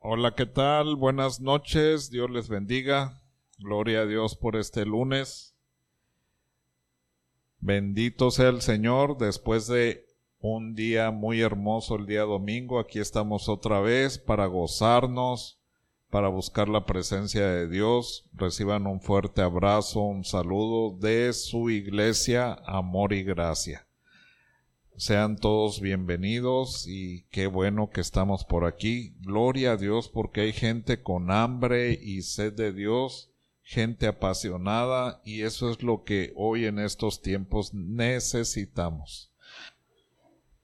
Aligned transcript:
Hola, 0.00 0.36
¿qué 0.36 0.46
tal? 0.46 0.94
Buenas 0.94 1.40
noches, 1.40 2.08
Dios 2.08 2.30
les 2.30 2.48
bendiga. 2.48 3.20
Gloria 3.58 4.02
a 4.02 4.06
Dios 4.06 4.36
por 4.36 4.54
este 4.54 4.86
lunes. 4.86 5.56
Bendito 7.58 8.30
sea 8.30 8.50
el 8.50 8.62
Señor, 8.62 9.18
después 9.18 9.66
de 9.66 10.06
un 10.38 10.76
día 10.76 11.10
muy 11.10 11.40
hermoso 11.40 11.96
el 11.96 12.06
día 12.06 12.22
domingo, 12.22 12.78
aquí 12.78 13.00
estamos 13.00 13.48
otra 13.48 13.80
vez 13.80 14.20
para 14.20 14.46
gozarnos, 14.46 15.58
para 16.10 16.28
buscar 16.28 16.68
la 16.68 16.86
presencia 16.86 17.48
de 17.48 17.68
Dios. 17.68 18.30
Reciban 18.34 18.86
un 18.86 19.00
fuerte 19.00 19.42
abrazo, 19.42 20.02
un 20.02 20.22
saludo 20.22 20.96
de 20.96 21.32
su 21.32 21.70
iglesia, 21.70 22.52
amor 22.66 23.12
y 23.12 23.24
gracia. 23.24 23.87
Sean 24.98 25.36
todos 25.36 25.80
bienvenidos 25.80 26.88
y 26.88 27.22
qué 27.30 27.46
bueno 27.46 27.88
que 27.88 28.00
estamos 28.00 28.44
por 28.44 28.64
aquí. 28.64 29.14
Gloria 29.20 29.72
a 29.72 29.76
Dios 29.76 30.08
porque 30.08 30.40
hay 30.40 30.52
gente 30.52 31.04
con 31.04 31.30
hambre 31.30 31.92
y 32.02 32.22
sed 32.22 32.52
de 32.54 32.72
Dios, 32.72 33.30
gente 33.62 34.08
apasionada 34.08 35.22
y 35.24 35.42
eso 35.42 35.70
es 35.70 35.84
lo 35.84 36.02
que 36.02 36.32
hoy 36.34 36.64
en 36.64 36.80
estos 36.80 37.22
tiempos 37.22 37.72
necesitamos. 37.74 39.30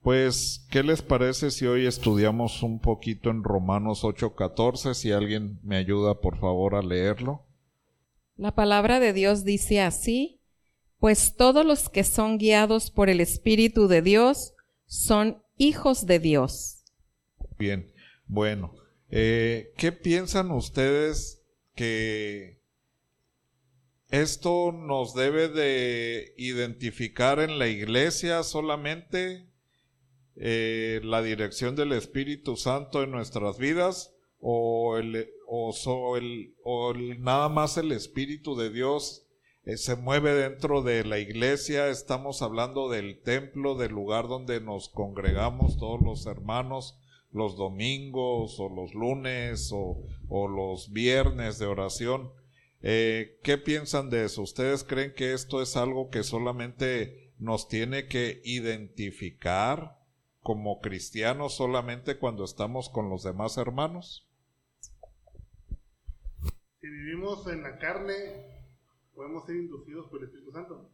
Pues, 0.01 0.67
¿qué 0.69 0.83
les 0.83 1.01
parece 1.01 1.49
si 1.49 1.65
hoy 1.65 1.85
estudiamos 1.85 2.61
un 2.61 2.79
poquito 2.79 3.29
en 3.29 3.41
Romanos 3.41 4.03
8:14? 4.03 4.95
Si 4.95 5.13
alguien 5.13 5.59
me 5.63 5.77
ayuda, 5.77 6.19
por 6.19 6.37
favor, 6.39 6.75
a 6.75 6.81
leerlo. 6.81 7.45
La 8.35 8.53
palabra 8.53 8.99
de 8.99 9.13
Dios 9.13 9.45
dice 9.45 9.79
así, 9.79 10.34
pues 11.05 11.35
todos 11.35 11.63
los 11.63 11.87
que 11.87 12.03
son 12.03 12.39
guiados 12.39 12.89
por 12.89 13.11
el 13.11 13.21
Espíritu 13.21 13.87
de 13.87 14.01
Dios 14.01 14.55
son 14.87 15.43
hijos 15.55 16.07
de 16.07 16.17
Dios. 16.17 16.83
Bien, 17.59 17.93
bueno, 18.25 18.73
eh, 19.11 19.71
¿qué 19.77 19.91
piensan 19.91 20.49
ustedes 20.49 21.43
que 21.75 22.59
esto 24.09 24.71
nos 24.71 25.13
debe 25.13 25.47
de 25.47 26.33
identificar 26.37 27.39
en 27.39 27.59
la 27.59 27.67
iglesia 27.67 28.41
solamente 28.41 29.47
eh, 30.37 31.01
la 31.03 31.21
dirección 31.21 31.75
del 31.75 31.91
Espíritu 31.91 32.57
Santo 32.57 33.03
en 33.03 33.11
nuestras 33.11 33.59
vidas 33.59 34.15
o, 34.39 34.97
el, 34.97 35.29
o, 35.45 35.71
o 36.63 36.93
nada 36.95 37.47
más 37.47 37.77
el 37.77 37.91
Espíritu 37.91 38.55
de 38.55 38.71
Dios 38.71 39.24
se 39.65 39.95
mueve 39.95 40.33
dentro 40.33 40.81
de 40.81 41.03
la 41.03 41.19
iglesia, 41.19 41.89
estamos 41.89 42.41
hablando 42.41 42.89
del 42.89 43.21
templo, 43.21 43.75
del 43.75 43.91
lugar 43.91 44.27
donde 44.27 44.61
nos 44.61 44.89
congregamos 44.89 45.77
todos 45.77 46.01
los 46.01 46.25
hermanos 46.27 46.99
los 47.35 47.57
domingos 47.57 48.59
o 48.61 48.69
los 48.69 48.93
lunes 48.93 49.69
o, 49.73 50.47
los 50.47 50.91
viernes 50.93 51.59
de 51.59 51.65
oración. 51.65 52.31
Eh, 52.81 53.39
¿Qué 53.43 53.57
piensan 53.57 54.09
de 54.09 54.23
eso? 54.23 54.41
¿Ustedes 54.41 54.85
creen 54.85 55.13
que 55.13 55.33
esto 55.33 55.61
es 55.61 55.75
algo 55.75 56.09
que 56.09 56.23
solamente 56.23 57.33
nos 57.37 57.67
tiene 57.67 58.07
que 58.07 58.41
identificar 58.45 59.99
como 60.39 60.79
cristianos 60.79 61.55
solamente 61.55 62.17
cuando 62.17 62.45
estamos 62.45 62.89
con 62.89 63.09
los 63.09 63.23
demás 63.23 63.57
hermanos? 63.57 64.29
Si 66.79 66.87
vivimos 66.87 67.45
en 67.47 67.63
la 67.63 67.77
carne, 67.79 68.54
podemos 69.15 69.45
ser 69.45 69.55
inducidos 69.55 70.07
por 70.09 70.19
el 70.19 70.25
Espíritu 70.25 70.51
Santo. 70.51 70.91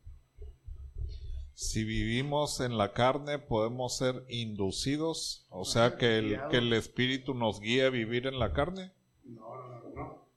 Si 1.54 1.84
vivimos 1.84 2.60
en 2.62 2.78
la 2.78 2.94
carne, 2.94 3.40
podemos 3.40 3.98
ser 3.98 4.24
inducidos, 4.30 5.46
o 5.50 5.66
sea 5.66 5.98
que 5.98 6.18
el, 6.18 6.40
que 6.50 6.58
el 6.58 6.72
Espíritu 6.74 7.34
nos 7.34 7.60
guíe 7.60 7.86
a 7.86 7.90
vivir 7.90 8.28
en 8.28 8.40
la 8.40 8.54
carne. 8.54 8.92
No, 9.24 9.56
no, 9.56 9.82
no, 9.82 9.90
no. 9.94 10.28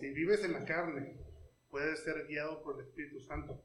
Si 0.00 0.10
vives 0.10 0.42
en 0.42 0.52
la 0.52 0.64
carne, 0.64 1.16
puedes 1.70 2.02
ser 2.02 2.26
guiado 2.28 2.62
por 2.62 2.80
el 2.80 2.86
Espíritu 2.86 3.20
Santo. 3.20 3.60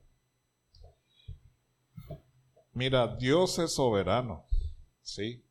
Mira, 2.74 3.16
Dios 3.16 3.58
es 3.59 3.74
soberano, 3.74 4.46
¿sí? 5.02 5.44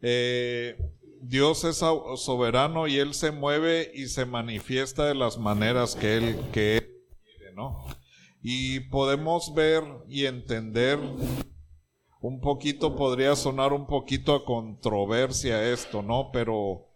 Eh, 0.00 0.76
Dios 1.20 1.64
es 1.64 1.76
soberano 1.76 2.86
y 2.86 2.98
Él 2.98 3.14
se 3.14 3.30
mueve 3.32 3.90
y 3.94 4.06
se 4.06 4.24
manifiesta 4.24 5.06
de 5.06 5.14
las 5.14 5.38
maneras 5.38 5.96
que 5.96 6.16
Él, 6.16 6.36
que 6.52 6.76
él 6.78 6.85
y 8.42 8.80
podemos 8.90 9.54
ver 9.54 9.82
y 10.08 10.26
entender 10.26 10.98
un 12.20 12.40
poquito, 12.40 12.96
podría 12.96 13.36
sonar 13.36 13.72
un 13.72 13.86
poquito 13.86 14.34
a 14.34 14.44
controversia 14.44 15.72
esto, 15.72 16.02
¿no? 16.02 16.30
Pero, 16.32 16.88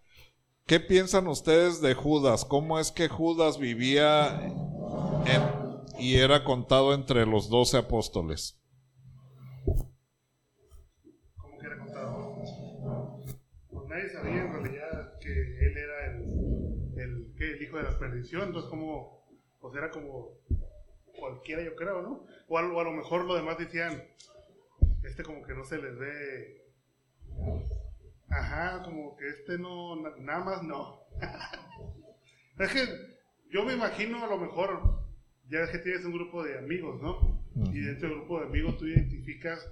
¿qué 0.66 0.81
piensan 0.81 1.28
ustedes 1.28 1.81
de 1.81 1.94
Judas? 1.94 2.44
¿Cómo 2.44 2.78
es 2.78 2.91
que 2.91 3.09
Judas 3.09 3.59
vivía 3.59 4.53
y 5.98 6.16
era 6.16 6.44
contado 6.44 6.94
entre 6.94 7.27
los 7.27 7.48
doce 7.50 7.77
apóstoles? 7.77 8.60
¿Cómo 11.37 11.59
que 11.59 11.66
era 11.66 11.78
contado? 11.78 12.34
Pues 13.71 13.88
nadie 13.88 14.09
sabía 14.09 14.42
en 14.42 14.53
realidad 14.53 15.19
que 15.21 15.31
él 15.31 15.77
era 15.77 16.06
el, 16.06 17.34
el, 17.37 17.62
hijo 17.62 17.77
de 17.77 17.82
la 17.84 17.98
perdición, 17.98 18.48
entonces 18.48 18.71
como 18.71 19.21
pues 19.60 19.75
era 19.77 19.91
como 19.91 20.40
cualquiera, 21.20 21.62
yo 21.62 21.76
creo, 21.76 22.03
¿no? 22.03 22.26
O 22.48 22.58
a, 22.58 22.62
lo 22.62 22.92
mejor 22.92 23.25
lo 23.25 23.36
demás 23.36 23.58
decían, 23.58 24.03
este 25.04 25.22
como 25.22 25.42
que 25.42 25.54
no 25.54 25.64
se 25.64 25.78
les 25.78 25.98
ve. 25.98 26.64
Ajá, 28.28 28.82
como 28.82 29.16
que 29.16 29.28
este 29.28 29.59
no, 29.59 29.97
nada 30.19 30.44
más 30.44 30.62
no. 30.62 31.00
es 32.59 32.72
que 32.72 32.80
yo 33.50 33.64
me 33.64 33.75
imagino 33.75 34.25
a 34.25 34.28
lo 34.28 34.38
mejor, 34.38 35.04
ya 35.48 35.60
es 35.60 35.70
que 35.70 35.78
tienes 35.78 36.04
un 36.04 36.12
grupo 36.12 36.42
de 36.42 36.59
amigos, 36.59 37.00
¿no? 37.00 37.44
Y 37.72 37.80
dentro 37.80 38.09
del 38.09 38.19
grupo 38.19 38.41
de 38.41 38.47
amigos 38.47 38.78
tú 38.78 38.86
identificas, 38.86 39.70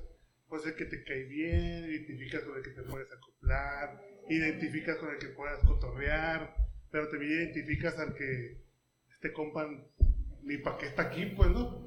pues 0.48 0.66
el 0.66 0.75
que 0.75 0.84
te 0.84 1.04
cae 1.04 1.25
bien, 1.25 1.84
identificas 1.84 2.42
con 2.42 2.56
el 2.56 2.62
que 2.62 2.70
te 2.70 2.82
puedes 2.82 3.10
acoplar, 3.12 4.00
identificas 4.28 4.97
con 4.97 5.10
el 5.10 5.19
que 5.19 5.28
puedas 5.28 5.64
cotorrear, 5.64 6.54
pero 6.91 7.08
también 7.08 7.32
identificas 7.32 7.98
al 7.98 8.14
que 8.14 8.58
este 9.12 9.32
compa 9.32 9.69
ni 10.48 10.56
para 10.56 10.78
qué 10.78 10.86
está 10.86 11.03
aquí, 11.03 11.26
pues, 11.26 11.50
¿no? 11.50 11.86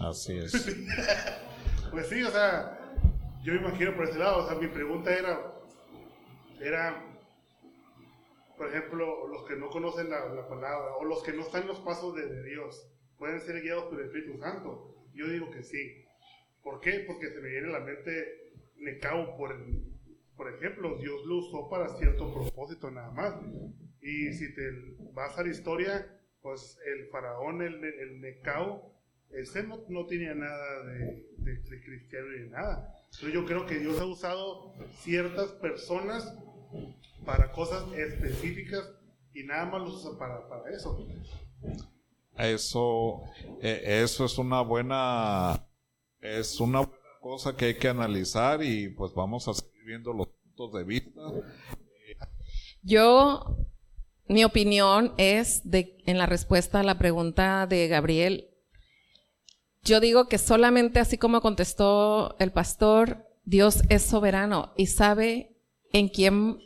Así 0.00 0.38
es. 0.38 0.52
pues 1.90 2.08
sí, 2.08 2.22
o 2.22 2.30
sea, 2.30 2.94
yo 3.44 3.52
me 3.52 3.60
imagino 3.60 3.94
por 3.94 4.08
ese 4.08 4.18
lado, 4.18 4.44
o 4.44 4.48
sea, 4.48 4.58
mi 4.58 4.68
pregunta 4.68 5.14
era, 5.14 5.52
era, 6.60 7.04
por 8.56 8.68
ejemplo, 8.68 9.28
los 9.28 9.44
que 9.46 9.54
no 9.56 9.68
conocen 9.68 10.08
la, 10.08 10.48
palabra 10.48 10.96
o 10.98 11.04
los 11.04 11.22
que 11.22 11.34
no 11.34 11.42
están 11.42 11.62
en 11.62 11.68
los 11.68 11.80
pasos 11.80 12.14
de, 12.14 12.42
Dios, 12.42 12.90
¿pueden 13.18 13.38
ser 13.40 13.60
guiados 13.60 13.84
por 13.84 14.00
el 14.00 14.06
Espíritu 14.06 14.38
Santo? 14.38 14.96
Yo 15.12 15.28
digo 15.28 15.50
que 15.50 15.62
sí. 15.62 16.06
¿Por 16.62 16.80
qué? 16.80 17.04
Porque 17.06 17.28
se 17.28 17.40
me 17.40 17.50
viene 17.50 17.68
a 17.68 17.80
la 17.80 17.80
mente 17.80 18.52
Necao, 18.76 19.36
por, 19.36 19.54
por 20.36 20.54
ejemplo, 20.54 20.96
Dios 20.96 21.26
lo 21.26 21.36
usó 21.36 21.68
para 21.68 21.88
cierto 21.98 22.32
propósito 22.32 22.90
nada 22.90 23.10
más. 23.10 23.34
Y 24.00 24.32
si 24.32 24.54
te 24.54 24.62
vas 25.12 25.36
a 25.36 25.42
la 25.42 25.50
historia, 25.50 26.19
pues 26.42 26.78
el 26.86 27.08
faraón, 27.08 27.62
el, 27.62 27.82
el 27.84 28.20
Necao, 28.20 28.92
ese 29.30 29.62
no, 29.62 29.84
no 29.88 30.06
tenía 30.06 30.34
nada 30.34 30.84
de, 30.84 31.26
de, 31.38 31.82
cristiano 31.84 32.26
ni 32.30 32.38
de 32.40 32.50
nada. 32.50 32.94
Entonces 33.12 33.32
yo 33.32 33.44
creo 33.46 33.66
que 33.66 33.78
Dios 33.78 34.00
ha 34.00 34.06
usado 34.06 34.74
ciertas 35.00 35.52
personas 35.52 36.34
para 37.24 37.52
cosas 37.52 37.92
específicas 37.92 38.90
y 39.34 39.44
nada 39.44 39.66
más 39.66 39.82
los 39.82 40.04
usa 40.04 40.18
para, 40.18 40.48
para 40.48 40.74
eso. 40.74 41.06
Eso, 42.36 43.22
eh, 43.60 44.00
eso 44.02 44.24
es 44.24 44.38
una 44.38 44.62
buena, 44.62 45.66
es 46.20 46.58
una 46.58 46.80
buena 46.80 47.00
cosa 47.20 47.56
que 47.56 47.66
hay 47.66 47.74
que 47.74 47.88
analizar 47.88 48.62
y 48.62 48.88
pues 48.88 49.12
vamos 49.14 49.46
a 49.46 49.54
seguir 49.54 49.84
viendo 49.84 50.12
los 50.12 50.28
puntos 50.28 50.72
de 50.72 50.84
vista. 50.84 51.20
Yo 52.82 53.56
mi 54.30 54.44
opinión 54.44 55.12
es 55.16 55.68
de, 55.68 55.98
en 56.06 56.16
la 56.16 56.26
respuesta 56.26 56.78
a 56.78 56.84
la 56.84 56.98
pregunta 56.98 57.66
de 57.66 57.88
Gabriel, 57.88 58.46
yo 59.82 59.98
digo 59.98 60.28
que 60.28 60.38
solamente 60.38 61.00
así 61.00 61.18
como 61.18 61.40
contestó 61.40 62.36
el 62.38 62.52
pastor, 62.52 63.26
Dios 63.44 63.82
es 63.88 64.02
soberano 64.02 64.72
y 64.76 64.86
sabe 64.86 65.56
en 65.92 66.08
quién 66.08 66.58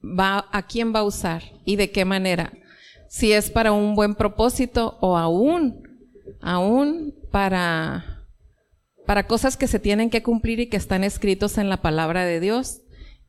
va, 0.00 0.46
a 0.52 0.68
quién 0.68 0.94
va 0.94 1.00
a 1.00 1.04
usar 1.04 1.42
y 1.64 1.74
de 1.74 1.90
qué 1.90 2.04
manera. 2.04 2.52
Si 3.08 3.32
es 3.32 3.50
para 3.50 3.72
un 3.72 3.96
buen 3.96 4.14
propósito 4.14 4.98
o 5.00 5.16
aún, 5.16 5.82
aún 6.40 7.16
para, 7.32 8.28
para 9.06 9.26
cosas 9.26 9.56
que 9.56 9.66
se 9.66 9.80
tienen 9.80 10.08
que 10.08 10.22
cumplir 10.22 10.60
y 10.60 10.68
que 10.68 10.76
están 10.76 11.02
escritos 11.02 11.58
en 11.58 11.68
la 11.68 11.82
palabra 11.82 12.24
de 12.24 12.38
Dios 12.38 12.81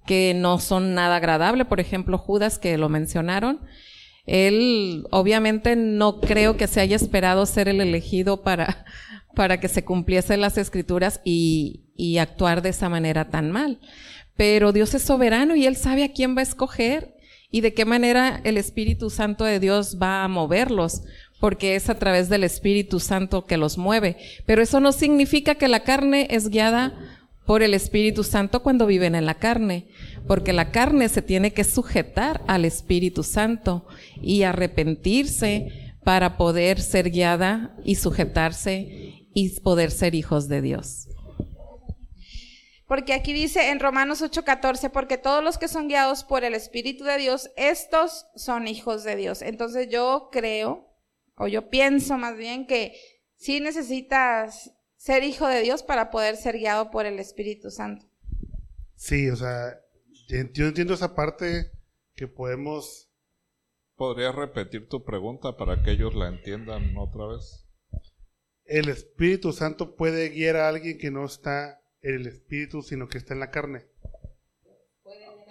que 0.06 0.34
no 0.36 0.60
son 0.60 0.94
nada 0.94 1.18
agradables. 1.18 1.68
Por 1.68 1.80
ejemplo, 1.80 2.18
Judas, 2.18 2.60
que 2.60 2.78
lo 2.78 2.90
mencionaron. 2.90 3.62
Él 4.26 5.06
obviamente 5.12 5.76
no 5.76 6.22
creo 6.22 6.56
que 6.56 6.68
se 6.68 6.80
haya 6.80 6.96
esperado 6.96 7.46
ser 7.46 7.68
el 7.68 7.82
elegido 7.82 8.42
para, 8.42 8.86
para 9.36 9.60
que 9.60 9.68
se 9.68 9.84
cumpliesen 9.84 10.42
las 10.42 10.58
escrituras 10.58 11.22
y, 11.24 11.84
y 11.96 12.18
actuar 12.18 12.62
de 12.62 12.70
esa 12.70 12.90
manera 12.90 13.30
tan 13.30 13.52
mal. 13.52 13.80
Pero 14.36 14.72
Dios 14.72 14.94
es 14.94 15.04
soberano 15.04 15.56
y 15.56 15.66
Él 15.66 15.76
sabe 15.76 16.04
a 16.04 16.12
quién 16.12 16.36
va 16.36 16.40
a 16.40 16.44
escoger 16.44 17.16
y 17.52 17.62
de 17.62 17.74
qué 17.74 17.86
manera 17.86 18.42
el 18.44 18.58
Espíritu 18.58 19.10
Santo 19.12 19.44
de 19.44 19.60
Dios 19.60 20.00
va 20.02 20.24
a 20.24 20.28
moverlos, 20.28 21.04
porque 21.40 21.76
es 21.76 21.88
a 21.88 22.00
través 22.00 22.28
del 22.30 22.44
Espíritu 22.44 23.00
Santo 23.00 23.46
que 23.46 23.58
los 23.58 23.78
mueve. 23.78 24.18
Pero 24.48 24.64
eso 24.64 24.80
no 24.80 24.92
significa 24.92 25.56
que 25.56 25.68
la 25.68 25.82
carne 25.84 26.28
es 26.32 26.50
guiada 26.50 26.94
por 27.46 27.62
el 27.62 27.74
Espíritu 27.74 28.24
Santo 28.24 28.64
cuando 28.64 28.86
viven 28.86 29.16
en 29.16 29.26
la 29.26 29.36
carne, 29.36 29.88
porque 30.28 30.54
la 30.54 30.72
carne 30.72 31.10
se 31.10 31.22
tiene 31.22 31.52
que 31.52 31.64
sujetar 31.64 32.42
al 32.48 32.66
Espíritu 32.66 33.24
Santo 33.24 33.86
y 34.22 34.44
arrepentirse 34.44 35.96
para 36.04 36.38
poder 36.38 36.82
ser 36.82 37.10
guiada 37.10 37.76
y 37.84 37.96
sujetarse 37.96 39.28
y 39.34 39.60
poder 39.62 39.92
ser 39.92 40.16
hijos 40.16 40.48
de 40.48 40.62
Dios. 40.62 41.08
Porque 42.88 43.14
aquí 43.14 43.34
dice 43.34 43.72
en 43.72 43.80
Romanos 43.80 44.22
8:14, 44.22 44.92
porque 44.92 45.18
todos 45.18 45.44
los 45.44 45.58
que 45.58 45.68
son 45.68 45.88
guiados 45.88 46.24
por 46.24 46.44
el 46.44 46.54
Espíritu 46.54 47.04
de 47.04 47.18
Dios, 47.18 47.50
estos 47.56 48.28
son 48.36 48.68
hijos 48.68 49.04
de 49.04 49.16
Dios. 49.16 49.42
Entonces 49.42 49.90
yo 49.90 50.30
creo, 50.32 50.94
o 51.36 51.48
yo 51.48 51.70
pienso 51.70 52.18
más 52.18 52.38
bien 52.38 52.68
que 52.68 52.94
sí 53.36 53.60
necesitas 53.60 54.72
ser 55.04 55.26
hijo 55.26 55.46
de 55.48 55.62
Dios 55.62 55.84
para 55.84 56.10
poder 56.10 56.38
ser 56.38 56.58
guiado 56.58 56.90
por 56.90 57.06
el 57.06 57.20
Espíritu 57.20 57.70
Santo. 57.70 58.06
Sí, 58.96 59.30
o 59.30 59.36
sea, 59.36 59.78
yo 60.30 60.66
entiendo 60.66 60.94
esa 60.94 61.14
parte 61.14 61.72
que 62.16 62.30
podemos... 62.30 63.10
¿Podrías 63.96 64.34
repetir 64.34 64.88
tu 64.88 65.04
pregunta 65.04 65.58
para 65.58 65.84
que 65.84 65.92
ellos 65.92 66.16
la 66.16 66.30
entiendan 66.30 66.96
otra 66.98 67.28
vez? 67.28 67.68
El 68.64 68.88
Espíritu 68.88 69.52
Santo 69.52 69.98
puede 69.98 70.30
guiar 70.30 70.56
a 70.56 70.70
alguien 70.70 70.98
que 70.98 71.12
no 71.12 71.26
está 71.26 71.84
en 72.02 72.16
el 72.16 72.28
Espíritu, 72.28 72.82
sino 72.82 73.10
que 73.10 73.18
está 73.18 73.34
en 73.34 73.42
la 73.42 73.52
carne. 73.52 73.86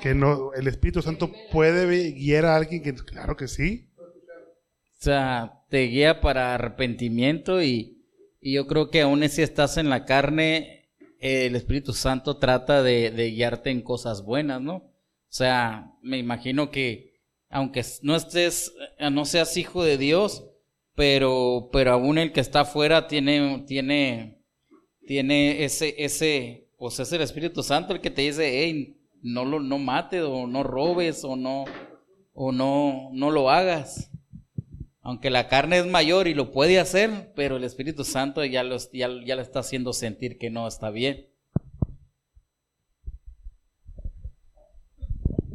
Que 0.01 0.15
no, 0.15 0.55
el 0.55 0.67
Espíritu 0.67 1.03
Santo 1.03 1.31
puede 1.53 2.13
guiar 2.13 2.47
a 2.47 2.57
alguien 2.57 2.83
que, 2.83 2.95
claro 2.95 3.37
que 3.37 3.49
sí. 3.49 3.93
O 3.99 5.05
sea, 5.05 5.63
te 5.69 5.83
guía 5.83 6.23
para 6.23 6.55
arrepentimiento 6.55 7.63
y 7.63 8.02
y 8.43 8.55
yo 8.55 8.67
creo 8.67 8.91
que 8.91 9.03
aún 9.03 9.27
si 9.29 9.41
estás 9.41 9.77
en 9.77 9.89
la 9.89 10.05
carne, 10.05 10.91
el 11.21 11.55
Espíritu 11.55 11.93
Santo 11.93 12.39
trata 12.39 12.83
de, 12.83 13.31
guiarte 13.31 13.71
en 13.71 13.83
cosas 13.83 14.25
buenas, 14.25 14.61
¿no? 14.61 14.75
O 14.75 15.35
sea, 15.35 15.93
me 16.03 16.19
imagino 16.19 16.73
que 16.73 17.13
aunque 17.49 17.85
no 18.03 18.17
estés, 18.17 18.75
eh, 18.99 19.11
no 19.11 19.25
seas 19.27 19.57
hijo 19.57 19.85
de 19.85 19.97
Dios, 19.97 20.45
pero, 20.97 21.69
pero 21.73 21.93
aún 21.93 22.19
el 22.19 22.33
que 22.33 22.41
está 22.41 22.61
afuera 22.61 23.07
tiene, 23.07 23.65
tiene, 23.69 24.43
tiene 25.07 25.65
ese, 25.65 25.95
ese, 25.99 26.69
pues 26.79 26.99
es 26.99 27.13
el 27.13 27.21
Espíritu 27.21 27.63
Santo 27.63 27.93
el 27.93 28.01
que 28.01 28.11
te 28.11 28.23
dice, 28.23 28.65
hey, 28.65 28.97
no 29.23 29.45
lo, 29.45 29.61
no 29.61 29.79
mates 29.79 30.23
o 30.23 30.49
no 30.49 30.65
robes 30.65 31.23
o 31.25 31.37
no, 31.37 31.65
o 32.33 32.51
no, 32.51 33.11
no 33.13 33.31
lo 33.31 33.51
hagas. 33.51 34.12
Aunque 35.03 35.31
la 35.31 35.49
carne 35.49 35.79
es 35.79 35.87
mayor 35.87 36.29
y 36.29 36.35
lo 36.35 36.53
puede 36.53 36.79
hacer, 36.79 37.33
pero 37.35 37.57
el 37.57 37.65
Espíritu 37.65 38.05
Santo 38.05 38.45
ya, 38.45 38.63
lo, 38.63 38.77
ya, 38.93 39.09
ya 39.25 39.37
le 39.37 39.43
está 39.43 39.59
haciendo 39.59 39.93
sentir 39.93 40.39
que 40.39 40.49
no 40.49 40.69
está 40.69 40.91
bien. 40.91 41.29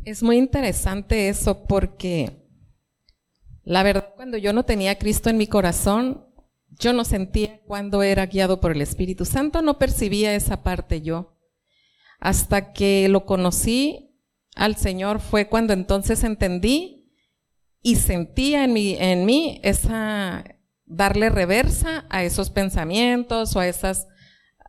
Es 0.03 0.21
muy 0.21 0.37
interesante 0.37 1.29
eso 1.29 1.65
porque 1.65 2.45
la 3.63 3.83
verdad 3.83 4.13
cuando 4.15 4.37
yo 4.37 4.53
no 4.53 4.63
tenía 4.63 4.97
Cristo 4.97 5.29
en 5.29 5.37
mi 5.37 5.47
corazón, 5.47 6.25
yo 6.79 6.93
no 6.93 7.05
sentía 7.05 7.61
cuando 7.65 8.03
era 8.03 8.25
guiado 8.25 8.59
por 8.59 8.71
el 8.71 8.81
Espíritu 8.81 9.25
Santo, 9.25 9.61
no 9.61 9.79
percibía 9.79 10.35
esa 10.35 10.63
parte 10.63 11.01
yo. 11.01 11.37
Hasta 12.19 12.73
que 12.73 13.07
lo 13.09 13.25
conocí 13.25 14.13
al 14.55 14.75
Señor 14.75 15.19
fue 15.19 15.47
cuando 15.47 15.73
entonces 15.73 16.23
entendí 16.23 16.96
y 17.81 17.95
sentía 17.95 18.63
en 18.63 18.73
mí, 18.73 18.95
en 18.99 19.25
mí 19.25 19.59
esa 19.63 20.43
darle 20.85 21.29
reversa 21.29 22.05
a 22.09 22.23
esos 22.23 22.49
pensamientos 22.49 23.55
o 23.55 23.59
a 23.59 23.67
esas 23.67 24.07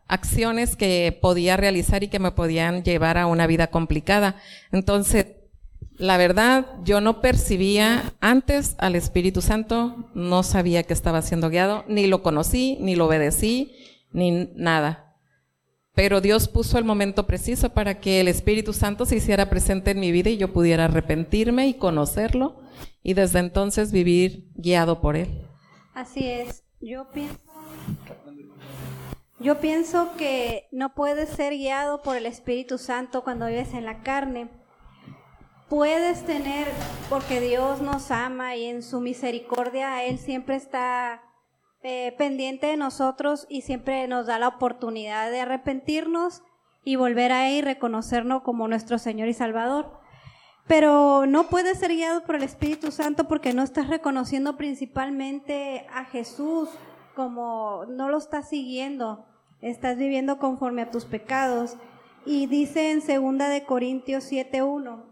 acciones 0.07 0.75
que 0.75 1.17
podía 1.21 1.55
realizar 1.55 2.03
y 2.03 2.09
que 2.09 2.19
me 2.19 2.31
podían 2.31 2.83
llevar 2.83 3.17
a 3.17 3.27
una 3.27 3.47
vida 3.47 3.67
complicada. 3.67 4.35
Entonces, 4.71 5.27
la 5.97 6.17
verdad, 6.17 6.65
yo 6.83 7.01
no 7.01 7.21
percibía 7.21 8.13
antes 8.19 8.75
al 8.79 8.95
Espíritu 8.95 9.41
Santo, 9.41 10.09
no 10.13 10.43
sabía 10.43 10.83
que 10.83 10.93
estaba 10.93 11.21
siendo 11.21 11.49
guiado, 11.49 11.83
ni 11.87 12.07
lo 12.07 12.23
conocí, 12.23 12.77
ni 12.81 12.95
lo 12.95 13.05
obedecí, 13.05 13.73
ni 14.11 14.49
nada. 14.55 15.17
Pero 15.93 16.21
Dios 16.21 16.47
puso 16.47 16.77
el 16.77 16.85
momento 16.85 17.27
preciso 17.27 17.73
para 17.73 17.99
que 17.99 18.21
el 18.21 18.29
Espíritu 18.29 18.73
Santo 18.73 19.05
se 19.05 19.17
hiciera 19.17 19.49
presente 19.49 19.91
en 19.91 19.99
mi 19.99 20.11
vida 20.11 20.29
y 20.29 20.37
yo 20.37 20.53
pudiera 20.53 20.85
arrepentirme 20.85 21.67
y 21.67 21.73
conocerlo 21.73 22.61
y 23.03 23.13
desde 23.13 23.39
entonces 23.39 23.91
vivir 23.91 24.49
guiado 24.55 25.01
por 25.01 25.15
Él. 25.15 25.47
Así 25.93 26.27
es. 26.27 26.63
Yo 26.81 27.09
pienso, 27.11 27.39
yo 29.39 29.59
pienso 29.59 30.15
que 30.17 30.67
no 30.71 30.93
puedes 30.93 31.29
ser 31.29 31.53
guiado 31.53 32.01
por 32.01 32.15
el 32.15 32.25
Espíritu 32.25 32.77
Santo 32.77 33.23
cuando 33.23 33.47
vives 33.47 33.73
en 33.73 33.85
la 33.85 34.01
carne. 34.01 34.49
Puedes 35.67 36.25
tener, 36.25 36.67
porque 37.09 37.41
Dios 37.41 37.81
nos 37.81 38.11
ama 38.11 38.55
y 38.55 38.65
en 38.65 38.81
su 38.81 39.01
misericordia 39.01 40.03
Él 40.03 40.17
siempre 40.17 40.55
está 40.55 41.21
eh, 41.83 42.15
pendiente 42.17 42.67
de 42.67 42.77
nosotros 42.77 43.45
y 43.49 43.61
siempre 43.61 44.07
nos 44.07 44.25
da 44.25 44.39
la 44.39 44.47
oportunidad 44.47 45.29
de 45.29 45.41
arrepentirnos 45.41 46.43
y 46.83 46.95
volver 46.95 47.31
a 47.31 47.49
Él 47.49 47.55
y 47.55 47.61
reconocernos 47.61 48.41
como 48.43 48.67
nuestro 48.67 48.97
Señor 48.97 49.27
y 49.27 49.33
Salvador 49.33 49.98
pero 50.69 51.25
no 51.25 51.49
puedes 51.49 51.79
ser 51.79 51.89
guiado 51.95 52.23
por 52.23 52.35
el 52.35 52.43
Espíritu 52.43 52.91
Santo 52.91 53.27
porque 53.27 53.53
no 53.53 53.63
estás 53.63 53.87
reconociendo 53.87 54.55
principalmente 54.55 55.87
a 55.91 56.05
Jesús 56.05 56.69
como 57.15 57.85
no 57.87 58.07
lo 58.07 58.19
estás 58.19 58.49
siguiendo, 58.49 59.25
estás 59.61 59.97
viviendo 59.97 60.37
conforme 60.37 60.83
a 60.83 60.91
tus 60.91 61.05
pecados. 61.05 61.75
Y 62.23 62.45
dice 62.45 62.91
en 62.91 63.01
segunda 63.01 63.49
de 63.49 63.63
Corintios 63.63 64.31
7:1, 64.31 65.05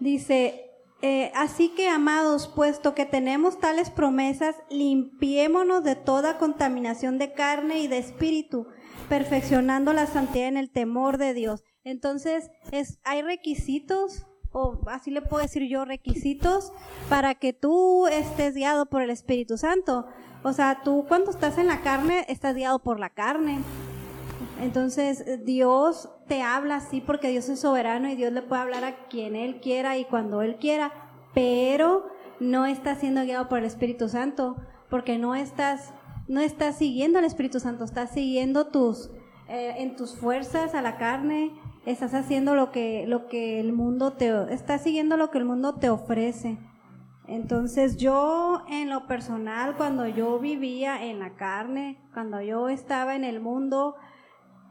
dice, 0.00 0.70
eh, 1.02 1.30
así 1.34 1.68
que 1.76 1.90
amados, 1.90 2.48
puesto 2.48 2.94
que 2.94 3.04
tenemos 3.04 3.60
tales 3.60 3.90
promesas, 3.90 4.56
limpiémonos 4.70 5.84
de 5.84 5.96
toda 5.96 6.38
contaminación 6.38 7.18
de 7.18 7.34
carne 7.34 7.80
y 7.80 7.88
de 7.88 7.98
espíritu, 7.98 8.68
perfeccionando 9.10 9.92
la 9.92 10.06
santidad 10.06 10.48
en 10.48 10.56
el 10.56 10.70
temor 10.70 11.18
de 11.18 11.34
Dios. 11.34 11.62
Entonces, 11.88 12.50
es, 12.70 12.98
hay 13.02 13.22
requisitos, 13.22 14.26
o 14.52 14.78
así 14.88 15.10
le 15.10 15.22
puedo 15.22 15.42
decir 15.42 15.66
yo, 15.70 15.86
requisitos 15.86 16.70
para 17.08 17.34
que 17.34 17.54
tú 17.54 18.06
estés 18.08 18.54
guiado 18.54 18.84
por 18.86 19.00
el 19.00 19.08
Espíritu 19.08 19.56
Santo. 19.56 20.06
O 20.42 20.52
sea, 20.52 20.82
tú 20.84 21.06
cuando 21.08 21.30
estás 21.30 21.56
en 21.56 21.66
la 21.66 21.80
carne, 21.80 22.26
estás 22.28 22.54
guiado 22.54 22.80
por 22.80 23.00
la 23.00 23.08
carne. 23.08 23.60
Entonces, 24.60 25.24
Dios 25.46 26.10
te 26.26 26.42
habla 26.42 26.76
así 26.76 27.00
porque 27.00 27.30
Dios 27.30 27.48
es 27.48 27.60
soberano 27.60 28.10
y 28.10 28.16
Dios 28.16 28.34
le 28.34 28.42
puede 28.42 28.60
hablar 28.60 28.84
a 28.84 29.06
quien 29.06 29.34
Él 29.34 29.58
quiera 29.60 29.96
y 29.96 30.04
cuando 30.04 30.42
Él 30.42 30.56
quiera, 30.56 30.92
pero 31.32 32.06
no 32.38 32.66
estás 32.66 32.98
siendo 32.98 33.22
guiado 33.22 33.48
por 33.48 33.60
el 33.60 33.64
Espíritu 33.64 34.10
Santo 34.10 34.56
porque 34.90 35.16
no 35.16 35.34
estás, 35.34 35.94
no 36.26 36.40
estás 36.40 36.76
siguiendo 36.76 37.18
al 37.18 37.24
Espíritu 37.24 37.60
Santo, 37.60 37.84
estás 37.84 38.10
siguiendo 38.10 38.66
tus, 38.66 39.10
eh, 39.48 39.76
en 39.78 39.96
tus 39.96 40.14
fuerzas 40.14 40.74
a 40.74 40.82
la 40.82 40.98
carne, 40.98 41.52
estás 41.92 42.14
haciendo 42.14 42.54
lo 42.54 42.70
que, 42.70 43.06
lo 43.06 43.28
que 43.28 43.60
el 43.60 43.72
mundo 43.72 44.12
te, 44.12 44.52
estás 44.52 44.82
siguiendo 44.82 45.16
lo 45.16 45.30
que 45.30 45.38
el 45.38 45.44
mundo 45.44 45.76
te 45.76 45.88
ofrece. 45.88 46.58
Entonces 47.26 47.96
yo 47.96 48.64
en 48.68 48.88
lo 48.90 49.06
personal, 49.06 49.76
cuando 49.76 50.06
yo 50.06 50.38
vivía 50.38 51.04
en 51.04 51.18
la 51.18 51.34
carne, 51.34 51.98
cuando 52.12 52.40
yo 52.40 52.68
estaba 52.68 53.16
en 53.16 53.24
el 53.24 53.40
mundo, 53.40 53.96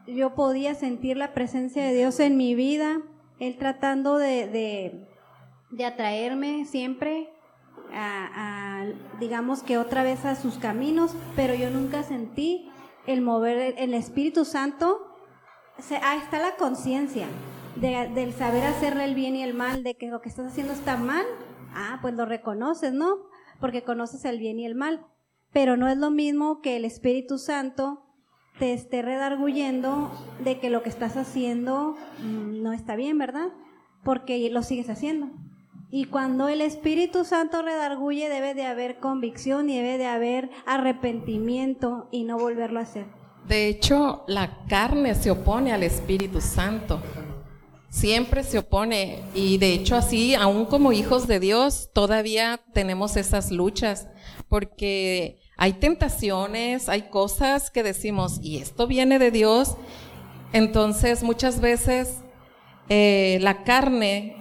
yo 0.07 0.35
podía 0.35 0.73
sentir 0.73 1.17
la 1.17 1.33
presencia 1.33 1.83
de 1.83 1.93
Dios 1.93 2.19
en 2.19 2.37
mi 2.37 2.55
vida, 2.55 3.01
Él 3.39 3.57
tratando 3.57 4.17
de, 4.17 5.07
de, 5.69 5.85
atraerme 5.85 6.65
siempre 6.65 7.29
a, 7.93 8.85
digamos 9.19 9.63
que 9.63 9.77
otra 9.77 10.03
vez 10.03 10.25
a 10.25 10.35
sus 10.35 10.57
caminos, 10.57 11.15
pero 11.35 11.53
yo 11.53 11.69
nunca 11.69 12.03
sentí 12.03 12.69
el 13.05 13.21
mover 13.21 13.75
el 13.77 13.93
Espíritu 13.93 14.45
Santo 14.45 15.06
ahí 16.01 16.19
está 16.19 16.39
la 16.39 16.55
conciencia 16.55 17.27
del 17.75 18.33
saber 18.33 18.63
hacerle 18.63 19.05
el 19.05 19.15
bien 19.15 19.35
y 19.35 19.43
el 19.43 19.53
mal, 19.53 19.83
de 19.83 19.95
que 19.95 20.09
lo 20.09 20.21
que 20.21 20.29
estás 20.29 20.47
haciendo 20.47 20.73
está 20.73 20.97
mal, 20.97 21.25
ah, 21.73 21.99
pues 22.01 22.15
lo 22.15 22.25
reconoces, 22.25 22.93
¿no? 22.93 23.17
Porque 23.59 23.83
conoces 23.83 24.25
el 24.25 24.39
bien 24.39 24.59
y 24.59 24.65
el 24.65 24.75
mal. 24.75 25.05
Pero 25.53 25.77
no 25.77 25.87
es 25.87 25.97
lo 25.97 26.09
mismo 26.11 26.61
que 26.61 26.75
el 26.75 26.85
Espíritu 26.85 27.37
Santo 27.37 28.03
te 28.59 28.73
esté 28.73 29.01
redarguyendo 29.01 30.11
de 30.43 30.59
que 30.59 30.69
lo 30.69 30.81
que 30.81 30.89
estás 30.89 31.15
haciendo 31.15 31.95
mm, 32.23 32.63
no 32.63 32.73
está 32.73 32.95
bien, 32.95 33.17
¿verdad? 33.17 33.49
Porque 34.03 34.49
lo 34.49 34.63
sigues 34.63 34.89
haciendo. 34.89 35.29
Y 35.89 36.05
cuando 36.05 36.49
el 36.49 36.61
Espíritu 36.61 37.23
Santo 37.23 37.61
redarguye, 37.61 38.27
debe 38.27 38.53
de 38.53 38.65
haber 38.65 38.99
convicción 38.99 39.69
y 39.69 39.77
debe 39.77 39.97
de 39.97 40.07
haber 40.07 40.49
arrepentimiento 40.65 42.09
y 42.11 42.23
no 42.23 42.37
volverlo 42.37 42.79
a 42.79 42.83
hacer. 42.83 43.05
De 43.47 43.67
hecho, 43.67 44.23
la 44.27 44.65
carne 44.67 45.15
se 45.15 45.31
opone 45.31 45.71
al 45.71 45.83
Espíritu 45.83 46.41
Santo. 46.41 47.01
siempre 47.89 48.43
se 48.43 48.59
opone. 48.59 49.23
Y 49.33 49.57
de 49.57 49.73
hecho 49.73 49.95
así, 49.95 50.35
aún 50.35 50.65
como 50.65 50.91
hijos 50.91 51.25
de 51.27 51.39
Dios, 51.39 51.89
todavía 51.93 52.59
tenemos 52.73 53.15
esas 53.17 53.51
luchas. 53.51 54.07
Porque 54.49 55.39
hay 55.57 55.73
tentaciones, 55.73 56.87
hay 56.87 57.09
cosas 57.09 57.71
que 57.71 57.81
decimos, 57.81 58.39
y 58.41 58.57
esto 58.57 58.85
viene 58.85 59.17
de 59.17 59.31
Dios, 59.31 59.75
entonces 60.53 61.23
muchas 61.23 61.59
veces 61.59 62.19
eh, 62.89 63.39
la 63.41 63.63
carne 63.63 64.37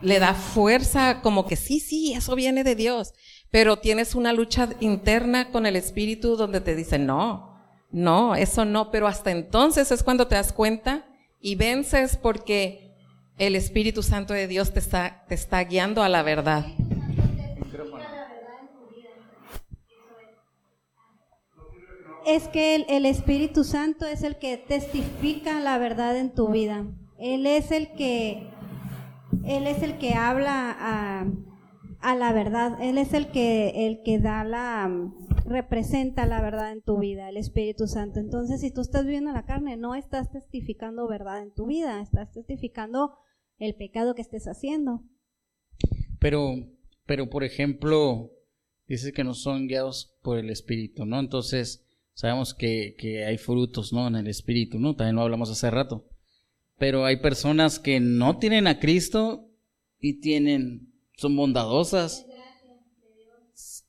le 0.00 0.20
da 0.20 0.32
fuerza 0.32 1.20
como 1.22 1.46
que 1.46 1.56
sí, 1.56 1.80
sí, 1.80 2.12
eso 2.12 2.36
viene 2.36 2.62
de 2.62 2.76
Dios, 2.76 3.12
pero 3.50 3.80
tienes 3.80 4.14
una 4.14 4.32
lucha 4.32 4.68
interna 4.78 5.50
con 5.50 5.66
el 5.66 5.74
Espíritu 5.74 6.36
donde 6.36 6.60
te 6.60 6.76
dice, 6.76 7.00
no, 7.00 7.49
no, 7.92 8.34
eso 8.34 8.64
no, 8.64 8.90
pero 8.90 9.06
hasta 9.06 9.30
entonces 9.30 9.90
es 9.90 10.02
cuando 10.02 10.28
te 10.28 10.36
das 10.36 10.52
cuenta 10.52 11.06
y 11.40 11.56
vences 11.56 12.16
porque 12.16 12.94
el 13.38 13.56
Espíritu 13.56 14.02
Santo 14.02 14.34
de 14.34 14.46
Dios 14.46 14.72
te 14.72 14.78
está, 14.78 15.24
te 15.26 15.34
está 15.34 15.64
guiando 15.64 16.02
a 16.02 16.08
la 16.08 16.22
verdad. 16.22 16.66
Es 22.26 22.46
que 22.48 22.76
el, 22.76 22.86
el 22.88 23.06
Espíritu 23.06 23.64
Santo 23.64 24.06
es 24.06 24.22
el 24.22 24.36
que 24.38 24.56
testifica 24.56 25.58
la 25.58 25.78
verdad 25.78 26.16
en 26.16 26.32
tu 26.34 26.48
vida. 26.48 26.84
Él 27.18 27.46
es 27.46 27.70
el 27.70 27.92
que, 27.92 28.46
Él 29.44 29.66
es 29.66 29.82
el 29.82 29.98
que 29.98 30.14
habla 30.14 30.76
a, 30.78 31.26
a 32.00 32.16
la 32.16 32.32
verdad. 32.32 32.78
Él 32.82 32.98
es 32.98 33.14
el 33.14 33.30
que, 33.30 33.86
el 33.86 34.02
que 34.02 34.18
da 34.18 34.44
la, 34.44 34.90
representa 35.44 36.26
la 36.26 36.40
verdad 36.40 36.72
en 36.72 36.82
tu 36.82 36.98
vida, 36.98 37.28
el 37.28 37.36
Espíritu 37.36 37.86
Santo. 37.86 38.20
Entonces, 38.20 38.60
si 38.60 38.72
tú 38.72 38.80
estás 38.80 39.04
viviendo 39.04 39.32
la 39.32 39.44
carne, 39.44 39.76
no 39.76 39.94
estás 39.94 40.30
testificando 40.30 41.08
verdad 41.08 41.42
en 41.42 41.52
tu 41.52 41.66
vida, 41.66 42.00
estás 42.00 42.32
testificando 42.32 43.14
el 43.58 43.74
pecado 43.74 44.14
que 44.14 44.22
estés 44.22 44.46
haciendo. 44.46 45.02
Pero, 46.18 46.54
pero 47.06 47.28
por 47.28 47.44
ejemplo, 47.44 48.30
dices 48.86 49.12
que 49.12 49.24
no 49.24 49.34
son 49.34 49.66
guiados 49.66 50.16
por 50.22 50.38
el 50.38 50.50
Espíritu, 50.50 51.04
¿no? 51.04 51.18
Entonces, 51.18 51.84
sabemos 52.14 52.54
que, 52.54 52.94
que 52.96 53.24
hay 53.24 53.38
frutos, 53.38 53.92
¿no? 53.92 54.06
En 54.06 54.16
el 54.16 54.28
Espíritu, 54.28 54.78
¿no? 54.78 54.94
También 54.94 55.16
lo 55.16 55.22
hablamos 55.22 55.50
hace 55.50 55.70
rato. 55.70 56.06
Pero 56.78 57.04
hay 57.04 57.16
personas 57.16 57.78
que 57.78 58.00
no 58.00 58.38
tienen 58.38 58.66
a 58.66 58.78
Cristo 58.78 59.50
y 59.98 60.20
tienen, 60.20 60.89
son 61.20 61.36
bondadosas, 61.36 62.24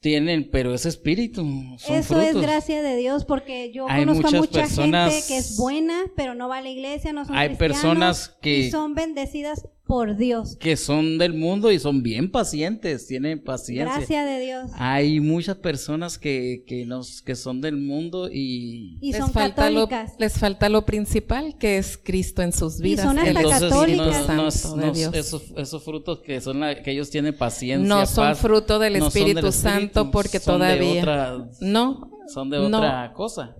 tienen, 0.01 0.49
pero 0.51 0.73
ese 0.73 0.89
espíritu. 0.89 1.43
Son 1.77 1.95
Eso 1.95 2.19
es 2.19 2.35
gracia 2.35 2.81
de 2.81 2.97
Dios, 2.97 3.23
porque 3.23 3.71
yo 3.71 3.87
conozco 3.87 4.27
a 4.27 4.31
mucha 4.31 4.67
gente 4.67 5.23
que 5.29 5.37
es 5.37 5.55
buena, 5.55 6.11
pero 6.17 6.35
no 6.35 6.49
va 6.49 6.57
a 6.57 6.61
la 6.61 6.67
iglesia, 6.67 7.13
no 7.13 7.23
son 7.23 7.37
Hay 7.37 7.55
personas 7.55 8.35
que 8.41 8.59
y 8.59 8.71
son 8.71 8.95
bendecidas 8.95 9.65
por 9.91 10.15
Dios. 10.15 10.55
Que 10.57 10.77
son 10.77 11.17
del 11.17 11.33
mundo 11.33 11.69
y 11.69 11.77
son 11.77 12.01
bien 12.01 12.31
pacientes, 12.31 13.07
tienen 13.07 13.43
paciencia. 13.43 13.93
Gracias 13.97 14.25
de 14.25 14.39
Dios. 14.39 14.71
Hay 14.75 15.19
muchas 15.19 15.57
personas 15.57 16.17
que, 16.17 16.63
que, 16.65 16.85
nos, 16.85 17.21
que 17.21 17.35
son 17.35 17.59
del 17.59 17.75
mundo 17.75 18.29
y, 18.31 18.97
y 19.01 19.11
les 19.11 19.19
son 19.19 19.31
falta 19.33 19.63
católicas. 19.63 20.11
Lo, 20.13 20.19
les 20.19 20.39
falta 20.39 20.69
lo 20.69 20.85
principal, 20.85 21.57
que 21.57 21.77
es 21.77 21.97
Cristo 21.97 22.41
en 22.41 22.53
sus 22.53 22.79
vidas. 22.79 23.03
Y 23.03 23.07
son 23.09 23.19
hasta 23.19 23.29
Entonces, 23.41 23.61
católicas. 23.69 24.27
no- 24.29 24.35
no- 24.35 24.51
Santo 24.51 24.77
de 24.77 24.85
no- 24.87 24.93
Dios. 24.93 25.13
esos, 25.13 25.43
esos 25.57 25.83
frutos 25.83 26.19
que 26.21 26.39
son 26.39 26.61
la- 26.61 26.81
que 26.81 26.91
ellos 26.91 27.09
tienen 27.09 27.37
paciencia. 27.37 27.85
No 27.87 28.05
son 28.05 28.29
paz, 28.29 28.39
fruto 28.39 28.79
del 28.79 28.97
no 28.97 29.07
Espíritu 29.07 29.51
Santo 29.51 30.09
porque 30.09 30.39
son 30.39 30.61
de 30.61 30.67
todavía- 30.77 31.01
otra- 31.01 31.49
No, 31.59 32.11
son 32.33 32.49
de 32.49 32.59
no. 32.69 32.77
otra 32.77 33.11
cosa. 33.13 33.57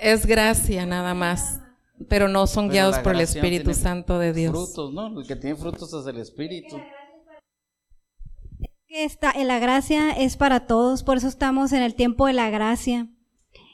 es 0.00 0.26
gracia 0.26 0.84
nada 0.86 1.14
más, 1.14 1.60
pero 2.08 2.28
no 2.28 2.46
son 2.46 2.66
Pero 2.66 2.72
guiados 2.72 2.98
por 2.98 3.14
el 3.14 3.20
Espíritu 3.20 3.74
Santo 3.74 4.18
de 4.18 4.32
Dios. 4.32 4.52
Frutos, 4.52 4.92
¿no? 4.92 5.20
El 5.20 5.26
que 5.26 5.36
tiene 5.36 5.56
frutos 5.56 5.92
es 5.92 6.06
el 6.06 6.18
Espíritu. 6.18 6.76
está 8.88 9.32
en 9.32 9.48
la 9.48 9.58
gracia 9.58 10.10
es 10.10 10.36
para 10.36 10.66
todos, 10.66 11.02
por 11.02 11.16
eso 11.16 11.28
estamos 11.28 11.72
en 11.72 11.82
el 11.82 11.94
tiempo 11.94 12.26
de 12.26 12.34
la 12.34 12.50
gracia. 12.50 13.08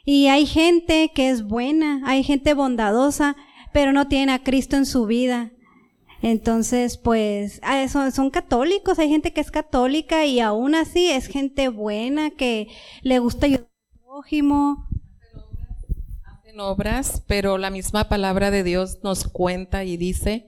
Y 0.05 0.29
hay 0.29 0.47
gente 0.47 1.13
que 1.15 1.29
es 1.29 1.43
buena, 1.43 2.03
hay 2.07 2.23
gente 2.23 2.55
bondadosa, 2.55 3.37
pero 3.73 3.93
no 3.93 4.09
tiene 4.09 4.33
a 4.33 4.43
Cristo 4.43 4.77
en 4.77 4.87
su 4.87 5.07
vida. 5.07 5.53
Entonces, 6.23 6.97
pues, 6.99 7.61
ah, 7.63 7.87
son, 7.89 8.11
son 8.11 8.31
católicos, 8.31 8.99
hay 8.99 9.09
gente 9.09 9.33
que 9.33 9.41
es 9.41 9.51
católica 9.51 10.25
y 10.25 10.41
aún 10.41 10.75
así 10.75 11.11
es 11.11 11.27
gente 11.27 11.69
buena 11.69 12.31
que 12.31 12.69
le 13.03 13.19
gusta 13.19 13.47
ayudar 13.47 13.69
al 13.93 14.01
prójimo. 14.01 14.88
Obras, 16.61 17.23
pero 17.27 17.59
la 17.59 17.71
misma 17.71 18.09
palabra 18.09 18.51
de 18.51 18.63
Dios 18.63 19.01
nos 19.03 19.29
cuenta 19.29 19.85
y 19.85 19.97
dice, 19.97 20.47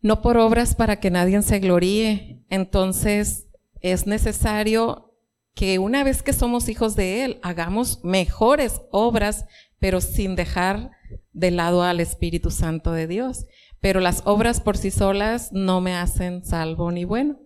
no 0.00 0.22
por 0.22 0.36
obras 0.36 0.74
para 0.74 1.00
que 1.00 1.10
nadie 1.10 1.40
se 1.42 1.58
gloríe. 1.58 2.44
Entonces 2.48 3.48
es 3.80 4.06
necesario 4.06 5.14
que 5.54 5.78
una 5.78 6.04
vez 6.04 6.22
que 6.22 6.32
somos 6.32 6.68
hijos 6.68 6.96
de 6.96 7.24
Él, 7.24 7.40
hagamos 7.42 8.04
mejores 8.04 8.82
obras, 8.90 9.46
pero 9.78 10.00
sin 10.00 10.36
dejar 10.36 10.90
de 11.32 11.50
lado 11.50 11.82
al 11.82 12.00
Espíritu 12.00 12.50
Santo 12.50 12.92
de 12.92 13.06
Dios. 13.06 13.46
Pero 13.80 14.00
las 14.00 14.22
obras 14.26 14.60
por 14.60 14.76
sí 14.76 14.90
solas 14.90 15.52
no 15.52 15.80
me 15.80 15.94
hacen 15.94 16.44
salvo 16.44 16.90
ni 16.90 17.04
bueno. 17.04 17.40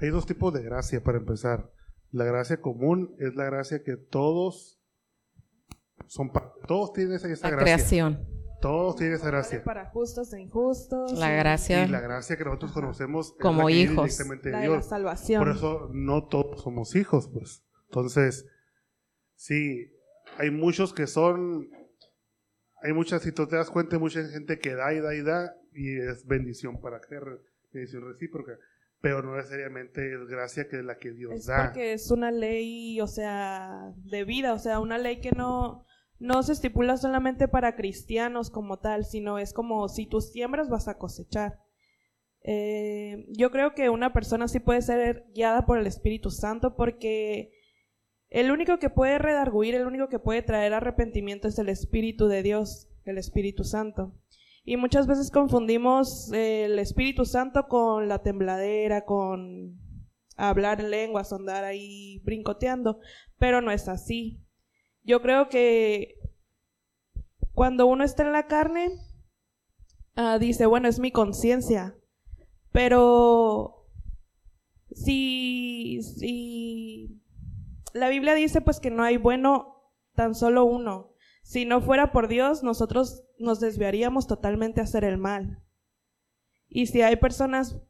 Hay 0.00 0.10
dos 0.10 0.26
tipos 0.26 0.52
de 0.52 0.62
gracia 0.62 1.02
para 1.02 1.18
empezar. 1.18 1.70
La 2.10 2.24
gracia 2.24 2.60
común 2.60 3.14
es 3.18 3.34
la 3.34 3.44
gracia 3.44 3.82
que 3.82 3.96
todos 3.96 4.77
son 6.08 6.30
pa- 6.32 6.52
todos 6.66 6.92
tienen 6.92 7.14
esa, 7.14 7.28
esa 7.30 7.48
La 7.50 7.56
gracia. 7.56 7.74
creación, 7.76 8.26
Todos 8.60 8.96
tienen 8.96 9.14
esa 9.16 9.28
gracia. 9.28 9.62
Para 9.62 9.86
justos 9.90 10.32
e 10.32 10.40
injustos. 10.40 11.12
la 11.18 11.30
gracia. 11.30 11.84
Y 11.84 11.88
la 11.88 12.00
gracia 12.00 12.36
que 12.36 12.44
nosotros 12.44 12.72
conocemos 12.72 13.28
es 13.28 13.32
Como 13.40 13.70
hijos. 13.70 14.04
directamente 14.06 14.48
de 14.48 14.52
la 14.56 14.60
de 14.62 14.68
la 14.68 14.82
salvación. 14.82 15.44
Por 15.44 15.54
eso 15.54 15.88
no 15.92 16.26
todos 16.26 16.62
somos 16.62 16.96
hijos, 16.96 17.28
pues. 17.32 17.62
Entonces, 17.86 18.46
sí, 19.36 19.92
hay 20.38 20.50
muchos 20.50 20.92
que 20.92 21.06
son, 21.06 21.68
hay 22.82 22.92
muchas, 22.92 23.22
si 23.22 23.32
tú 23.32 23.46
te 23.46 23.56
das 23.56 23.70
cuenta, 23.70 23.96
hay 23.96 24.02
mucha 24.02 24.26
gente 24.28 24.58
que 24.58 24.74
da 24.74 24.92
y 24.92 25.00
da 25.00 25.14
y 25.14 25.22
da, 25.22 25.54
y 25.72 25.96
es 25.98 26.26
bendición 26.26 26.80
para 26.80 27.00
creer, 27.00 27.22
bendición 27.72 28.02
recíproca. 28.12 28.52
Pero 29.00 29.22
no 29.22 29.36
necesariamente 29.36 30.12
es 30.12 30.26
gracia 30.28 30.66
que 30.68 30.80
es 30.80 30.84
la 30.84 30.98
que 30.98 31.12
Dios 31.12 31.32
Es 31.32 31.46
da. 31.46 31.66
porque 31.66 31.92
es 31.92 32.10
una 32.10 32.32
ley, 32.32 33.00
o 33.00 33.06
sea, 33.06 33.92
de 33.98 34.24
vida, 34.24 34.52
o 34.52 34.58
sea, 34.58 34.80
una 34.80 34.98
ley 34.98 35.20
que 35.20 35.30
no, 35.30 35.84
no 36.18 36.42
se 36.42 36.52
estipula 36.52 36.96
solamente 36.96 37.48
para 37.48 37.76
cristianos 37.76 38.50
como 38.50 38.78
tal, 38.78 39.04
sino 39.04 39.38
es 39.38 39.52
como 39.52 39.88
si 39.88 40.06
tú 40.06 40.20
siembras 40.20 40.68
vas 40.68 40.88
a 40.88 40.98
cosechar. 40.98 41.60
Eh, 42.42 43.26
yo 43.36 43.50
creo 43.50 43.74
que 43.74 43.90
una 43.90 44.12
persona 44.12 44.48
sí 44.48 44.60
puede 44.60 44.82
ser 44.82 45.26
guiada 45.34 45.66
por 45.66 45.78
el 45.78 45.86
Espíritu 45.86 46.30
Santo 46.30 46.76
porque 46.76 47.52
el 48.30 48.50
único 48.50 48.78
que 48.78 48.90
puede 48.90 49.18
redarguir, 49.18 49.74
el 49.74 49.86
único 49.86 50.08
que 50.08 50.18
puede 50.18 50.42
traer 50.42 50.74
arrepentimiento 50.74 51.48
es 51.48 51.58
el 51.58 51.68
Espíritu 51.68 52.28
de 52.28 52.42
Dios, 52.42 52.88
el 53.04 53.18
Espíritu 53.18 53.64
Santo. 53.64 54.14
Y 54.64 54.76
muchas 54.76 55.06
veces 55.06 55.30
confundimos 55.30 56.30
el 56.32 56.78
Espíritu 56.78 57.24
Santo 57.24 57.68
con 57.68 58.08
la 58.08 58.22
tembladera, 58.22 59.04
con 59.04 59.78
hablar 60.36 60.80
en 60.80 60.90
lenguas, 60.90 61.32
andar 61.32 61.64
ahí 61.64 62.20
brincoteando, 62.24 63.00
pero 63.38 63.62
no 63.62 63.70
es 63.70 63.88
así. 63.88 64.42
Yo 65.08 65.22
creo 65.22 65.48
que 65.48 66.20
cuando 67.54 67.86
uno 67.86 68.04
está 68.04 68.24
en 68.24 68.32
la 68.32 68.46
carne, 68.46 68.90
ah, 70.16 70.38
dice, 70.38 70.66
bueno, 70.66 70.86
es 70.86 70.98
mi 70.98 71.10
conciencia, 71.12 71.96
pero 72.72 73.86
si, 74.90 76.02
si 76.02 77.22
la 77.94 78.10
Biblia 78.10 78.34
dice 78.34 78.60
pues 78.60 78.80
que 78.80 78.90
no 78.90 79.02
hay 79.02 79.16
bueno 79.16 79.94
tan 80.12 80.34
solo 80.34 80.66
uno, 80.66 81.14
si 81.42 81.64
no 81.64 81.80
fuera 81.80 82.12
por 82.12 82.28
Dios, 82.28 82.62
nosotros 82.62 83.24
nos 83.38 83.60
desviaríamos 83.60 84.26
totalmente 84.26 84.82
a 84.82 84.84
hacer 84.84 85.04
el 85.04 85.16
mal. 85.16 85.64
Y 86.68 86.88
si 86.88 87.00
hay 87.00 87.16
personas 87.16 87.80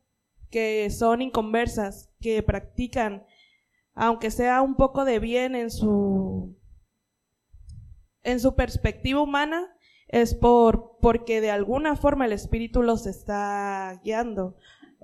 que 0.51 0.89
son 0.91 1.21
inconversas, 1.21 2.15
que 2.21 2.45
practican, 2.45 3.27
aunque 3.95 4.31
sea 4.31 4.63
un 4.63 4.77
poco 4.77 5.05
de 5.05 5.19
bien 5.19 5.57
en 5.57 5.73
su 5.73 6.58
en 8.23 8.41
su 8.41 8.55
perspectiva 8.55 9.21
humana, 9.21 9.75
es 10.09 10.35
por 10.35 10.99
porque 11.01 11.41
de 11.41 11.51
alguna 11.51 11.97
forma 11.97 12.25
el 12.27 12.33
espíritu 12.33 12.83
los 12.83 13.07
está 13.07 14.01
guiando, 14.03 14.57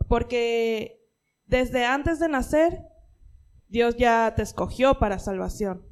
porque 0.08 1.00
desde 1.46 1.84
antes 1.84 2.18
de 2.18 2.28
nacer 2.28 2.86
Dios 3.68 3.96
ya 3.96 4.34
te 4.36 4.42
escogió 4.42 4.98
para 4.98 5.18
salvación. 5.18 5.86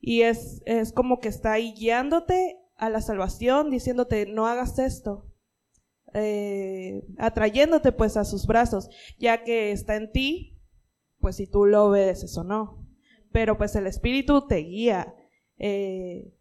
Y 0.00 0.22
es, 0.22 0.62
es 0.66 0.92
como 0.92 1.20
que 1.20 1.28
está 1.28 1.52
ahí 1.52 1.74
guiándote 1.74 2.58
a 2.76 2.90
la 2.90 3.00
salvación, 3.00 3.70
diciéndote, 3.70 4.26
no 4.26 4.46
hagas 4.46 4.78
esto, 4.78 5.30
eh, 6.12 7.04
atrayéndote 7.18 7.92
pues 7.92 8.16
a 8.16 8.24
sus 8.24 8.46
brazos, 8.46 8.88
ya 9.18 9.44
que 9.44 9.72
está 9.72 9.96
en 9.96 10.12
ti, 10.12 10.60
pues 11.18 11.36
si 11.36 11.46
tú 11.46 11.66
lo 11.66 11.84
obedeces 11.86 12.36
o 12.36 12.44
no. 12.44 12.86
Pero 13.32 13.58
pues 13.58 13.74
el 13.76 13.86
Espíritu 13.86 14.46
te 14.46 14.56
guía. 14.56 15.14
Eh, 15.58 16.34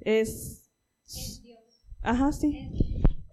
es 0.00 0.60
Ajá, 2.02 2.32
sí. 2.32 2.70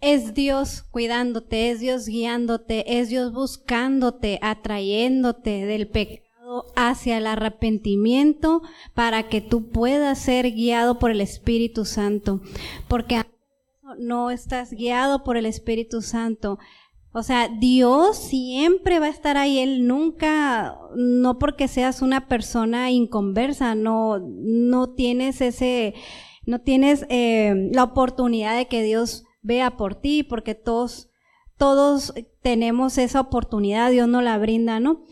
Es 0.01 0.33
Dios 0.33 0.83
cuidándote, 0.91 1.71
es 1.71 1.79
Dios 1.79 2.05
guiándote, 2.07 2.99
es 2.99 3.09
Dios 3.09 3.33
buscándote, 3.33 4.39
atrayéndote 4.41 5.65
del 5.65 5.87
pecado 5.87 6.27
hacia 6.75 7.17
el 7.17 7.27
arrepentimiento 7.27 8.61
para 8.93 9.27
que 9.27 9.41
tú 9.41 9.69
puedas 9.69 10.19
ser 10.19 10.51
guiado 10.51 10.99
por 10.99 11.11
el 11.11 11.21
Espíritu 11.21 11.85
Santo. 11.85 12.41
Porque 12.87 13.23
no 13.97 14.29
estás 14.31 14.71
guiado 14.71 15.23
por 15.23 15.37
el 15.37 15.45
Espíritu 15.45 16.01
Santo. 16.01 16.59
O 17.17 17.23
sea, 17.23 17.47
Dios 17.47 18.15
siempre 18.15 18.99
va 18.99 19.07
a 19.07 19.09
estar 19.09 19.37
ahí, 19.37 19.57
Él 19.57 19.87
nunca, 19.87 20.77
no 20.95 21.39
porque 21.39 21.67
seas 21.67 22.03
una 22.03 22.27
persona 22.27 22.91
inconversa, 22.91 23.73
no, 23.73 24.19
no 24.19 24.91
tienes 24.91 25.41
ese, 25.41 25.95
no 26.45 26.61
tienes 26.61 27.07
eh, 27.09 27.71
la 27.73 27.85
oportunidad 27.85 28.55
de 28.55 28.67
que 28.67 28.83
Dios 28.83 29.23
vea 29.41 29.77
por 29.77 29.95
ti, 29.95 30.21
porque 30.21 30.53
todos, 30.53 31.09
todos 31.57 32.13
tenemos 32.43 32.99
esa 32.99 33.21
oportunidad, 33.21 33.89
Dios 33.89 34.07
nos 34.07 34.21
la 34.21 34.37
brinda, 34.37 34.79
¿no? 34.79 35.03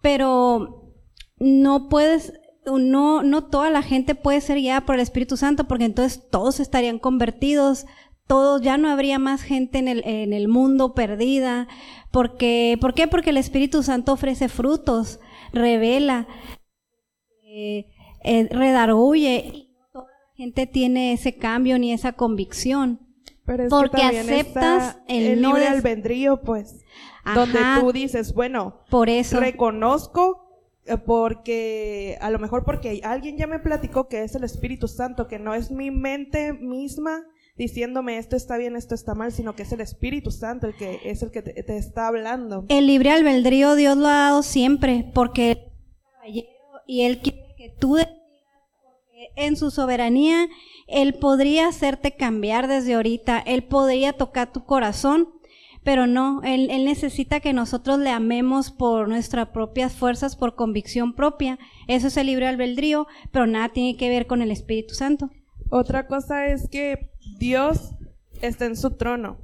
Pero 0.00 0.94
no 1.40 1.88
puedes, 1.88 2.34
no, 2.66 3.24
no 3.24 3.46
toda 3.46 3.68
la 3.70 3.82
gente 3.82 4.14
puede 4.14 4.40
ser 4.42 4.58
guiada 4.58 4.82
por 4.82 4.94
el 4.94 5.00
Espíritu 5.00 5.36
Santo, 5.36 5.64
porque 5.64 5.86
entonces 5.86 6.22
todos 6.30 6.60
estarían 6.60 7.00
convertidos, 7.00 7.84
todos, 8.28 8.62
ya 8.62 8.76
no 8.78 8.88
habría 8.88 9.18
más 9.18 9.42
gente 9.42 9.78
en 9.78 9.88
el, 9.88 10.02
en 10.06 10.32
el 10.32 10.46
mundo 10.46 10.94
perdida. 10.94 11.66
Porque, 12.12 12.78
¿Por 12.80 12.94
qué? 12.94 13.08
Porque 13.08 13.30
el 13.30 13.36
Espíritu 13.38 13.82
Santo 13.82 14.12
ofrece 14.12 14.48
frutos, 14.48 15.18
revela, 15.52 16.28
eh, 17.44 17.86
eh, 18.24 18.48
redarguye, 18.50 19.50
y 19.52 19.72
no 19.74 19.86
toda 19.92 20.04
la 20.06 20.34
gente 20.36 20.66
tiene 20.66 21.12
ese 21.12 21.36
cambio 21.36 21.78
ni 21.78 21.92
esa 21.92 22.12
convicción. 22.12 23.00
Pero 23.44 23.64
es 23.64 23.70
Porque 23.70 23.96
que 23.96 24.18
aceptas 24.18 24.98
el 25.08 25.26
el 25.26 25.40
no 25.40 25.48
libre 25.48 25.62
des- 25.62 25.70
albedrío, 25.72 26.42
pues, 26.42 26.84
Ajá. 27.24 27.34
donde 27.40 27.58
tú 27.80 27.92
dices, 27.92 28.34
bueno, 28.34 28.80
Por 28.90 29.08
eso. 29.08 29.40
reconozco 29.40 30.44
eh, 30.84 30.96
porque 30.98 32.16
a 32.20 32.30
lo 32.30 32.38
mejor 32.38 32.64
porque 32.64 33.00
alguien 33.04 33.36
ya 33.38 33.46
me 33.46 33.58
platicó 33.58 34.08
que 34.08 34.22
es 34.22 34.34
el 34.34 34.44
Espíritu 34.44 34.86
Santo, 34.88 35.28
que 35.28 35.38
no 35.38 35.54
es 35.54 35.70
mi 35.70 35.90
mente 35.90 36.52
misma 36.54 37.22
diciéndome 37.58 38.18
esto 38.18 38.36
está 38.36 38.56
bien, 38.56 38.76
esto 38.76 38.94
está 38.94 39.14
mal, 39.14 39.32
sino 39.32 39.54
que 39.54 39.64
es 39.64 39.72
el 39.72 39.80
Espíritu 39.80 40.30
Santo 40.30 40.68
el 40.68 40.76
que 40.76 41.00
es 41.04 41.22
el 41.22 41.30
que 41.30 41.42
te, 41.42 41.62
te 41.62 41.76
está 41.76 42.06
hablando. 42.06 42.64
El 42.68 42.86
libre 42.86 43.10
albedrío 43.10 43.74
Dios 43.74 43.98
lo 43.98 44.06
ha 44.06 44.16
dado 44.16 44.42
siempre, 44.42 45.10
porque 45.12 45.50
Él 45.50 45.58
es 45.58 45.64
un 45.66 46.12
caballero 46.12 46.48
y 46.86 47.02
Él 47.02 47.18
quiere 47.18 47.54
que 47.56 47.68
tú 47.78 47.96
decidas, 47.96 48.14
porque 48.82 49.28
en 49.36 49.56
su 49.56 49.70
soberanía 49.72 50.46
Él 50.86 51.14
podría 51.14 51.66
hacerte 51.66 52.12
cambiar 52.12 52.68
desde 52.68 52.94
ahorita, 52.94 53.40
Él 53.40 53.64
podría 53.64 54.12
tocar 54.12 54.52
tu 54.52 54.64
corazón, 54.64 55.28
pero 55.82 56.06
no, 56.06 56.42
Él, 56.44 56.70
Él 56.70 56.84
necesita 56.84 57.40
que 57.40 57.52
nosotros 57.52 57.98
le 57.98 58.10
amemos 58.10 58.70
por 58.70 59.08
nuestras 59.08 59.48
propias 59.48 59.94
fuerzas, 59.94 60.36
por 60.36 60.54
convicción 60.54 61.12
propia. 61.14 61.58
Eso 61.88 62.06
es 62.06 62.16
el 62.16 62.26
libre 62.26 62.46
albedrío, 62.46 63.08
pero 63.32 63.46
nada 63.46 63.70
tiene 63.70 63.96
que 63.96 64.08
ver 64.08 64.28
con 64.28 64.42
el 64.42 64.52
Espíritu 64.52 64.94
Santo. 64.94 65.30
Otra 65.70 66.06
cosa 66.06 66.46
es 66.46 66.68
que 66.68 67.10
Dios 67.36 67.94
está 68.40 68.66
en 68.66 68.76
su 68.76 68.96
trono. 68.96 69.38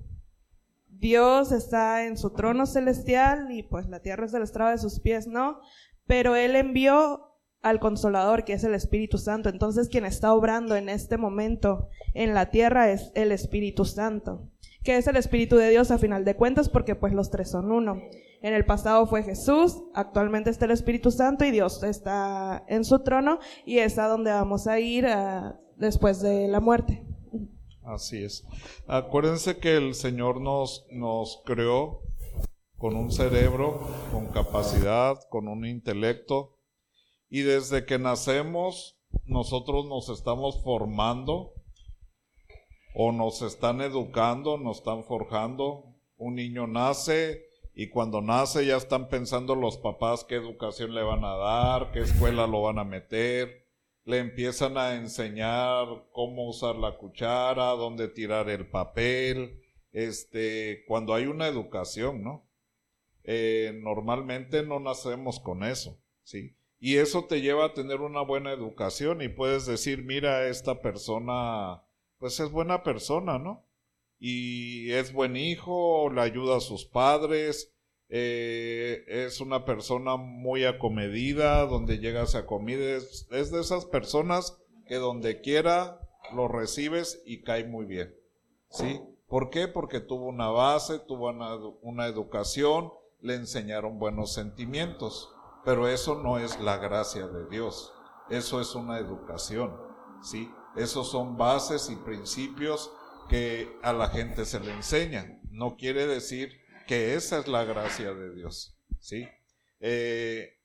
Dios 0.88 1.53
está 1.53 2.07
en 2.07 2.17
su 2.17 2.31
trono 2.31 2.67
celestial 2.67 3.50
y 3.50 3.62
pues 3.62 3.88
la 3.88 4.00
tierra 4.00 4.25
es 4.25 4.33
el 4.33 4.43
estrado 4.43 4.71
de 4.71 4.79
sus 4.79 5.00
pies, 5.00 5.26
¿no? 5.26 5.61
Pero 6.07 6.35
Él 6.35 6.57
envió 6.57 7.35
al 7.61 7.81
consolador, 7.81 8.45
que 8.45 8.53
es 8.53 8.64
el 8.64 8.75
Espíritu 8.75 9.19
Santo. 9.19 9.49
Entonces 9.49 9.88
quien 9.88 10.05
está 10.05 10.33
obrando 10.33 10.76
en 10.76 10.88
este 10.88 11.17
momento 11.17 11.88
en 12.12 12.35
la 12.35 12.50
tierra 12.50 12.91
es 12.91 13.11
el 13.14 13.33
Espíritu 13.33 13.85
Santo, 13.85 14.50
que 14.83 14.97
es 14.97 15.07
el 15.07 15.17
Espíritu 15.17 15.57
de 15.57 15.71
Dios 15.71 15.91
a 15.91 15.99
final 15.99 16.25
de 16.25 16.37
cuentas 16.37 16.69
porque 16.69 16.95
pues 16.95 17.12
los 17.12 17.31
tres 17.31 17.50
son 17.50 17.73
uno. 17.73 18.00
En 18.43 18.53
el 18.53 18.67
pasado 18.67 19.07
fue 19.07 19.23
Jesús, 19.23 19.83
actualmente 19.95 20.50
está 20.50 20.66
el 20.66 20.70
Espíritu 20.70 21.11
Santo 21.11 21.47
y 21.47 21.51
Dios 21.51 21.83
está 21.83 22.64
en 22.68 22.85
su 22.85 22.99
trono 23.01 23.38
y 23.64 23.79
es 23.79 23.99
a 23.99 24.09
donde 24.09 24.31
vamos 24.31 24.66
a 24.66 24.79
ir 24.81 25.07
ah, 25.07 25.59
después 25.77 26.20
de 26.20 26.49
la 26.49 26.61
muerte. 26.61 27.04
Así 27.85 28.25
es. 28.25 28.47
Acuérdense 28.87 29.59
que 29.59 29.77
el 29.77 29.94
Señor 29.94 30.40
nos, 30.40 30.87
nos 30.90 31.42
creó 31.44 32.01
con 32.79 32.97
un 32.97 33.12
cerebro, 33.12 33.81
con 34.11 34.27
capacidad, 34.27 35.18
con 35.31 35.49
un 35.49 35.66
intelecto, 35.66 36.59
y 37.29 37.42
desde 37.42 37.85
que 37.85 37.99
nacemos 37.99 38.99
nosotros 39.27 39.87
nos 39.87 40.09
estamos 40.09 40.62
formando 40.62 41.53
o 42.94 43.12
nos 43.12 43.42
están 43.42 43.81
educando, 43.81 44.59
nos 44.59 44.79
están 44.79 45.05
forjando. 45.05 45.94
Un 46.16 46.37
niño 46.37 46.66
nace 46.66 47.42
y 47.75 47.88
cuando 47.90 48.20
nace 48.20 48.66
ya 48.66 48.77
están 48.77 49.09
pensando 49.09 49.57
los 49.57 49.79
papás 49.79 50.25
qué 50.25 50.37
educación 50.37 50.94
le 50.94 51.03
van 51.03 51.25
a 51.25 51.37
dar, 51.37 51.90
qué 51.90 52.01
escuela 52.01 52.47
lo 52.47 52.62
van 52.62 52.79
a 52.79 52.85
meter, 52.85 53.63
le 54.05 54.19
empiezan 54.19 54.77
a 54.77 54.95
enseñar 54.95 55.87
cómo 56.12 56.49
usar 56.49 56.77
la 56.77 56.97
cuchara, 56.97 57.71
dónde 57.71 58.09
tirar 58.09 58.51
el 58.51 58.69
papel, 58.69 59.62
este, 59.93 60.85
cuando 60.87 61.14
hay 61.14 61.27
una 61.27 61.47
educación, 61.47 62.23
¿no? 62.23 62.47
Eh, 63.23 63.81
normalmente 63.83 64.62
no 64.62 64.81
nacemos 64.81 65.40
con 65.40 65.64
eso, 65.64 65.99
¿sí? 66.23 66.57
Y 66.79 66.97
eso 66.97 67.25
te 67.25 67.40
lleva 67.40 67.67
a 67.67 67.73
tener 67.73 68.03
una 68.03 68.21
buena 68.21 68.53
educación 68.53 69.23
y 69.23 69.29
puedes 69.29 69.64
decir, 69.64 70.05
mira, 70.05 70.49
esta 70.49 70.83
persona, 70.83 71.83
pues 72.19 72.38
es 72.40 72.51
buena 72.51 72.83
persona, 72.83 73.38
¿no? 73.38 73.64
Y 74.19 74.90
es 74.93 75.12
buen 75.12 75.37
hijo, 75.37 76.11
le 76.11 76.21
ayuda 76.21 76.59
a 76.59 76.61
sus 76.61 76.85
padres, 76.85 77.73
eh, 78.09 79.05
es 79.07 79.40
una 79.40 79.64
persona 79.64 80.17
muy 80.17 80.64
acomedida, 80.64 81.67
donde 81.67 81.99
llegas 81.99 82.35
a 82.35 82.47
comida, 82.47 82.97
es, 82.97 83.27
de 83.29 83.61
esas 83.61 83.87
personas 83.87 84.59
que 84.87 84.97
donde 84.97 85.40
quiera 85.40 86.01
lo 86.35 86.49
recibes 86.49 87.23
y 87.25 87.43
cae 87.43 87.64
muy 87.64 87.87
bien, 87.87 88.14
¿sí? 88.71 89.01
¿Por 89.27 89.51
qué? 89.51 89.69
Porque 89.69 90.01
tuvo 90.01 90.27
una 90.27 90.49
base, 90.49 90.99
tuvo 90.99 91.31
una, 91.31 91.57
una 91.83 92.07
educación, 92.07 92.93
le 93.21 93.35
enseñaron 93.35 93.99
buenos 93.99 94.35
sentimientos, 94.35 95.31
pero 95.64 95.88
eso 95.88 96.23
no 96.23 96.38
es 96.38 96.61
la 96.61 96.77
gracia 96.77 97.27
de 97.27 97.49
Dios, 97.49 97.93
eso 98.31 98.61
es 98.61 98.75
una 98.75 98.99
educación, 98.99 99.75
¿sí? 100.23 100.51
Esos 100.77 101.11
son 101.11 101.37
bases 101.37 101.88
y 101.90 101.97
principios 101.97 102.90
que 103.29 103.77
a 103.83 103.93
la 103.93 104.09
gente 104.09 104.45
se 104.45 104.61
le 104.61 104.73
enseña. 104.73 105.40
No 105.51 105.77
quiere 105.77 106.07
decir 106.07 106.63
que 106.87 107.14
esa 107.14 107.38
es 107.40 107.49
la 107.49 107.64
gracia 107.64 108.12
de 108.14 108.35
Dios, 108.35 108.77
¿sí? 108.99 109.29
Eh, 109.81 110.59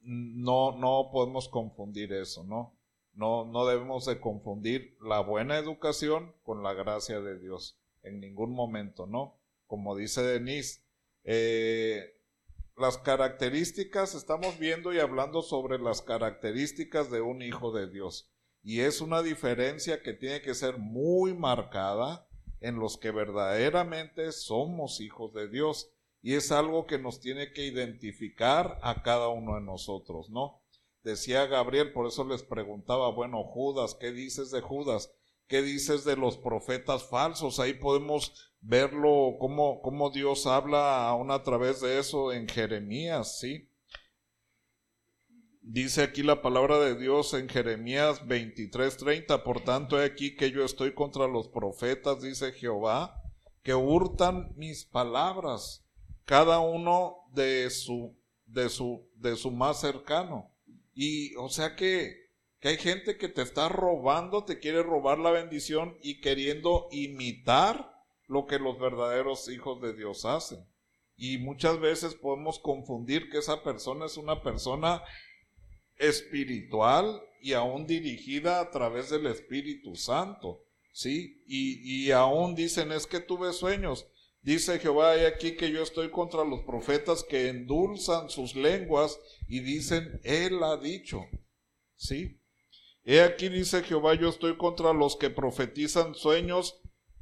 no, 0.00 0.76
no 0.76 1.10
podemos 1.12 1.48
confundir 1.48 2.12
eso, 2.12 2.44
¿no? 2.44 2.78
No, 3.12 3.44
no 3.44 3.66
debemos 3.66 4.06
de 4.06 4.20
confundir 4.20 4.96
la 5.00 5.20
buena 5.20 5.58
educación 5.58 6.34
con 6.42 6.62
la 6.62 6.72
gracia 6.74 7.20
de 7.20 7.38
Dios, 7.38 7.78
en 8.02 8.20
ningún 8.20 8.52
momento, 8.52 9.06
¿no? 9.06 9.38
Como 9.66 9.96
dice 9.96 10.22
Denise, 10.22 10.82
eh, 11.24 12.16
las 12.76 12.96
características, 12.98 14.14
estamos 14.14 14.58
viendo 14.58 14.92
y 14.92 15.00
hablando 15.00 15.42
sobre 15.42 15.78
las 15.78 16.00
características 16.00 17.10
de 17.10 17.20
un 17.20 17.42
hijo 17.42 17.72
de 17.72 17.88
Dios. 17.90 18.30
Y 18.62 18.80
es 18.80 19.00
una 19.00 19.22
diferencia 19.22 20.02
que 20.02 20.14
tiene 20.14 20.40
que 20.40 20.54
ser 20.54 20.78
muy 20.78 21.34
marcada 21.34 22.26
en 22.60 22.78
los 22.78 22.98
que 22.98 23.10
verdaderamente 23.10 24.32
somos 24.32 25.00
hijos 25.00 25.32
de 25.32 25.48
Dios. 25.48 25.90
Y 26.22 26.34
es 26.34 26.52
algo 26.52 26.86
que 26.86 26.98
nos 26.98 27.20
tiene 27.20 27.52
que 27.52 27.64
identificar 27.64 28.78
a 28.82 29.02
cada 29.02 29.28
uno 29.28 29.54
de 29.54 29.62
nosotros, 29.62 30.28
¿no? 30.28 30.60
Decía 31.02 31.46
Gabriel, 31.46 31.92
por 31.92 32.06
eso 32.06 32.24
les 32.24 32.42
preguntaba, 32.42 33.10
bueno, 33.10 33.42
Judas, 33.42 33.96
¿qué 33.98 34.12
dices 34.12 34.50
de 34.50 34.60
Judas? 34.60 35.10
¿Qué 35.46 35.62
dices 35.62 36.04
de 36.04 36.16
los 36.16 36.36
profetas 36.36 37.04
falsos? 37.04 37.58
Ahí 37.58 37.72
podemos 37.72 38.52
verlo, 38.60 39.36
cómo, 39.40 39.80
cómo 39.80 40.10
Dios 40.10 40.46
habla 40.46 41.08
aún 41.08 41.30
a 41.30 41.42
través 41.42 41.80
de 41.80 41.98
eso 41.98 42.32
en 42.32 42.46
Jeremías, 42.46 43.40
¿sí? 43.40 43.69
Dice 45.62 46.02
aquí 46.02 46.22
la 46.22 46.40
palabra 46.40 46.78
de 46.78 46.96
Dios 46.96 47.34
en 47.34 47.48
Jeremías 47.48 48.26
23:30, 48.26 49.44
por 49.44 49.60
tanto 49.60 50.00
he 50.00 50.04
aquí 50.06 50.34
que 50.34 50.50
yo 50.50 50.64
estoy 50.64 50.94
contra 50.94 51.28
los 51.28 51.48
profetas, 51.48 52.22
dice 52.22 52.52
Jehová, 52.52 53.22
que 53.62 53.74
hurtan 53.74 54.54
mis 54.56 54.86
palabras, 54.86 55.84
cada 56.24 56.60
uno 56.60 57.16
de 57.34 57.68
su 57.68 58.16
de 58.46 58.70
su 58.70 59.06
de 59.16 59.36
su 59.36 59.50
más 59.50 59.80
cercano. 59.80 60.50
Y 60.94 61.34
o 61.36 61.50
sea 61.50 61.76
que 61.76 62.30
que 62.58 62.68
hay 62.68 62.78
gente 62.78 63.18
que 63.18 63.28
te 63.28 63.42
está 63.42 63.68
robando, 63.68 64.44
te 64.44 64.58
quiere 64.58 64.82
robar 64.82 65.18
la 65.18 65.30
bendición 65.30 65.96
y 66.02 66.20
queriendo 66.20 66.88
imitar 66.90 67.92
lo 68.28 68.46
que 68.46 68.58
los 68.58 68.78
verdaderos 68.78 69.48
hijos 69.48 69.80
de 69.82 69.94
Dios 69.94 70.24
hacen. 70.24 70.66
Y 71.16 71.36
muchas 71.38 71.78
veces 71.80 72.14
podemos 72.14 72.58
confundir 72.58 73.28
que 73.28 73.38
esa 73.38 73.62
persona 73.62 74.06
es 74.06 74.16
una 74.16 74.42
persona 74.42 75.02
espiritual 76.00 77.22
y 77.40 77.52
aún 77.52 77.86
dirigida 77.86 78.60
a 78.60 78.70
través 78.70 79.10
del 79.10 79.26
Espíritu 79.26 79.94
Santo. 79.94 80.64
¿sí? 80.92 81.42
Y, 81.46 82.06
y 82.06 82.10
aún 82.10 82.54
dicen, 82.54 82.90
es 82.92 83.06
que 83.06 83.20
tuve 83.20 83.52
sueños. 83.52 84.06
Dice 84.42 84.78
Jehová 84.78 85.16
he 85.16 85.26
aquí 85.26 85.54
que 85.54 85.70
yo 85.70 85.82
estoy 85.82 86.10
contra 86.10 86.44
los 86.44 86.62
profetas 86.62 87.22
que 87.22 87.48
endulzan 87.48 88.30
sus 88.30 88.56
lenguas 88.56 89.18
y 89.46 89.60
dicen, 89.60 90.20
Él 90.24 90.62
ha 90.62 90.78
dicho. 90.78 91.26
¿Sí? 91.96 92.40
He 93.04 93.20
aquí 93.20 93.48
dice 93.48 93.82
Jehová, 93.82 94.14
yo 94.14 94.28
estoy 94.28 94.56
contra 94.56 94.92
los 94.92 95.16
que 95.16 95.30
profetizan 95.30 96.14
sueños 96.14 96.80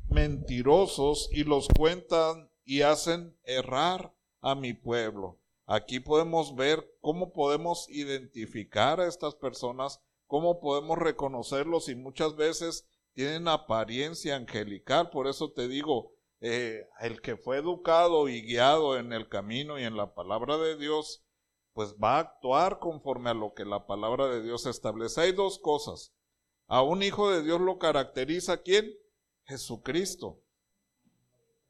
mentirosos 0.08 1.28
y 1.32 1.44
los 1.44 1.68
cuentan 1.68 2.50
y 2.64 2.82
hacen 2.82 3.36
errar 3.44 4.14
a 4.40 4.54
mi 4.54 4.72
pueblo. 4.72 5.38
Aquí 5.70 6.00
podemos 6.00 6.56
ver 6.56 6.96
cómo 7.02 7.34
podemos 7.34 7.90
identificar 7.90 9.00
a 9.00 9.06
estas 9.06 9.34
personas, 9.34 10.00
cómo 10.26 10.60
podemos 10.60 10.96
reconocerlos 10.96 11.90
y 11.90 11.94
muchas 11.94 12.36
veces 12.36 12.88
tienen 13.12 13.48
apariencia 13.48 14.36
angelical. 14.36 15.10
Por 15.10 15.26
eso 15.26 15.52
te 15.52 15.68
digo, 15.68 16.14
eh, 16.40 16.88
el 17.00 17.20
que 17.20 17.36
fue 17.36 17.58
educado 17.58 18.30
y 18.30 18.40
guiado 18.40 18.96
en 18.96 19.12
el 19.12 19.28
camino 19.28 19.78
y 19.78 19.84
en 19.84 19.98
la 19.98 20.14
palabra 20.14 20.56
de 20.56 20.78
Dios, 20.78 21.22
pues 21.74 21.96
va 22.02 22.16
a 22.16 22.20
actuar 22.20 22.78
conforme 22.78 23.28
a 23.28 23.34
lo 23.34 23.52
que 23.52 23.66
la 23.66 23.86
palabra 23.86 24.26
de 24.28 24.42
Dios 24.42 24.64
establece. 24.64 25.20
Hay 25.20 25.32
dos 25.32 25.58
cosas. 25.58 26.14
A 26.66 26.80
un 26.80 27.02
hijo 27.02 27.30
de 27.30 27.42
Dios 27.42 27.60
lo 27.60 27.78
caracteriza 27.78 28.62
quién? 28.62 28.90
Jesucristo. 29.44 30.40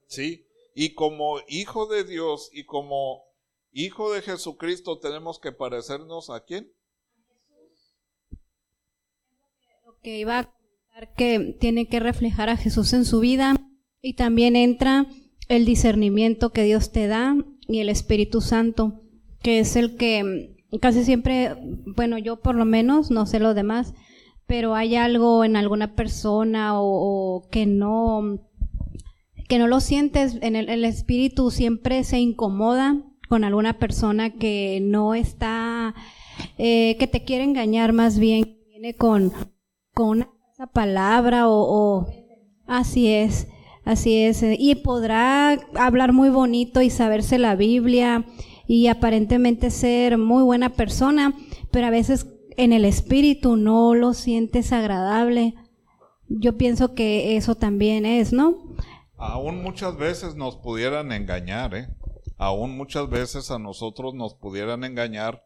¿Sí? 0.07 0.47
Y 0.77 0.95
como 0.95 1.41
hijo 1.49 1.87
de 1.87 2.05
Dios 2.05 2.49
y 2.53 2.65
como 2.65 3.28
hijo 3.73 4.13
de 4.13 4.23
Jesucristo 4.23 4.99
tenemos 4.99 5.39
que 5.39 5.53
parecernos 5.53 6.31
a 6.31 6.45
quién? 6.45 6.73
Lo 9.85 9.99
que 10.03 10.19
iba 10.19 10.39
a 10.39 10.45
comentar 10.45 11.15
que 11.15 11.57
tiene 11.59 11.89
que 11.89 12.01
reflejar 12.01 12.49
a 12.49 12.57
Jesús 12.57 12.93
en 12.93 13.05
su 13.05 13.21
vida 13.21 13.57
y 14.01 14.15
también 14.15 14.57
entra 14.57 15.07
el 15.49 15.65
discernimiento 15.65 16.51
que 16.51 16.65
Dios 16.65 16.93
te 16.93 17.07
da 17.07 17.37
y 17.67 17.81
el 17.81 17.89
Espíritu 17.89 18.41
Santo, 18.41 19.03
que 19.43 19.61
es 19.61 19.77
el 19.77 19.97
que 19.97 20.57
casi 20.81 21.05
siempre, 21.05 21.57
bueno, 21.97 22.19
yo 22.19 22.41
por 22.41 22.55
lo 22.55 22.65
menos, 22.65 23.11
no 23.11 23.27
sé 23.27 23.41
lo 23.41 23.55
demás, 23.55 23.95
pero 24.47 24.75
hay 24.75 24.97
algo 24.97 25.45
en 25.45 25.57
alguna 25.57 25.95
persona 25.95 26.73
o, 26.81 27.47
que 27.51 27.67
no 27.67 28.41
que 29.49 29.59
no 29.59 29.67
lo 29.67 29.81
sientes 29.81 30.37
en 30.43 30.57
el, 30.57 30.69
el, 30.69 30.85
espíritu 30.85 31.51
siempre 31.51 32.05
se 32.05 32.19
incomoda 32.19 33.03
con 33.29 33.45
alguna 33.45 33.79
persona 33.79 34.31
que 34.31 34.81
no 34.83 35.15
está 35.15 35.95
eh, 36.57 36.97
que 36.99 37.07
te 37.07 37.25
quiere 37.25 37.45
engañar 37.45 37.93
más 37.93 38.19
bien 38.19 38.59
viene 38.69 38.95
con 38.95 39.33
con 39.95 40.29
una 40.59 40.67
palabra 40.73 41.49
o, 41.49 42.03
o 42.03 42.07
así 42.67 43.09
es 43.09 43.49
Así 43.89 44.19
es, 44.23 44.43
eh, 44.43 44.55
y 44.59 44.75
podrá 44.75 45.53
hablar 45.75 46.13
muy 46.13 46.29
bonito 46.29 46.83
y 46.83 46.91
saberse 46.91 47.39
la 47.39 47.57
Biblia 47.57 48.27
y 48.67 48.89
aparentemente 48.89 49.71
ser 49.71 50.19
muy 50.19 50.43
buena 50.43 50.69
persona, 50.75 51.33
pero 51.71 51.87
a 51.87 51.91
veces 51.91 52.27
en 52.59 52.75
el 52.75 52.85
espíritu 52.85 53.57
no 53.57 53.95
lo 53.95 54.13
sientes 54.13 54.75
agradable. 54.75 55.55
Yo 56.29 56.59
pienso 56.59 56.95
que 56.95 57.39
eso 57.39 57.55
también 57.55 58.05
es, 58.05 58.35
¿no? 58.35 58.57
Aún 59.17 59.63
muchas 59.63 59.97
veces 59.97 60.35
nos 60.35 60.57
pudieran 60.57 61.11
engañar, 61.11 61.75
¿eh? 61.75 61.89
Aún 62.39 62.77
muchas 62.77 63.11
veces 63.11 63.51
a 63.51 63.59
nosotros 63.59 64.15
nos 64.15 64.35
pudieran 64.35 64.85
engañar 64.85 65.45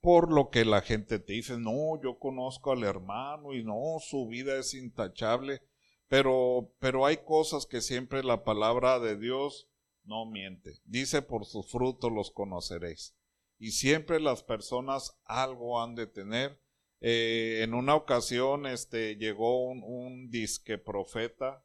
por 0.00 0.30
lo 0.30 0.50
que 0.50 0.64
la 0.64 0.82
gente 0.82 1.18
te 1.18 1.32
dice, 1.32 1.58
no, 1.58 2.00
yo 2.00 2.18
conozco 2.18 2.70
al 2.70 2.84
hermano 2.84 3.54
y 3.54 3.64
no, 3.64 3.96
su 4.00 4.28
vida 4.28 4.56
es 4.58 4.74
intachable. 4.74 5.62
Pero, 6.08 6.72
pero 6.78 7.06
hay 7.06 7.16
cosas 7.16 7.66
que 7.66 7.80
siempre 7.80 8.22
la 8.22 8.44
palabra 8.44 9.00
de 9.00 9.16
Dios 9.16 9.68
no 10.04 10.24
miente. 10.26 10.78
Dice, 10.84 11.22
por 11.22 11.44
sus 11.44 11.68
frutos 11.68 12.12
los 12.12 12.30
conoceréis. 12.30 13.16
Y 13.58 13.72
siempre 13.72 14.20
las 14.20 14.42
personas 14.42 15.18
algo 15.24 15.82
han 15.82 15.94
de 15.94 16.06
tener. 16.06 16.60
Eh, 17.00 17.62
en 17.62 17.74
una 17.74 17.94
ocasión 17.94 18.66
este, 18.66 19.16
llegó 19.16 19.66
un, 19.68 19.82
un 19.82 20.30
disque 20.30 20.78
profeta 20.78 21.64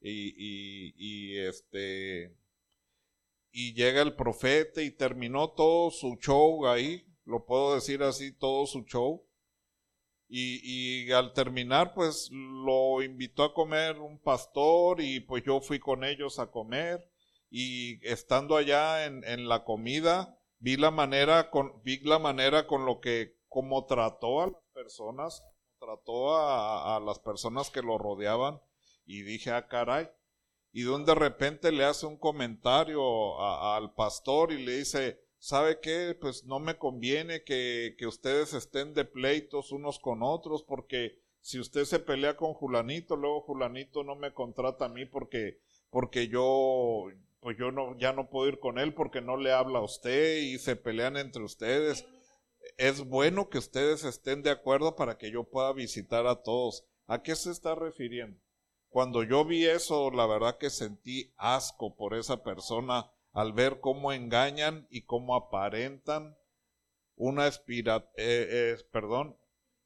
y, 0.00 0.34
y, 0.36 0.94
y, 0.96 1.38
este 1.38 2.36
y 3.50 3.74
llega 3.74 4.02
el 4.02 4.14
profeta 4.14 4.82
y 4.82 4.90
terminó 4.90 5.50
todo 5.50 5.90
su 5.90 6.16
show 6.16 6.66
ahí, 6.66 7.06
lo 7.24 7.44
puedo 7.44 7.74
decir 7.74 8.02
así, 8.02 8.32
todo 8.32 8.66
su 8.66 8.84
show. 8.84 9.24
Y, 10.30 11.10
al 11.12 11.32
terminar, 11.32 11.94
pues 11.94 12.30
lo 12.30 13.02
invitó 13.02 13.44
a 13.44 13.54
comer 13.54 13.98
un 13.98 14.18
pastor 14.18 15.00
y 15.00 15.20
pues 15.20 15.42
yo 15.42 15.60
fui 15.60 15.78
con 15.78 16.04
ellos 16.04 16.38
a 16.38 16.50
comer. 16.50 17.10
Y 17.50 18.06
estando 18.06 18.56
allá 18.56 19.06
en, 19.06 19.24
en 19.24 19.48
la 19.48 19.64
comida 19.64 20.38
vi 20.58 20.76
la 20.76 20.90
manera 20.90 21.50
con 21.50 21.80
vi 21.82 22.00
la 22.00 22.18
manera 22.18 22.66
con 22.66 22.84
lo 22.84 23.00
que 23.00 23.36
como 23.48 23.86
trató 23.86 24.42
a 24.42 24.46
las 24.48 24.62
personas 24.74 25.42
trató 25.78 26.36
a, 26.36 26.96
a 26.96 27.00
las 27.00 27.20
personas 27.20 27.70
que 27.70 27.80
lo 27.80 27.96
rodeaban. 27.96 28.60
Y 29.06 29.22
dije 29.22 29.50
ah 29.50 29.66
caray 29.68 30.10
y 30.72 30.82
donde 30.82 31.12
de 31.12 31.18
repente 31.18 31.72
le 31.72 31.84
hace 31.84 32.06
un 32.06 32.16
comentario 32.16 33.40
al 33.40 33.94
pastor 33.94 34.52
y 34.52 34.64
le 34.64 34.78
dice 34.78 35.20
¿sabe 35.38 35.80
qué? 35.80 36.16
Pues 36.20 36.44
no 36.44 36.58
me 36.58 36.76
conviene 36.76 37.44
que, 37.44 37.94
que 37.98 38.06
ustedes 38.06 38.52
estén 38.54 38.94
de 38.94 39.04
pleitos 39.04 39.72
unos 39.72 39.98
con 39.98 40.22
otros, 40.22 40.62
porque 40.62 41.18
si 41.40 41.58
usted 41.58 41.84
se 41.84 42.00
pelea 42.00 42.36
con 42.36 42.54
Julanito, 42.54 43.16
luego 43.16 43.42
Julanito 43.42 44.04
no 44.04 44.16
me 44.16 44.34
contrata 44.34 44.86
a 44.86 44.88
mí 44.88 45.06
porque, 45.06 45.58
porque 45.90 46.28
yo, 46.28 47.06
pues 47.40 47.56
yo 47.56 47.70
no, 47.70 47.96
ya 47.98 48.12
no 48.12 48.28
puedo 48.28 48.48
ir 48.48 48.58
con 48.58 48.78
él 48.78 48.94
porque 48.94 49.20
no 49.20 49.36
le 49.36 49.52
habla 49.52 49.78
a 49.78 49.84
usted 49.84 50.38
y 50.38 50.58
se 50.58 50.76
pelean 50.76 51.16
entre 51.16 51.42
ustedes. 51.42 52.04
Es 52.76 53.04
bueno 53.04 53.48
que 53.48 53.58
ustedes 53.58 54.04
estén 54.04 54.42
de 54.42 54.50
acuerdo 54.50 54.96
para 54.96 55.16
que 55.16 55.30
yo 55.30 55.44
pueda 55.44 55.72
visitar 55.72 56.26
a 56.26 56.42
todos. 56.42 56.84
¿A 57.06 57.22
qué 57.22 57.34
se 57.34 57.50
está 57.50 57.74
refiriendo? 57.74 58.38
Cuando 58.88 59.22
yo 59.22 59.44
vi 59.44 59.66
eso, 59.66 60.10
la 60.10 60.26
verdad 60.26 60.58
que 60.58 60.70
sentí 60.70 61.32
asco 61.36 61.94
por 61.94 62.14
esa 62.14 62.42
persona 62.42 63.10
al 63.32 63.52
ver 63.52 63.80
cómo 63.80 64.12
engañan 64.12 64.86
y 64.90 65.02
cómo 65.02 65.36
aparentan 65.36 66.36
una, 67.16 67.48
eh, 67.48 67.52
eh, 68.16 68.76
perdón, 68.90 69.36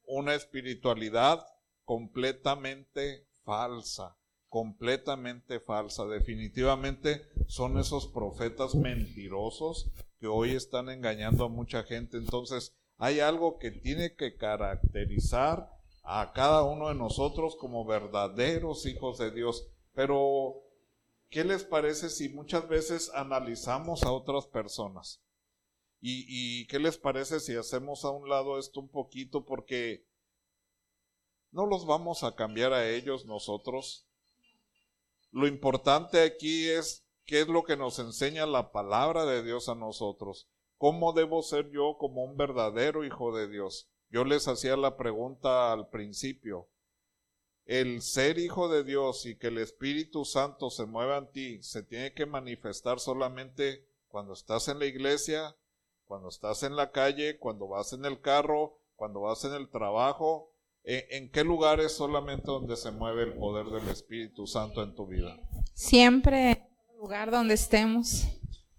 una 0.05 0.35
espiritualidad 0.35 1.45
completamente 1.83 3.27
falsa, 3.43 4.15
completamente 4.47 5.59
falsa. 5.59 6.05
Definitivamente 6.05 7.27
son 7.47 7.77
esos 7.77 8.07
profetas 8.07 8.75
mentirosos 8.75 9.91
que 10.19 10.27
hoy 10.27 10.51
están 10.51 10.89
engañando 10.89 11.45
a 11.45 11.49
mucha 11.49 11.83
gente. 11.83 12.17
Entonces, 12.17 12.73
hay 12.97 13.19
algo 13.19 13.57
que 13.57 13.71
tiene 13.71 14.15
que 14.15 14.37
caracterizar 14.37 15.72
a 16.03 16.31
cada 16.33 16.63
uno 16.63 16.89
de 16.89 16.95
nosotros 16.95 17.55
como 17.55 17.85
verdaderos 17.85 18.85
hijos 18.85 19.17
de 19.17 19.31
Dios. 19.31 19.67
Pero 19.93 20.63
¿Qué 21.33 21.43
les 21.43 21.63
parece 21.63 22.11
si 22.11 22.29
muchas 22.29 22.67
veces 22.67 23.11
analizamos 23.15 24.03
a 24.03 24.11
otras 24.11 24.45
personas? 24.45 25.19
¿Y, 25.99 26.67
qué 26.67 26.77
les 26.77 26.99
parece 26.99 27.39
si 27.39 27.55
hacemos 27.55 28.05
a 28.05 28.11
un 28.11 28.29
lado 28.29 28.59
esto 28.59 28.79
un 28.79 28.87
poquito? 28.87 29.43
Porque 29.43 30.05
no 31.49 31.65
los 31.65 31.87
vamos 31.87 32.23
a 32.23 32.35
cambiar 32.35 32.71
a 32.71 32.87
ellos 32.87 33.25
nosotros. 33.25 34.05
Lo 35.31 35.47
importante 35.47 36.21
aquí 36.21 36.69
es 36.69 37.03
qué 37.25 37.41
es 37.41 37.47
lo 37.47 37.63
que 37.63 37.77
nos 37.77 37.97
enseña 37.97 38.45
la 38.45 38.71
palabra 38.71 39.25
de 39.25 39.41
Dios 39.41 39.69
a 39.69 39.73
nosotros. 39.73 40.47
¿Cómo 40.77 41.13
debo 41.13 41.41
ser 41.41 41.71
yo 41.71 41.97
como 41.97 42.23
un 42.23 42.37
verdadero 42.37 43.03
hijo 43.03 43.35
de 43.35 43.47
Dios? 43.47 43.89
Yo 44.13 44.23
les 44.23 44.47
hacía 44.47 44.77
la 44.77 44.95
pregunta 44.95 45.73
al 45.73 45.89
principio 45.89 46.69
el 47.65 48.01
ser 48.01 48.39
hijo 48.39 48.67
de 48.67 48.83
Dios 48.83 49.25
y 49.25 49.35
que 49.37 49.47
el 49.47 49.57
Espíritu 49.57 50.25
Santo 50.25 50.69
se 50.69 50.85
mueva 50.85 51.17
en 51.17 51.31
ti 51.31 51.63
se 51.63 51.83
tiene 51.83 52.13
que 52.13 52.25
manifestar 52.25 52.99
solamente 52.99 53.87
cuando 54.07 54.33
estás 54.33 54.67
en 54.67 54.79
la 54.79 54.85
iglesia, 54.85 55.55
cuando 56.05 56.29
estás 56.29 56.63
en 56.63 56.75
la 56.75 56.91
calle, 56.91 57.39
cuando 57.39 57.67
vas 57.67 57.93
en 57.93 58.05
el 58.05 58.21
carro, 58.21 58.77
cuando 58.95 59.21
vas 59.21 59.43
en 59.45 59.53
el 59.53 59.69
trabajo. 59.69 60.51
¿En, 60.83 61.31
qué 61.31 61.43
lugares 61.45 61.93
solamente 61.93 62.43
donde 62.45 62.75
se 62.75 62.91
mueve 62.91 63.23
el 63.23 63.33
poder 63.33 63.67
del 63.67 63.87
Espíritu 63.89 64.45
Santo 64.45 64.83
en 64.83 64.93
tu 64.93 65.07
vida? 65.07 65.39
Siempre 65.73 66.51
en 66.51 66.67
el 66.91 66.97
lugar 66.97 67.31
donde 67.31 67.53
estemos. 67.53 68.27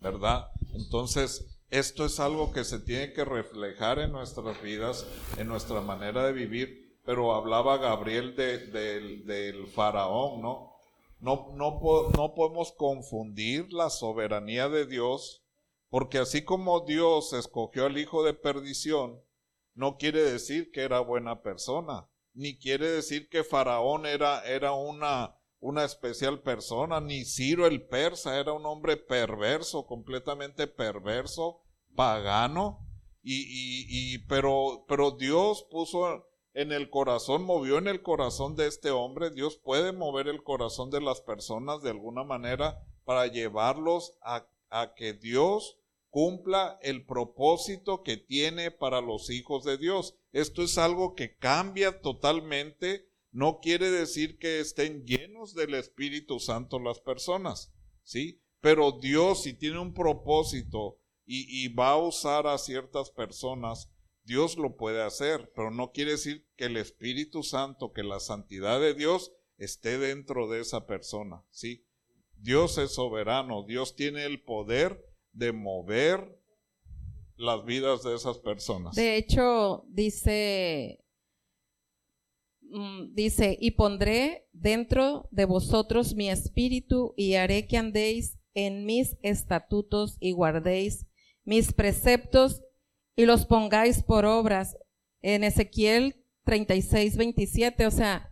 ¿Verdad? 0.00 0.48
Entonces, 0.74 1.53
esto 1.78 2.04
es 2.04 2.20
algo 2.20 2.52
que 2.52 2.64
se 2.64 2.78
tiene 2.78 3.12
que 3.12 3.24
reflejar 3.24 3.98
en 3.98 4.12
nuestras 4.12 4.60
vidas, 4.62 5.06
en 5.38 5.48
nuestra 5.48 5.80
manera 5.80 6.26
de 6.26 6.32
vivir 6.32 6.84
pero 7.04 7.34
hablaba 7.34 7.76
Gabriel 7.76 8.34
del 8.34 9.66
faraón, 9.68 10.40
¿no? 10.40 10.72
No, 11.20 11.52
no, 11.54 11.80
no 12.16 12.34
podemos 12.34 12.72
confundir 12.72 13.72
la 13.72 13.90
soberanía 13.90 14.68
de 14.68 14.86
Dios, 14.86 15.42
porque 15.88 16.18
así 16.18 16.44
como 16.44 16.80
Dios 16.80 17.32
escogió 17.32 17.86
al 17.86 17.98
hijo 17.98 18.24
de 18.24 18.34
perdición, 18.34 19.22
no 19.74 19.96
quiere 19.96 20.22
decir 20.22 20.70
que 20.70 20.82
era 20.82 21.00
buena 21.00 21.42
persona. 21.42 22.08
ni 22.36 22.58
quiere 22.58 22.90
decir 22.90 23.28
que 23.28 23.44
Faraón 23.44 24.06
era, 24.06 24.44
era 24.44 24.72
una, 24.72 25.36
una 25.60 25.84
especial 25.84 26.42
persona, 26.42 27.00
ni 27.00 27.24
Ciro 27.24 27.64
el 27.66 27.86
persa 27.86 28.40
era 28.40 28.52
un 28.52 28.66
hombre 28.66 28.96
perverso, 28.96 29.86
completamente 29.86 30.66
perverso, 30.66 31.63
pagano, 31.94 32.80
y, 33.22 33.42
y, 33.42 33.86
y 33.88 34.18
pero, 34.18 34.84
pero 34.86 35.12
Dios 35.12 35.66
puso 35.70 36.26
en 36.52 36.70
el 36.72 36.90
corazón, 36.90 37.42
movió 37.44 37.78
en 37.78 37.88
el 37.88 38.02
corazón 38.02 38.54
de 38.54 38.68
este 38.68 38.90
hombre, 38.90 39.30
Dios 39.30 39.56
puede 39.56 39.92
mover 39.92 40.28
el 40.28 40.42
corazón 40.42 40.90
de 40.90 41.00
las 41.00 41.20
personas 41.20 41.82
de 41.82 41.90
alguna 41.90 42.22
manera 42.22 42.80
para 43.04 43.26
llevarlos 43.26 44.16
a, 44.22 44.46
a 44.70 44.94
que 44.94 45.14
Dios 45.14 45.78
cumpla 46.10 46.78
el 46.80 47.04
propósito 47.04 48.04
que 48.04 48.16
tiene 48.16 48.70
para 48.70 49.00
los 49.00 49.30
hijos 49.30 49.64
de 49.64 49.78
Dios. 49.78 50.14
Esto 50.32 50.62
es 50.62 50.78
algo 50.78 51.16
que 51.16 51.36
cambia 51.36 52.00
totalmente. 52.00 53.08
No 53.32 53.58
quiere 53.58 53.90
decir 53.90 54.38
que 54.38 54.60
estén 54.60 55.04
llenos 55.04 55.54
del 55.54 55.74
Espíritu 55.74 56.38
Santo 56.38 56.78
las 56.78 57.00
personas, 57.00 57.72
¿sí? 58.04 58.40
Pero 58.60 58.92
Dios 58.92 59.42
si 59.42 59.54
tiene 59.54 59.80
un 59.80 59.92
propósito 59.92 61.00
y, 61.26 61.68
va 61.68 61.90
a 61.90 61.96
usar 61.96 62.46
a 62.46 62.58
ciertas 62.58 63.10
personas, 63.10 63.90
Dios 64.24 64.56
lo 64.56 64.76
puede 64.76 65.02
hacer, 65.02 65.50
pero 65.54 65.70
no 65.70 65.92
quiere 65.92 66.12
decir 66.12 66.46
que 66.56 66.66
el 66.66 66.76
Espíritu 66.76 67.42
Santo, 67.42 67.92
que 67.92 68.02
la 68.02 68.20
santidad 68.20 68.80
de 68.80 68.94
Dios 68.94 69.32
esté 69.56 69.98
dentro 69.98 70.48
de 70.48 70.60
esa 70.60 70.86
persona, 70.86 71.44
¿sí? 71.50 71.86
Dios 72.36 72.78
es 72.78 72.94
soberano, 72.94 73.64
Dios 73.64 73.96
tiene 73.96 74.24
el 74.24 74.42
poder 74.42 75.02
de 75.32 75.52
mover 75.52 76.40
las 77.36 77.64
vidas 77.64 78.02
de 78.02 78.14
esas 78.14 78.38
personas. 78.38 78.94
De 78.94 79.16
hecho, 79.16 79.84
dice, 79.88 81.04
mm, 82.60 83.14
dice, 83.14 83.56
y 83.60 83.72
pondré 83.72 84.48
dentro 84.52 85.28
de 85.30 85.44
vosotros 85.44 86.14
mi 86.14 86.30
espíritu 86.30 87.14
y 87.16 87.34
haré 87.34 87.66
que 87.66 87.76
andéis 87.76 88.38
en 88.54 88.84
mis 88.84 89.16
estatutos 89.22 90.16
y 90.20 90.32
guardéis 90.32 91.06
mis 91.44 91.72
preceptos 91.72 92.62
y 93.16 93.26
los 93.26 93.46
pongáis 93.46 94.02
por 94.02 94.24
obras. 94.24 94.76
En 95.22 95.44
Ezequiel 95.44 96.24
36, 96.44 97.16
27, 97.16 97.86
o 97.86 97.90
sea, 97.90 98.30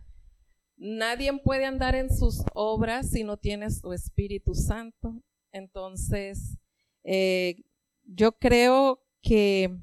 nadie 0.77 1.31
puede 1.39 1.65
andar 1.65 1.95
en 1.95 2.15
sus 2.15 2.43
obras 2.53 3.09
si 3.09 3.23
no 3.23 3.37
tienes 3.37 3.79
su 3.79 3.93
Espíritu 3.93 4.53
Santo. 4.53 5.21
Entonces, 5.51 6.57
eh, 7.03 7.63
yo 8.03 8.33
creo 8.33 9.03
que 9.21 9.75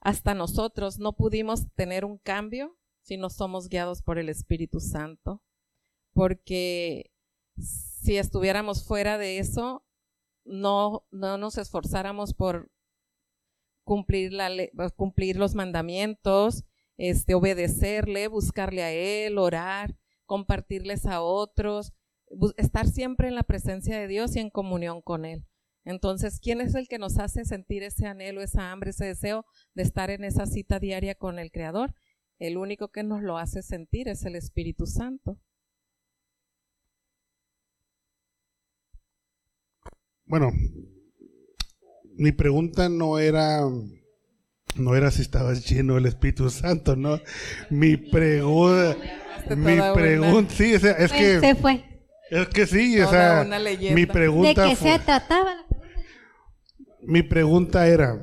hasta 0.00 0.34
nosotros 0.34 0.98
no 0.98 1.14
pudimos 1.14 1.66
tener 1.74 2.04
un 2.04 2.18
cambio 2.18 2.76
si 3.02 3.16
no 3.16 3.30
somos 3.30 3.68
guiados 3.68 4.02
por 4.02 4.18
el 4.18 4.28
Espíritu 4.28 4.80
Santo, 4.80 5.42
porque 6.12 7.10
si 7.58 8.16
estuviéramos 8.16 8.84
fuera 8.86 9.18
de 9.18 9.38
eso, 9.38 9.84
no, 10.44 11.06
no 11.10 11.38
nos 11.38 11.58
esforzáramos 11.58 12.34
por 12.34 12.70
cumplir, 13.84 14.32
la 14.32 14.50
cumplir 14.96 15.36
los 15.36 15.54
mandamientos, 15.54 16.64
este, 16.96 17.34
obedecerle, 17.34 18.28
buscarle 18.28 18.82
a 18.82 18.92
Él, 18.92 19.38
orar, 19.38 19.96
compartirles 20.26 21.06
a 21.06 21.20
otros, 21.20 21.92
estar 22.56 22.86
siempre 22.86 23.28
en 23.28 23.34
la 23.34 23.42
presencia 23.42 23.98
de 23.98 24.08
Dios 24.08 24.36
y 24.36 24.40
en 24.40 24.50
comunión 24.50 25.02
con 25.02 25.24
Él. 25.24 25.46
Entonces, 25.84 26.40
¿quién 26.40 26.60
es 26.60 26.74
el 26.74 26.88
que 26.88 26.98
nos 26.98 27.18
hace 27.18 27.44
sentir 27.44 27.82
ese 27.82 28.06
anhelo, 28.06 28.40
esa 28.40 28.72
hambre, 28.72 28.90
ese 28.90 29.04
deseo 29.04 29.44
de 29.74 29.82
estar 29.82 30.10
en 30.10 30.24
esa 30.24 30.46
cita 30.46 30.78
diaria 30.78 31.14
con 31.14 31.38
el 31.38 31.50
Creador? 31.50 31.94
El 32.38 32.56
único 32.56 32.88
que 32.88 33.02
nos 33.02 33.22
lo 33.22 33.36
hace 33.36 33.62
sentir 33.62 34.08
es 34.08 34.24
el 34.24 34.34
Espíritu 34.34 34.86
Santo. 34.86 35.38
Bueno, 40.26 40.52
mi 42.16 42.32
pregunta 42.32 42.88
no 42.88 43.18
era 43.18 43.60
no 44.76 44.96
era 44.96 45.10
si 45.10 45.22
estabas 45.22 45.64
lleno 45.68 45.94
del 45.94 46.06
Espíritu 46.06 46.50
Santo, 46.50 46.96
¿no? 46.96 47.20
Mi 47.70 47.96
pregunta 47.96 48.96
mi 49.56 49.78
pregunta, 49.94 50.54
sí, 50.54 50.72
es 50.74 51.12
que 51.12 51.40
se 51.40 51.54
fue. 51.54 51.84
Es 52.30 52.48
que 52.48 52.66
sí, 52.66 52.98
o 53.00 53.08
sea, 53.08 53.46
mi 53.92 54.06
pregunta 54.06 54.64
¿De 54.64 54.70
qué 54.70 54.76
se 54.76 54.98
trataba? 54.98 55.66
Mi 57.02 57.22
pregunta 57.22 57.86
era, 57.86 58.18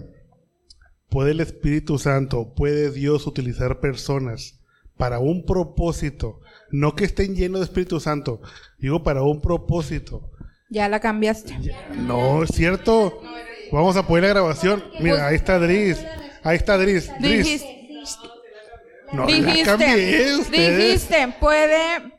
¿puede 1.10 1.32
el 1.32 1.40
Espíritu 1.40 2.00
Santo, 2.00 2.54
puede 2.56 2.92
Dios 2.92 3.28
utilizar 3.28 3.80
personas 3.80 4.60
para 4.98 5.20
un 5.20 5.46
propósito? 5.46 6.40
No 6.72 6.96
que 6.96 7.06
estén 7.06 7.36
llenos 7.36 7.60
de 7.60 7.66
Espíritu 7.66 8.00
Santo, 8.00 8.42
digo 8.80 9.04
para 9.04 9.22
un 9.22 9.40
propósito. 9.40 10.31
Ya 10.72 10.88
la 10.88 11.02
cambiaste. 11.02 11.54
No, 11.98 12.44
es 12.44 12.50
cierto. 12.56 13.22
Vamos 13.74 13.98
a 13.98 14.08
poner 14.08 14.24
la 14.24 14.30
grabación. 14.30 14.82
Mira, 15.02 15.28
ahí 15.28 15.36
está 15.36 15.60
Dris. 15.60 15.98
Ahí 16.44 16.56
está 16.56 16.78
Dris. 16.78 17.12
Dris. 17.20 17.64
No, 19.12 19.26
dijiste, 19.26 19.66
la 19.66 19.78
cambié, 19.78 20.38
dijiste, 20.50 21.36
puede 21.38 22.14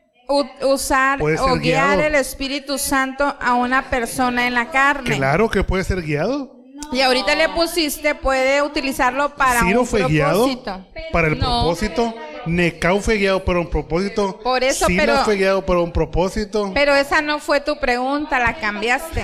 usar 0.61 1.19
o 1.19 1.55
guiar 1.55 1.99
el 1.99 2.13
Espíritu 2.13 2.77
Santo 2.77 3.35
a 3.41 3.55
una 3.55 3.89
persona 3.89 4.45
en 4.45 4.53
la 4.53 4.69
carne. 4.69 5.15
Claro 5.15 5.49
que 5.49 5.63
puede 5.63 5.83
ser 5.83 6.03
guiado. 6.03 6.55
Y 6.91 7.01
ahorita 7.01 7.33
le 7.33 7.49
pusiste, 7.49 8.13
puede 8.13 8.61
utilizarlo 8.61 9.33
para 9.33 9.61
Ciro 9.61 9.81
un 9.81 9.87
fue 9.87 10.01
propósito. 10.01 10.63
Guiado 10.63 10.87
para 11.11 11.27
el 11.29 11.39
propósito. 11.39 12.13
Necau 12.45 12.99
fue 13.01 13.17
guiado 13.17 13.43
para 13.43 13.59
un 13.59 13.69
propósito. 13.69 14.39
Por 14.43 14.63
eso, 14.63 14.85
Sina 14.87 15.03
pero. 15.05 15.17
fue 15.23 15.35
guiado 15.35 15.65
para 15.65 15.79
un 15.79 15.91
propósito. 15.91 16.71
Pero 16.73 16.93
esa 16.95 17.21
no 17.21 17.39
fue 17.39 17.61
tu 17.61 17.79
pregunta, 17.79 18.39
la 18.39 18.55
cambiaste. 18.55 19.23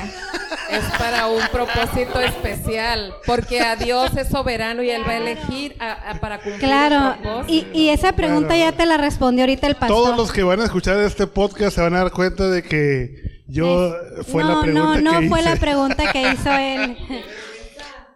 Es 0.71 0.83
para 0.97 1.27
un 1.27 1.41
propósito 1.51 2.19
especial, 2.19 3.13
porque 3.25 3.61
a 3.61 3.75
Dios 3.75 4.15
es 4.15 4.27
soberano 4.29 4.83
y 4.83 4.89
Él 4.89 5.03
va 5.07 5.11
a 5.11 5.17
elegir 5.17 5.75
a, 5.79 6.11
a, 6.11 6.19
para 6.19 6.37
cumplir 6.37 6.59
Claro, 6.59 7.17
y, 7.47 7.67
y, 7.73 7.89
esa 7.89 8.13
pregunta 8.13 8.55
ya 8.55 8.71
te 8.71 8.85
la 8.85 8.97
respondió 8.97 9.43
ahorita 9.43 9.67
el 9.67 9.75
pastor. 9.75 9.97
Todos 9.97 10.17
los 10.17 10.31
que 10.31 10.43
van 10.43 10.61
a 10.61 10.65
escuchar 10.65 10.99
este 10.99 11.27
podcast 11.27 11.75
se 11.75 11.81
van 11.81 11.95
a 11.95 11.99
dar 12.03 12.11
cuenta 12.11 12.47
de 12.49 12.63
que 12.63 13.41
yo 13.47 13.95
fue 14.31 14.43
no, 14.43 14.55
la 14.55 14.61
pregunta 14.61 15.01
no, 15.01 15.11
no 15.11 15.19
que 15.19 15.29
fue 15.29 15.41
la 15.41 15.55
pregunta 15.55 16.11
que 16.11 16.31
hizo 16.31 16.51
él. 16.51 16.97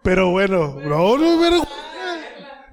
Pero 0.04 0.32
bueno, 0.32 0.78
no, 0.84 1.18
no 1.18 1.26
es 1.26 1.39
vergüenza. 1.39 1.68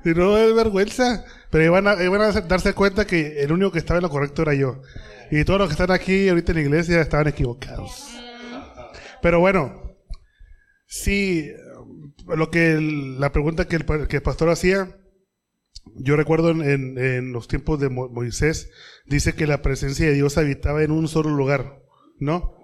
Si 0.03 0.11
no 0.11 0.37
es 0.37 0.55
vergüenza. 0.55 1.25
Pero 1.51 1.65
iban 1.65 1.89
a, 1.89 2.03
iban 2.03 2.21
a 2.23 2.33
darse 2.43 2.75
cuenta 2.75 3.07
que 3.07 3.43
el 3.43 3.51
único 3.53 3.73
que 3.73 3.79
estaba 3.81 3.99
en 3.99 4.03
lo 4.03 4.11
correcto 4.11 4.43
era 4.43 4.55
yo. 4.55 4.83
Y 5.31 5.45
todos 5.45 5.59
los 5.59 5.69
que 5.69 5.73
están 5.75 5.91
aquí 5.91 6.29
ahorita 6.29 6.53
en 6.53 6.57
la 6.57 6.63
iglesia 6.63 7.01
estaban 7.01 7.29
equivocados. 7.29 8.09
Pero 9.23 9.41
bueno, 9.41 9.97
sí, 10.87 11.51
lo 12.27 12.51
que 12.51 12.73
el- 12.73 13.21
la 13.21 13.33
pregunta 13.33 13.67
que 13.67 13.77
el, 13.77 13.85
que 14.09 14.17
el 14.17 14.23
pastor 14.23 14.49
hacía, 14.51 14.97
yo 15.97 16.17
recuerdo 16.17 16.51
en, 16.51 16.63
en- 16.63 16.99
en 16.99 17.33
los 17.33 17.49
tiempos 17.49 17.81
de 17.81 17.89
Mo- 17.89 18.09
Moisés, 18.09 18.71
dice 19.07 19.35
que 19.35 19.47
la 19.47 19.63
presencia 19.63 20.07
de 20.07 20.15
Dios 20.15 20.39
habitaba 20.39 20.83
en 20.83 20.91
un 20.93 21.09
solo 21.09 21.31
lugar, 21.31 21.83
¿no? 22.19 22.55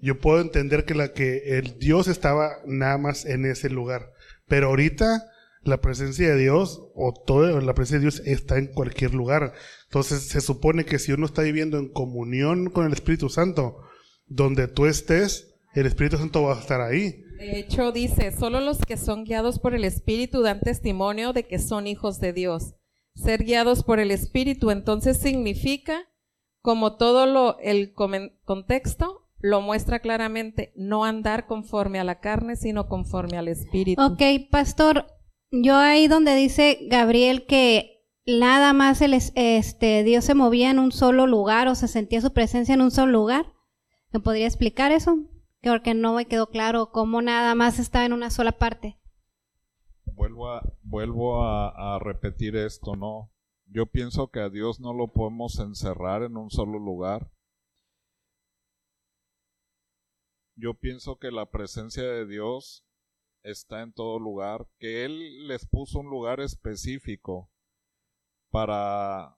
Yo 0.00 0.18
puedo 0.18 0.40
entender 0.40 0.84
que 0.84 0.94
la 0.94 1.12
que 1.12 1.58
el 1.58 1.78
Dios 1.78 2.08
estaba 2.08 2.56
nada 2.66 2.98
más 2.98 3.24
en 3.24 3.44
ese 3.46 3.70
lugar, 3.70 4.10
pero 4.48 4.68
ahorita 4.68 5.28
la 5.64 5.80
presencia 5.80 6.28
de 6.28 6.40
Dios 6.40 6.88
o 6.94 7.12
toda 7.12 7.60
la 7.60 7.74
presencia 7.74 7.98
de 7.98 8.02
Dios 8.02 8.22
está 8.26 8.58
en 8.58 8.68
cualquier 8.68 9.14
lugar. 9.14 9.52
Entonces 9.84 10.22
se 10.22 10.40
supone 10.40 10.84
que 10.84 10.98
si 10.98 11.12
uno 11.12 11.26
está 11.26 11.42
viviendo 11.42 11.78
en 11.78 11.88
comunión 11.88 12.70
con 12.70 12.86
el 12.86 12.92
Espíritu 12.92 13.28
Santo, 13.28 13.78
donde 14.26 14.68
tú 14.68 14.86
estés, 14.86 15.54
el 15.74 15.86
Espíritu 15.86 16.16
Santo 16.16 16.42
va 16.42 16.56
a 16.56 16.60
estar 16.60 16.80
ahí. 16.80 17.24
De 17.38 17.58
hecho, 17.58 17.92
dice, 17.92 18.30
solo 18.32 18.60
los 18.60 18.78
que 18.78 18.96
son 18.96 19.24
guiados 19.24 19.58
por 19.58 19.74
el 19.74 19.84
Espíritu 19.84 20.42
dan 20.42 20.60
testimonio 20.60 21.32
de 21.32 21.46
que 21.46 21.58
son 21.58 21.86
hijos 21.86 22.20
de 22.20 22.32
Dios. 22.32 22.74
Ser 23.14 23.44
guiados 23.44 23.82
por 23.82 23.98
el 24.00 24.10
Espíritu 24.10 24.70
entonces 24.70 25.18
significa, 25.18 26.08
como 26.60 26.96
todo 26.96 27.26
lo, 27.26 27.58
el 27.58 27.92
contexto 27.92 29.28
lo 29.40 29.60
muestra 29.60 29.98
claramente, 29.98 30.72
no 30.76 31.04
andar 31.04 31.46
conforme 31.46 31.98
a 31.98 32.04
la 32.04 32.20
carne, 32.20 32.54
sino 32.54 32.86
conforme 32.86 33.36
al 33.36 33.48
Espíritu. 33.48 34.00
Ok, 34.00 34.22
pastor, 34.50 35.06
yo 35.52 35.76
ahí 35.76 36.08
donde 36.08 36.34
dice 36.34 36.78
Gabriel 36.88 37.46
que 37.46 38.02
nada 38.26 38.72
más 38.72 39.02
este, 39.02 40.02
Dios 40.02 40.24
se 40.24 40.34
movía 40.34 40.70
en 40.70 40.78
un 40.78 40.92
solo 40.92 41.26
lugar 41.26 41.68
o 41.68 41.74
se 41.74 41.88
sentía 41.88 42.20
su 42.20 42.32
presencia 42.32 42.74
en 42.74 42.80
un 42.80 42.90
solo 42.90 43.12
lugar, 43.12 43.52
¿me 44.10 44.20
podría 44.20 44.46
explicar 44.46 44.90
eso? 44.90 45.18
Que 45.60 45.70
Porque 45.70 45.94
no 45.94 46.14
me 46.14 46.26
quedó 46.26 46.48
claro 46.48 46.90
cómo 46.90 47.20
nada 47.20 47.54
más 47.54 47.78
estaba 47.78 48.06
en 48.06 48.14
una 48.14 48.30
sola 48.30 48.52
parte. 48.52 48.98
Vuelvo 50.82 51.44
a 51.44 51.98
repetir 52.00 52.56
esto, 52.56 52.96
¿no? 52.96 53.30
Yo 53.66 53.86
pienso 53.86 54.28
que 54.28 54.40
a 54.40 54.50
Dios 54.50 54.80
no 54.80 54.92
lo 54.92 55.12
podemos 55.12 55.58
encerrar 55.58 56.22
en 56.22 56.36
un 56.36 56.50
solo 56.50 56.78
lugar. 56.78 57.30
Yo 60.56 60.74
pienso 60.74 61.16
que 61.16 61.30
la 61.30 61.50
presencia 61.50 62.02
de 62.02 62.26
Dios 62.26 62.84
está 63.42 63.82
en 63.82 63.92
todo 63.92 64.18
lugar, 64.18 64.66
que 64.78 65.04
Él 65.04 65.46
les 65.48 65.66
puso 65.66 66.00
un 66.00 66.10
lugar 66.10 66.40
específico 66.40 67.50
para, 68.50 69.36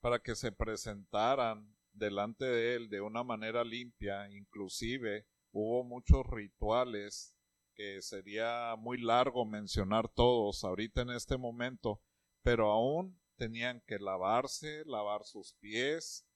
para 0.00 0.18
que 0.18 0.34
se 0.34 0.52
presentaran 0.52 1.74
delante 1.92 2.44
de 2.44 2.74
él 2.74 2.88
de 2.88 3.00
una 3.00 3.22
manera 3.22 3.64
limpia, 3.64 4.30
inclusive 4.30 5.26
hubo 5.52 5.84
muchos 5.84 6.26
rituales 6.26 7.34
que 7.74 8.02
sería 8.02 8.74
muy 8.78 8.98
largo 9.00 9.44
mencionar 9.46 10.08
todos 10.08 10.64
ahorita 10.64 11.02
en 11.02 11.10
este 11.10 11.36
momento, 11.36 12.02
pero 12.42 12.70
aún 12.70 13.18
tenían 13.36 13.82
que 13.86 13.98
lavarse, 13.98 14.84
lavar 14.84 15.24
sus 15.24 15.54
pies 15.54 16.26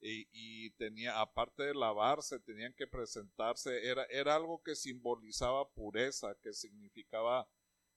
y, 0.00 0.70
tenía, 0.70 1.20
aparte 1.20 1.64
de 1.64 1.74
lavarse, 1.74 2.38
tenían 2.40 2.72
que 2.74 2.86
presentarse, 2.86 3.86
era, 3.86 4.04
era 4.04 4.36
algo 4.36 4.62
que 4.62 4.76
simbolizaba 4.76 5.68
pureza, 5.70 6.36
que 6.42 6.52
significaba 6.52 7.48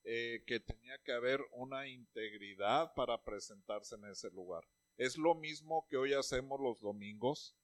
eh, 0.03 0.43
que 0.47 0.59
tenía 0.59 0.97
que 1.03 1.11
haber 1.11 1.41
una 1.51 1.87
integridad 1.87 2.93
para 2.95 3.23
presentarse 3.23 3.95
en 3.95 4.05
ese 4.05 4.31
lugar. 4.31 4.63
Es 4.97 5.17
lo 5.17 5.35
mismo 5.35 5.85
que 5.87 5.97
hoy 5.97 6.13
hacemos 6.13 6.59
los 6.59 6.79
domingos, 6.79 7.55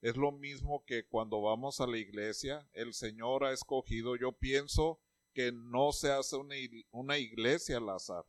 es 0.00 0.16
lo 0.16 0.32
mismo 0.32 0.84
que 0.86 1.06
cuando 1.06 1.42
vamos 1.42 1.80
a 1.80 1.86
la 1.86 1.98
iglesia, 1.98 2.68
el 2.72 2.94
Señor 2.94 3.44
ha 3.44 3.52
escogido, 3.52 4.16
yo 4.16 4.32
pienso 4.32 5.00
que 5.34 5.52
no 5.52 5.92
se 5.92 6.10
hace 6.10 6.36
una, 6.36 6.54
una 6.92 7.18
iglesia 7.18 7.76
al 7.76 7.90
azar. 7.90 8.24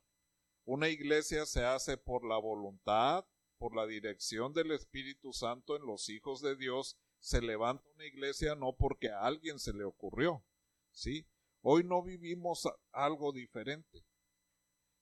Una 0.66 0.90
iglesia 0.90 1.46
se 1.46 1.64
hace 1.64 1.98
por 1.98 2.26
la 2.26 2.38
voluntad, 2.38 3.26
por 3.58 3.76
la 3.76 3.86
dirección 3.86 4.54
del 4.54 4.72
Espíritu 4.72 5.34
Santo 5.34 5.76
en 5.76 5.86
los 5.86 6.10
hijos 6.10 6.42
de 6.42 6.56
Dios. 6.56 6.98
Se 7.20 7.42
levanta 7.42 7.88
una 7.96 8.06
iglesia 8.06 8.56
no 8.56 8.76
porque 8.76 9.10
a 9.10 9.22
alguien 9.22 9.60
se 9.60 9.74
le 9.74 9.84
ocurrió, 9.84 10.44
¿sí? 10.92 11.26
Hoy 11.62 11.84
no 11.84 12.04
vivimos 12.04 12.68
algo 12.92 13.32
diferente, 13.32 14.06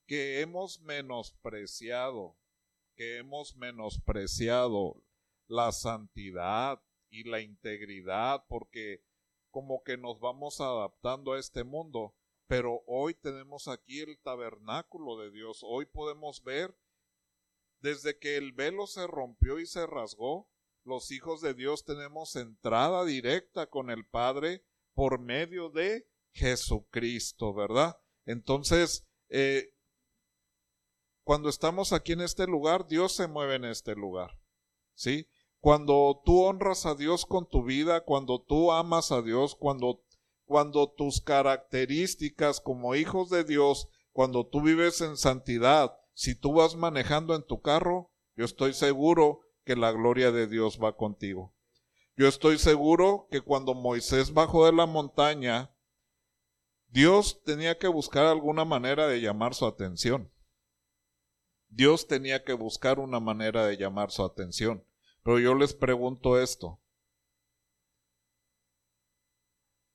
que 0.06 0.40
hemos 0.40 0.80
menospreciado, 0.80 2.36
que 2.94 3.18
hemos 3.18 3.56
menospreciado 3.56 5.02
la 5.46 5.72
santidad 5.72 6.82
y 7.08 7.24
la 7.24 7.40
integridad 7.40 8.44
porque 8.48 9.02
como 9.50 9.82
que 9.82 9.96
nos 9.96 10.18
vamos 10.20 10.60
adaptando 10.60 11.32
a 11.32 11.38
este 11.38 11.64
mundo, 11.64 12.14
pero 12.46 12.82
hoy 12.86 13.14
tenemos 13.14 13.68
aquí 13.68 14.00
el 14.00 14.18
tabernáculo 14.20 15.18
de 15.18 15.30
Dios, 15.30 15.60
hoy 15.62 15.86
podemos 15.86 16.42
ver 16.42 16.76
desde 17.86 18.18
que 18.18 18.36
el 18.36 18.50
velo 18.52 18.88
se 18.88 19.06
rompió 19.06 19.60
y 19.60 19.66
se 19.66 19.86
rasgó, 19.86 20.50
los 20.82 21.12
hijos 21.12 21.40
de 21.40 21.54
Dios 21.54 21.84
tenemos 21.84 22.34
entrada 22.34 23.04
directa 23.04 23.68
con 23.68 23.90
el 23.90 24.04
Padre 24.04 24.64
por 24.92 25.20
medio 25.20 25.70
de 25.70 26.08
Jesucristo, 26.32 27.54
¿verdad? 27.54 27.96
Entonces, 28.24 29.06
eh, 29.28 29.72
cuando 31.22 31.48
estamos 31.48 31.92
aquí 31.92 32.12
en 32.12 32.22
este 32.22 32.48
lugar, 32.48 32.88
Dios 32.88 33.14
se 33.14 33.28
mueve 33.28 33.54
en 33.54 33.66
este 33.66 33.94
lugar, 33.94 34.36
¿sí? 34.94 35.28
Cuando 35.60 36.22
tú 36.24 36.42
honras 36.42 36.86
a 36.86 36.96
Dios 36.96 37.24
con 37.24 37.48
tu 37.48 37.62
vida, 37.62 38.00
cuando 38.00 38.42
tú 38.42 38.72
amas 38.72 39.12
a 39.12 39.22
Dios, 39.22 39.54
cuando, 39.54 40.02
cuando 40.44 40.90
tus 40.90 41.20
características 41.20 42.60
como 42.60 42.96
hijos 42.96 43.30
de 43.30 43.44
Dios, 43.44 43.88
cuando 44.10 44.44
tú 44.44 44.60
vives 44.60 45.00
en 45.02 45.16
santidad, 45.16 45.96
si 46.16 46.34
tú 46.34 46.54
vas 46.54 46.76
manejando 46.76 47.34
en 47.34 47.42
tu 47.42 47.60
carro, 47.60 48.10
yo 48.36 48.46
estoy 48.46 48.72
seguro 48.72 49.42
que 49.64 49.76
la 49.76 49.92
gloria 49.92 50.32
de 50.32 50.46
Dios 50.46 50.78
va 50.82 50.96
contigo. 50.96 51.54
Yo 52.16 52.26
estoy 52.26 52.58
seguro 52.58 53.28
que 53.30 53.42
cuando 53.42 53.74
Moisés 53.74 54.32
bajó 54.32 54.64
de 54.64 54.72
la 54.72 54.86
montaña, 54.86 55.76
Dios 56.88 57.42
tenía 57.44 57.76
que 57.76 57.88
buscar 57.88 58.24
alguna 58.24 58.64
manera 58.64 59.06
de 59.06 59.20
llamar 59.20 59.54
su 59.54 59.66
atención. 59.66 60.32
Dios 61.68 62.08
tenía 62.08 62.44
que 62.44 62.54
buscar 62.54 62.98
una 62.98 63.20
manera 63.20 63.66
de 63.66 63.76
llamar 63.76 64.10
su 64.10 64.24
atención. 64.24 64.86
Pero 65.22 65.38
yo 65.38 65.54
les 65.54 65.74
pregunto 65.74 66.40
esto. 66.40 66.80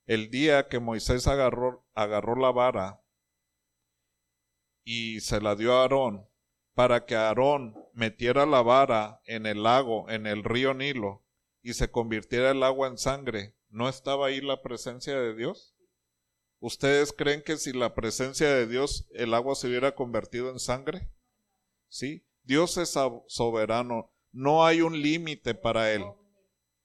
El 0.05 0.29
día 0.29 0.67
que 0.67 0.77
Moisés 0.79 1.25
agarró, 1.25 1.83
la 1.95 2.51
vara 2.51 3.01
y 4.83 5.19
se 5.21 5.41
la 5.41 5.55
dio 5.55 5.73
a 5.73 5.81
Aarón, 5.81 6.27
para 6.73 7.05
que 7.05 7.15
Aarón 7.15 7.75
metiera 7.93 8.45
la 8.45 8.61
vara 8.61 9.21
en 9.25 9.45
el 9.45 9.63
lago, 9.63 10.09
en 10.09 10.27
el 10.27 10.43
río 10.43 10.73
Nilo, 10.73 11.23
y 11.61 11.73
se 11.73 11.91
convirtiera 11.91 12.51
el 12.51 12.63
agua 12.63 12.87
en 12.87 12.97
sangre, 12.97 13.55
¿no 13.69 13.87
estaba 13.87 14.27
ahí 14.27 14.41
la 14.41 14.61
presencia 14.61 15.19
de 15.19 15.35
Dios? 15.35 15.75
¿Ustedes 16.59 17.13
creen 17.13 17.41
que 17.41 17.57
si 17.57 17.73
la 17.73 17.95
presencia 17.95 18.53
de 18.53 18.67
Dios 18.67 19.07
el 19.13 19.33
agua 19.33 19.55
se 19.55 19.67
hubiera 19.67 19.95
convertido 19.95 20.49
en 20.51 20.59
sangre? 20.59 21.11
¿Sí? 21.87 22.25
Dios 22.43 22.77
es 22.77 22.97
soberano 23.27 24.11
no 24.31 24.65
hay 24.65 24.81
un 24.81 25.01
límite 25.01 25.53
para 25.53 25.91
él. 25.91 26.03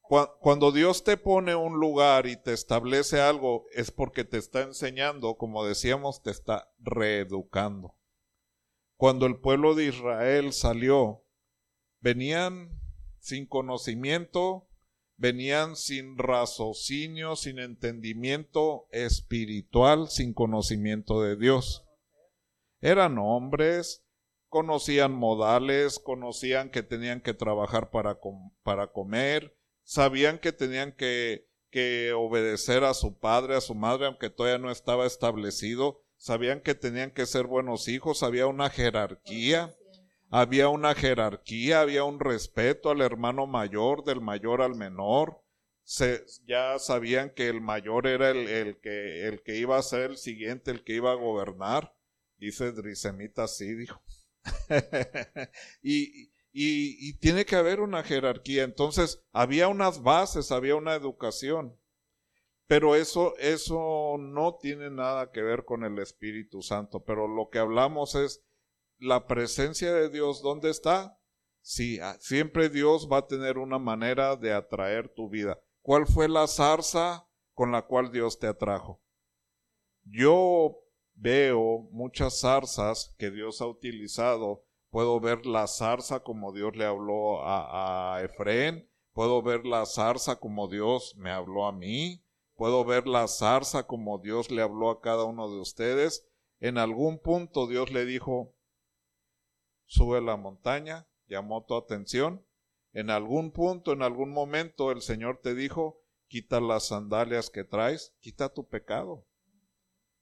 Cuando 0.09 0.73
Dios 0.73 1.05
te 1.05 1.16
pone 1.16 1.55
un 1.55 1.81
lugar 1.81 2.27
y 2.27 2.37
te 2.37 2.53
establece 2.53 3.21
algo, 3.21 3.66
es 3.73 3.90
porque 3.90 4.25
te 4.25 4.38
está 4.38 4.62
enseñando, 4.62 5.37
como 5.37 5.64
decíamos, 5.64 6.23
te 6.23 6.31
está 6.31 6.71
reeducando. 6.79 7.97
Cuando 8.97 9.27
el 9.27 9.40
pueblo 9.40 9.75
de 9.75 9.87
Israel 9.87 10.53
salió, 10.53 11.25
venían 12.01 12.81
sin 13.19 13.47
conocimiento, 13.47 14.69
venían 15.16 15.77
sin 15.77 16.16
raciocinio, 16.16 17.35
sin 17.37 17.59
entendimiento 17.59 18.87
espiritual, 18.90 20.09
sin 20.09 20.33
conocimiento 20.33 21.21
de 21.23 21.37
Dios. 21.37 21.85
Eran 22.81 23.19
hombres 23.19 24.07
conocían 24.49 25.12
modales, 25.12 25.99
conocían 25.99 26.71
que 26.71 26.83
tenían 26.83 27.21
que 27.21 27.35
trabajar 27.35 27.90
para, 27.90 28.19
para 28.62 28.92
comer, 28.92 29.56
sabían 29.87 30.40
que 30.40 30.53
tenían 30.53 30.92
que, 30.92 31.49
que 31.70 32.12
obedecer 32.12 32.85
a 32.85 32.92
su 32.92 33.18
padre, 33.18 33.55
a 33.55 33.61
su 33.61 33.75
madre, 33.75 34.07
aunque 34.07 34.29
todavía 34.29 34.59
no 34.59 34.70
estaba 34.70 35.07
establecido, 35.07 36.03
sabían 36.16 36.61
que 36.61 36.75
tenían 36.75 37.12
que 37.12 37.25
ser 37.25 37.46
buenos 37.46 37.88
hijos, 37.88 38.22
había 38.22 38.49
una 38.49 38.68
jerarquía, 38.68 39.75
había 40.29 40.68
una 40.68 40.94
jerarquía, 40.94 41.81
había 41.81 42.03
un 42.03 42.18
respeto 42.18 42.90
al 42.90 43.01
hermano 43.01 43.46
mayor, 43.46 44.05
del 44.05 44.20
mayor 44.20 44.61
al 44.61 44.75
menor, 44.75 45.40
se, 45.85 46.25
ya 46.44 46.81
sabían 46.81 47.31
que 47.31 47.46
el 47.46 47.61
mayor 47.61 48.09
era 48.09 48.31
el, 48.31 48.49
el, 48.49 48.81
que, 48.81 49.29
el 49.29 49.42
que 49.44 49.57
iba 49.57 49.79
a 49.79 49.83
ser 49.83 50.11
el 50.11 50.16
siguiente, 50.16 50.72
el 50.72 50.83
que 50.83 50.94
iba 50.94 51.12
a 51.12 51.14
gobernar. 51.14 51.94
Dice 52.38 52.72
Drisemita 52.72 53.44
así, 53.44 53.72
dijo. 53.72 54.03
y, 55.83 56.33
y, 56.59 57.19
tiene 57.19 57.45
que 57.45 57.55
haber 57.55 57.81
una 57.81 58.03
jerarquía. 58.03 58.64
Entonces, 58.64 59.23
había 59.33 59.69
unas 59.69 60.03
bases, 60.03 60.51
había 60.51 60.75
una 60.75 60.95
educación. 60.95 61.79
Pero 62.66 62.97
eso, 62.97 63.37
eso 63.37 64.16
no 64.19 64.57
tiene 64.57 64.88
nada 64.88 65.31
que 65.31 65.42
ver 65.42 65.66
con 65.66 65.85
el 65.85 65.99
Espíritu 65.99 66.62
Santo. 66.62 67.05
Pero 67.05 67.29
lo 67.29 67.51
que 67.51 67.59
hablamos 67.59 68.14
es 68.14 68.42
la 68.99 69.27
presencia 69.27 69.92
de 69.92 70.09
Dios. 70.09 70.40
¿Dónde 70.40 70.71
está? 70.71 71.21
Sí, 71.61 72.01
ah, 72.01 72.16
siempre 72.21 72.71
Dios 72.71 73.07
va 73.12 73.19
a 73.19 73.27
tener 73.27 73.59
una 73.59 73.79
manera 73.79 74.35
de 74.37 74.55
atraer 74.55 75.11
tu 75.11 75.29
vida. 75.29 75.61
¿Cuál 75.83 76.07
fue 76.07 76.27
la 76.27 76.47
zarza 76.47 77.29
con 77.53 77.71
la 77.71 77.83
cual 77.83 78.11
Dios 78.11 78.38
te 78.38 78.47
atrajo? 78.47 79.03
Yo 80.05 80.79
veo 81.12 81.88
muchas 81.90 82.40
zarzas 82.40 83.14
que 83.19 83.31
Dios 83.31 83.61
ha 83.61 83.66
utilizado. 83.66 84.65
Puedo 84.96 85.20
ver 85.20 85.44
la 85.44 85.66
zarza 85.66 86.20
como 86.20 86.54
Dios 86.54 86.74
le 86.74 86.87
habló 86.87 87.42
a, 87.42 88.14
a 88.16 88.24
Efraín. 88.24 88.88
Puedo 89.12 89.42
ver 89.42 89.66
la 89.66 89.85
zarza 89.85 90.37
como 90.37 90.68
Dios 90.68 91.14
me 91.18 91.30
habló 91.30 91.66
a 91.66 91.72
mí. 91.72 92.24
Puedo 92.54 92.82
ver 92.82 93.06
la 93.06 93.28
zarza 93.28 93.87
como 93.87 94.16
Dios 94.16 94.50
le 94.50 94.62
habló 94.62 94.88
a 94.88 95.02
cada 95.02 95.24
uno 95.24 95.50
de 95.50 95.61
ustedes. 95.61 96.26
En 96.61 96.78
algún 96.78 97.18
punto 97.18 97.66
Dios 97.66 97.92
le 97.92 98.06
dijo, 98.06 98.54
sube 99.85 100.23
la 100.23 100.38
montaña, 100.38 101.06
llamó 101.27 101.66
tu 101.66 101.77
atención. 101.77 102.46
En 102.94 103.10
algún 103.10 103.50
punto, 103.50 103.92
en 103.92 104.00
algún 104.00 104.31
momento, 104.31 104.90
el 104.92 105.02
Señor 105.02 105.40
te 105.42 105.54
dijo, 105.54 106.00
quita 106.27 106.58
las 106.58 106.87
sandalias 106.87 107.50
que 107.50 107.64
traes, 107.64 108.14
quita 108.21 108.48
tu 108.48 108.66
pecado 108.66 109.27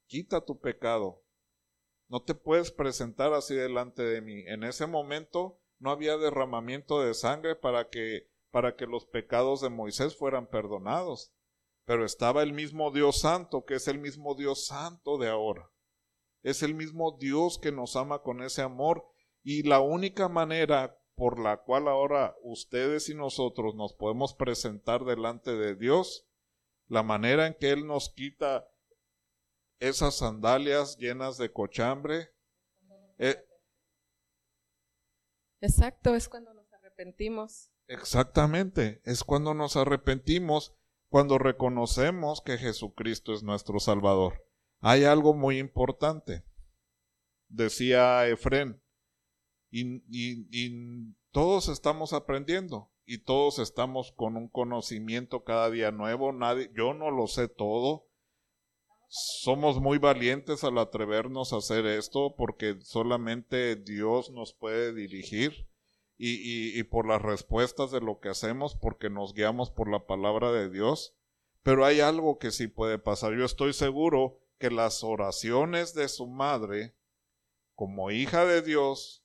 quita 0.07 0.41
tu 0.41 0.61
pecado. 0.61 1.24
No 2.15 2.23
te 2.23 2.37
puedes 2.37 2.71
presentar 2.71 3.33
así 3.33 3.57
delante 3.57 4.05
de 4.05 4.21
mí. 4.21 4.45
En 4.47 4.63
ese 4.63 4.87
momento 4.87 5.59
no 5.81 5.91
había 5.91 6.17
derramamiento 6.17 7.01
de 7.01 7.13
sangre 7.13 7.57
para 7.57 7.89
que 7.89 8.29
para 8.53 8.77
que 8.77 8.87
los 8.87 9.05
pecados 9.05 9.61
de 9.61 9.69
Moisés 9.69 10.17
fueran 10.17 10.47
perdonados. 10.47 11.33
Pero 11.85 12.05
estaba 12.05 12.45
el 12.45 12.53
mismo 12.53 12.93
Dios 12.93 13.19
santo, 13.19 13.65
que 13.65 13.75
es 13.75 13.89
el 13.89 13.99
mismo 13.99 14.37
Dios 14.37 14.67
santo 14.67 15.19
de 15.19 15.29
ahora. 15.29 15.73
Es 16.45 16.63
el 16.63 16.77
mismo 16.77 17.17
Dios 17.19 17.59
que 17.59 17.73
nos 17.73 17.97
ama 17.97 18.23
con 18.23 18.45
ese 18.45 18.63
amor 18.63 19.05
y 19.43 19.65
la 19.65 19.81
única 19.81 20.29
manera 20.29 20.97
por 21.17 21.41
la 21.41 21.65
cual 21.65 21.89
ahora 21.89 22.37
ustedes 22.45 23.09
y 23.09 23.17
nosotros 23.17 23.75
nos 23.75 23.93
podemos 23.93 24.35
presentar 24.35 25.05
delante 25.05 25.57
de 25.57 25.75
Dios, 25.75 26.29
la 26.87 27.03
manera 27.03 27.49
en 27.49 27.55
que 27.55 27.73
Él 27.73 27.89
nos 27.89 28.09
quita 28.11 28.69
esas 29.81 30.17
sandalias 30.17 30.97
llenas 30.99 31.37
de 31.39 31.53
cochambre, 31.53 32.31
Eh, 33.19 33.37
Exacto, 35.61 36.15
es 36.15 36.29
cuando 36.29 36.53
nos 36.53 36.73
arrepentimos. 36.73 37.71
exactamente, 37.89 39.01
es 39.05 39.25
cuando 39.25 39.55
nos 39.55 39.77
arrepentimos, 39.77 40.75
cuando 41.09 41.39
reconocemos 41.39 42.41
que 42.41 42.59
Jesucristo 42.59 43.33
es 43.33 43.43
nuestro 43.43 43.79
Salvador. 43.81 44.45
Hay 44.81 45.05
algo 45.05 45.33
muy 45.33 45.59
importante, 45.59 46.45
decía 47.49 48.27
Efren, 48.27 48.83
y, 49.71 49.97
y- 50.09 50.49
y 50.51 51.15
todos 51.31 51.69
estamos 51.69 52.13
aprendiendo 52.13 52.91
y 53.07 53.19
todos 53.19 53.59
estamos 53.59 54.13
con 54.13 54.37
un 54.37 54.49
conocimiento 54.49 55.45
cada 55.45 55.71
día 55.71 55.91
nuevo. 55.91 56.33
Nadie, 56.33 56.71
yo 56.77 56.95
no 56.95 57.11
lo 57.11 57.27
sé 57.27 57.49
todo. 57.49 58.07
Somos 59.09 59.81
muy 59.81 59.99
valientes 59.99 60.65
al 60.65 60.79
atrevernos 60.79 61.53
a 61.53 61.59
hacer 61.59 61.87
esto 61.87 62.35
porque 62.37 62.77
solamente 62.81 63.77
Dios 63.77 64.31
nos 64.31 64.53
puede 64.53 64.93
dirigir 64.93 65.69
y, 66.17 66.83
por 66.85 67.07
las 67.07 67.23
respuestas 67.23 67.91
de 67.91 68.01
lo 68.01 68.21
que 68.21 68.29
hacemos 68.29 68.77
porque 68.77 69.11
nos 69.11 69.35
guiamos 69.35 69.71
por 69.71 69.91
la 69.91 70.07
palabra 70.07 70.53
de 70.53 70.71
Dios. 70.71 71.15
Pero 71.63 71.85
hay 71.85 72.01
algo 72.01 72.39
que 72.39 72.51
sí 72.51 72.67
puede 72.67 72.99
pasar. 72.99 73.35
Yo 73.35 73.45
estoy 73.45 73.73
seguro 73.73 74.39
que 74.59 74.71
las 74.71 75.03
oraciones 75.03 75.95
de 75.95 76.09
su 76.09 76.27
madre, 76.27 76.95
como 77.75 78.11
hija 78.11 78.45
de 78.45 78.63
Dios, 78.63 79.25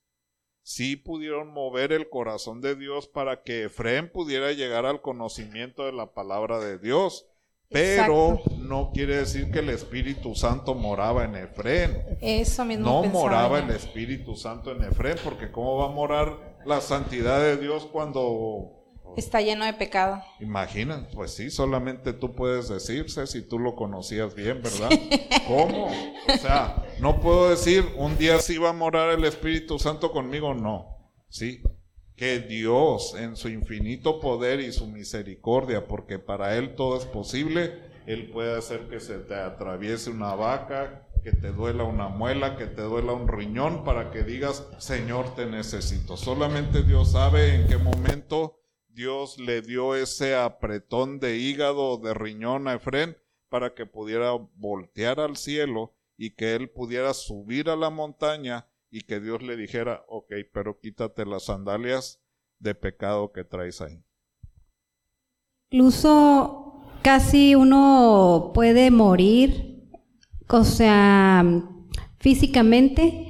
sí 0.64 0.96
pudieron 0.96 1.52
mover 1.52 1.92
el 1.92 2.10
corazón 2.10 2.62
de 2.62 2.76
Dios 2.76 3.08
para 3.08 3.44
que 3.44 3.64
Efraín 3.64 4.10
pudiera 4.12 4.52
llegar 4.52 4.86
al 4.86 5.02
conocimiento 5.02 5.86
de 5.86 5.94
la 5.94 6.14
palabra 6.14 6.60
de 6.60 6.78
Dios. 6.78 7.26
Pero 7.72 8.34
Exacto. 8.34 8.56
no 8.58 8.92
quiere 8.92 9.18
decir 9.18 9.52
que 9.52 9.60
el 9.60 9.70
Espíritu 9.70 10.34
Santo 10.34 10.74
moraba 10.74 11.24
en 11.24 11.36
Efraín. 11.36 11.98
Eso 12.20 12.66
mismo 12.66 12.86
No 12.86 13.02
pensaba 13.04 13.24
moraba 13.24 13.60
el 13.60 13.70
Espíritu 13.70 14.36
Santo 14.36 14.72
en 14.72 14.84
Efraín, 14.84 15.18
porque 15.24 15.52
¿cómo 15.52 15.78
va 15.78 15.86
a 15.86 15.90
morar 15.90 16.58
la 16.66 16.82
santidad 16.82 17.40
de 17.40 17.58
Dios 17.58 17.86
cuando... 17.92 18.76
Está 19.18 19.42
lleno 19.42 19.66
de 19.66 19.74
pecado. 19.74 20.22
Imaginan, 20.40 21.08
pues 21.14 21.32
sí, 21.32 21.50
solamente 21.50 22.14
tú 22.14 22.32
puedes 22.32 22.70
decirse 22.70 23.26
si 23.28 23.42
tú 23.42 23.60
lo 23.60 23.76
conocías 23.76 24.34
bien, 24.34 24.62
¿verdad? 24.62 24.90
¿Cómo? 25.48 25.88
O 25.88 26.38
sea, 26.40 26.84
no 27.00 27.20
puedo 27.20 27.50
decir 27.50 27.86
un 27.98 28.18
día 28.18 28.40
sí 28.40 28.58
va 28.58 28.70
a 28.70 28.74
morar 28.74 29.12
el 29.12 29.26
Espíritu 29.26 29.78
Santo 29.78 30.12
conmigo, 30.12 30.54
no. 30.54 30.98
Sí, 31.28 31.62
que 32.20 32.42
Dios 32.42 33.16
en 33.16 33.38
su 33.38 33.48
infinito 33.48 34.20
poder 34.20 34.60
y 34.60 34.74
su 34.74 34.88
misericordia, 34.88 35.88
porque 35.88 36.20
para 36.20 36.58
Él 36.58 36.76
todo 36.76 36.98
es 36.98 37.06
posible, 37.06 37.80
Él 38.08 38.30
puede 38.30 38.58
hacer 38.58 38.90
que 38.90 39.00
se 39.00 39.20
te 39.20 39.36
atraviese 39.36 40.10
una 40.10 40.36
vaca, 40.36 41.08
que 41.24 41.32
te 41.32 41.54
duela 41.54 41.86
una 41.86 42.10
muela, 42.10 42.58
que 42.58 42.66
te 42.66 42.82
duela 42.82 43.14
un 43.14 43.30
riñón, 43.30 43.86
para 43.86 44.12
que 44.12 44.24
digas, 44.24 44.68
Señor, 44.80 45.34
te 45.34 45.46
necesito. 45.46 46.18
Solamente 46.18 46.84
Dios 46.84 47.14
sabe 47.14 47.56
en 47.56 47.68
qué 47.68 47.78
momento 47.78 48.60
Dios 48.90 49.40
le 49.40 49.62
dio 49.62 49.96
ese 49.96 50.36
apretón 50.36 51.22
de 51.22 51.38
hígado 51.38 51.92
o 51.92 51.98
de 52.00 52.14
riñón 52.14 52.68
a 52.68 52.74
Efrén 52.74 53.16
para 53.48 53.74
que 53.74 53.86
pudiera 53.86 54.32
voltear 54.56 55.22
al 55.22 55.38
cielo 55.38 55.96
y 56.18 56.32
que 56.32 56.54
él 56.54 56.70
pudiera 56.70 57.14
subir 57.14 57.70
a 57.70 57.78
la 57.78 57.90
montaña 57.90 58.68
y 58.92 59.02
que 59.02 59.20
Dios 59.20 59.42
le 59.42 59.56
dijera, 59.56 60.04
ok, 60.08 60.32
pero 60.52 60.80
quítate 60.80 61.26
las 61.26 61.46
sandalias 61.46 62.22
de 62.60 62.76
pecado 62.76 63.32
que 63.32 63.44
traes 63.44 63.82
ahí. 63.82 64.04
Incluso 65.72 66.84
casi 67.02 67.56
uno 67.56 68.52
puede 68.54 68.92
morir, 68.92 69.90
o 70.48 70.64
sea, 70.64 71.46
físicamente, 72.18 73.28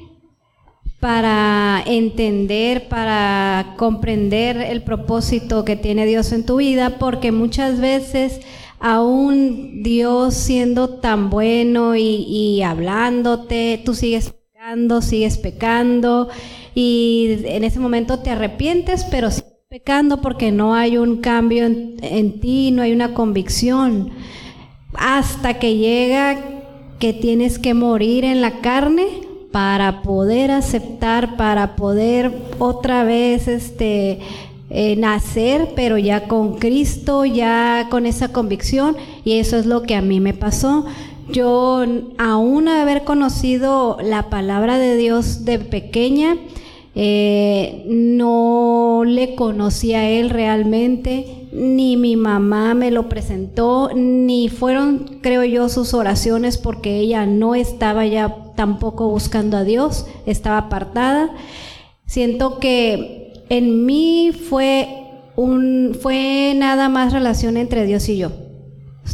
para 0.99 1.81
entender, 1.85 2.89
para 2.89 3.75
comprender 3.77 4.57
el 4.57 4.83
propósito 4.83 5.63
que 5.63 5.75
tiene 5.75 6.05
Dios 6.05 6.31
en 6.31 6.45
tu 6.45 6.57
vida, 6.57 6.97
porque 6.97 7.31
muchas 7.31 7.79
veces 7.79 8.41
aún 8.79 9.83
Dios 9.83 10.33
siendo 10.33 10.99
tan 10.99 11.29
bueno 11.29 11.95
y, 11.95 12.25
y 12.27 12.61
hablándote, 12.63 13.81
tú 13.85 13.93
sigues 13.93 14.33
sigues 15.01 15.37
pecando 15.37 16.27
y 16.75 17.37
en 17.45 17.63
ese 17.63 17.79
momento 17.79 18.19
te 18.19 18.29
arrepientes, 18.29 19.05
pero 19.05 19.31
sigues 19.31 19.53
pecando 19.69 20.21
porque 20.21 20.51
no 20.51 20.75
hay 20.75 20.97
un 20.97 21.17
cambio 21.17 21.65
en, 21.65 21.95
en 22.01 22.41
ti, 22.41 22.71
no 22.71 22.81
hay 22.81 22.91
una 22.91 23.13
convicción, 23.13 24.09
hasta 24.93 25.59
que 25.59 25.77
llega 25.77 26.37
que 26.99 27.13
tienes 27.13 27.57
que 27.57 27.73
morir 27.73 28.25
en 28.25 28.41
la 28.41 28.59
carne 28.59 29.07
para 29.51 30.01
poder 30.01 30.51
aceptar, 30.51 31.37
para 31.37 31.77
poder 31.77 32.31
otra 32.59 33.03
vez 33.03 33.47
este 33.47 34.19
eh, 34.69 34.95
nacer, 34.97 35.69
pero 35.75 35.97
ya 35.97 36.27
con 36.27 36.57
Cristo, 36.59 37.25
ya 37.25 37.87
con 37.89 38.05
esa 38.05 38.31
convicción, 38.31 38.95
y 39.23 39.39
eso 39.39 39.57
es 39.57 39.65
lo 39.65 39.83
que 39.83 39.95
a 39.95 40.01
mí 40.01 40.19
me 40.19 40.33
pasó. 40.33 40.85
Yo, 41.31 41.85
aún 42.17 42.67
haber 42.67 43.03
conocido 43.03 43.97
la 44.01 44.29
palabra 44.29 44.77
de 44.77 44.97
Dios 44.97 45.45
de 45.45 45.59
pequeña, 45.59 46.37
eh, 46.95 47.85
no 47.87 49.03
le 49.05 49.35
conocí 49.35 49.93
a 49.93 50.09
él 50.09 50.29
realmente, 50.29 51.47
ni 51.51 51.97
mi 51.97 52.15
mamá 52.15 52.73
me 52.73 52.91
lo 52.91 53.09
presentó, 53.09 53.91
ni 53.95 54.49
fueron, 54.49 55.19
creo 55.21 55.43
yo, 55.43 55.69
sus 55.69 55.93
oraciones 55.93 56.57
porque 56.57 56.97
ella 56.99 57.25
no 57.25 57.55
estaba 57.55 58.05
ya 58.05 58.35
tampoco 58.55 59.07
buscando 59.07 59.57
a 59.57 59.63
Dios, 59.63 60.07
estaba 60.25 60.57
apartada. 60.57 61.29
Siento 62.05 62.59
que 62.59 63.45
en 63.49 63.85
mí 63.85 64.31
fue 64.31 64.87
un 65.35 65.95
fue 66.01 66.53
nada 66.55 66.89
más 66.89 67.13
relación 67.13 67.55
entre 67.55 67.85
Dios 67.85 68.09
y 68.09 68.17
yo. 68.17 68.48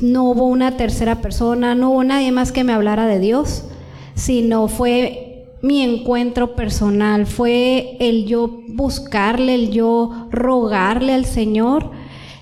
No 0.02 0.24
hubo 0.26 0.46
una 0.46 0.78
tercera 0.78 1.22
persona, 1.22 1.76
no 1.76 1.92
hubo 1.92 2.04
nadie 2.04 2.32
más 2.32 2.52
que 2.52 2.64
me 2.64 2.74
hablara 2.74 3.06
de 3.08 3.20
Dios, 3.20 3.66
sino 4.14 4.68
fue 4.68 5.48
mi 5.62 5.82
encuentro 5.82 6.56
personal, 6.56 7.26
fue 7.26 7.98
el 8.00 8.26
yo 8.26 8.62
buscarle, 8.70 9.56
el 9.56 9.72
yo 9.72 10.28
rogarle 10.32 11.14
al 11.14 11.26
Señor. 11.26 11.92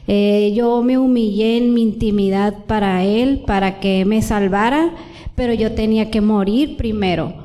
Eh, 0.07 0.51
yo 0.55 0.83
me 0.83 0.97
humillé 0.97 1.57
en 1.57 1.73
mi 1.73 1.81
intimidad 1.81 2.65
para 2.65 3.03
Él, 3.03 3.43
para 3.45 3.79
que 3.79 4.03
me 4.05 4.21
salvara, 4.21 4.91
pero 5.35 5.53
yo 5.53 5.73
tenía 5.73 6.11
que 6.11 6.21
morir 6.21 6.75
primero 6.75 7.43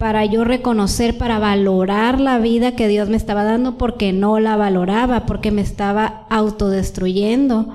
para 0.00 0.24
yo 0.24 0.44
reconocer, 0.44 1.18
para 1.18 1.38
valorar 1.38 2.22
la 2.22 2.38
vida 2.38 2.74
que 2.74 2.88
Dios 2.88 3.10
me 3.10 3.18
estaba 3.18 3.44
dando, 3.44 3.76
porque 3.76 4.14
no 4.14 4.40
la 4.40 4.56
valoraba, 4.56 5.26
porque 5.26 5.50
me 5.50 5.60
estaba 5.60 6.24
autodestruyendo, 6.30 7.68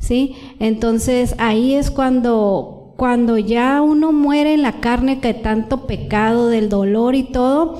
¿sí? 0.00 0.34
Entonces 0.58 1.36
ahí 1.38 1.74
es 1.74 1.92
cuando, 1.92 2.94
cuando 2.96 3.38
ya 3.38 3.80
uno 3.80 4.10
muere 4.10 4.54
en 4.54 4.62
la 4.62 4.80
carne, 4.80 5.20
que 5.20 5.34
tanto 5.34 5.86
pecado 5.86 6.48
del 6.48 6.68
dolor 6.68 7.14
y 7.14 7.22
todo, 7.22 7.78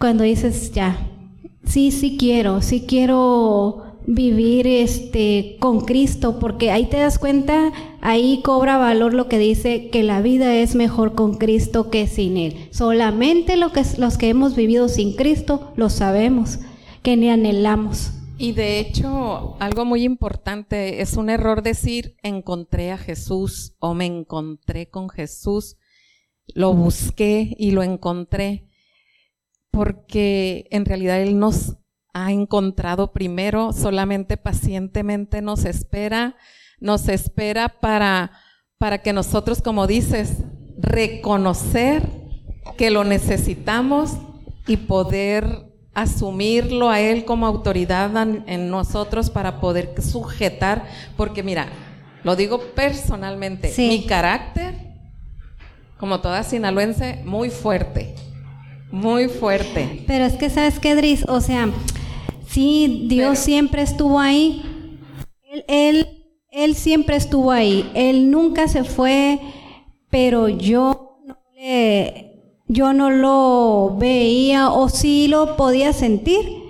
cuando 0.00 0.24
dices, 0.24 0.72
ya, 0.72 1.08
sí, 1.64 1.92
sí 1.92 2.16
quiero, 2.18 2.62
sí 2.62 2.84
quiero 2.88 3.84
vivir 4.10 4.66
este 4.66 5.56
con 5.60 5.82
Cristo, 5.82 6.38
porque 6.38 6.70
ahí 6.70 6.86
te 6.86 6.96
das 6.96 7.18
cuenta, 7.18 7.72
ahí 8.00 8.40
cobra 8.42 8.78
valor 8.78 9.12
lo 9.12 9.28
que 9.28 9.38
dice 9.38 9.90
que 9.90 10.02
la 10.02 10.22
vida 10.22 10.54
es 10.54 10.74
mejor 10.74 11.14
con 11.14 11.34
Cristo 11.34 11.90
que 11.90 12.06
sin 12.06 12.38
él. 12.38 12.56
Solamente 12.70 13.58
lo 13.58 13.70
que 13.70 13.82
los 13.98 14.16
que 14.16 14.30
hemos 14.30 14.56
vivido 14.56 14.88
sin 14.88 15.14
Cristo 15.14 15.72
lo 15.76 15.90
sabemos, 15.90 16.58
que 17.02 17.18
ni 17.18 17.28
anhelamos. 17.28 18.12
Y 18.40 18.52
de 18.52 18.78
hecho, 18.78 19.56
algo 19.58 19.84
muy 19.84 20.04
importante, 20.04 21.02
es 21.02 21.14
un 21.14 21.28
error 21.28 21.62
decir 21.62 22.16
encontré 22.22 22.92
a 22.92 22.96
Jesús 22.98 23.74
o 23.80 23.94
me 23.94 24.06
encontré 24.06 24.88
con 24.88 25.08
Jesús. 25.08 25.76
Lo 26.54 26.72
busqué 26.72 27.56
y 27.58 27.72
lo 27.72 27.82
encontré 27.82 28.68
porque 29.72 30.68
en 30.70 30.84
realidad 30.84 31.20
Él 31.20 31.40
nos 31.40 31.78
ha 32.14 32.30
encontrado 32.30 33.12
primero, 33.12 33.72
solamente 33.72 34.36
pacientemente 34.36 35.42
nos 35.42 35.64
espera, 35.64 36.36
nos 36.78 37.08
espera 37.08 37.80
para, 37.80 38.30
para 38.78 39.02
que 39.02 39.12
nosotros, 39.12 39.62
como 39.62 39.88
dices, 39.88 40.44
reconocer 40.78 42.08
que 42.76 42.90
lo 42.90 43.02
necesitamos 43.02 44.16
y 44.68 44.76
poder 44.76 45.67
asumirlo 46.00 46.90
a 46.90 47.00
Él 47.00 47.24
como 47.24 47.46
autoridad 47.46 48.10
en, 48.46 48.70
nosotros 48.70 49.30
para 49.30 49.60
poder 49.60 49.94
sujetar, 50.02 50.84
porque 51.16 51.42
mira, 51.42 51.68
lo 52.24 52.36
digo 52.36 52.60
personalmente, 52.74 53.68
Sí. 53.70 53.88
mi 53.88 54.06
carácter, 54.06 54.74
como 55.98 56.20
toda 56.20 56.42
sinaloense, 56.42 57.22
muy 57.24 57.50
fuerte, 57.50 58.14
muy 58.90 59.28
fuerte. 59.28 60.04
Pero 60.06 60.24
es 60.24 60.34
que, 60.34 60.50
¿sabes 60.50 60.78
qué, 60.78 60.94
Dris? 60.94 61.24
O 61.28 61.40
sea, 61.40 61.68
sí, 62.46 63.06
Dios 63.08 63.30
Pero- 63.30 63.42
siempre 63.44 63.82
estuvo 63.82 64.18
ahí. 64.20 64.62
Él, 65.50 65.64
él, 65.68 66.08
él 66.50 66.74
siempre 66.74 67.16
estuvo 67.16 67.50
ahí. 67.50 67.90
Él 67.94 68.30
nunca 68.30 68.68
se 68.68 68.84
fue, 68.84 69.40
pero 70.10 70.48
yo 70.48 71.18
no 71.26 71.38
le, 71.54 72.27
yo 72.68 72.92
no 72.92 73.10
lo 73.10 73.96
veía 73.98 74.70
o 74.70 74.88
sí 74.88 75.26
lo 75.26 75.56
podía 75.56 75.92
sentir, 75.92 76.64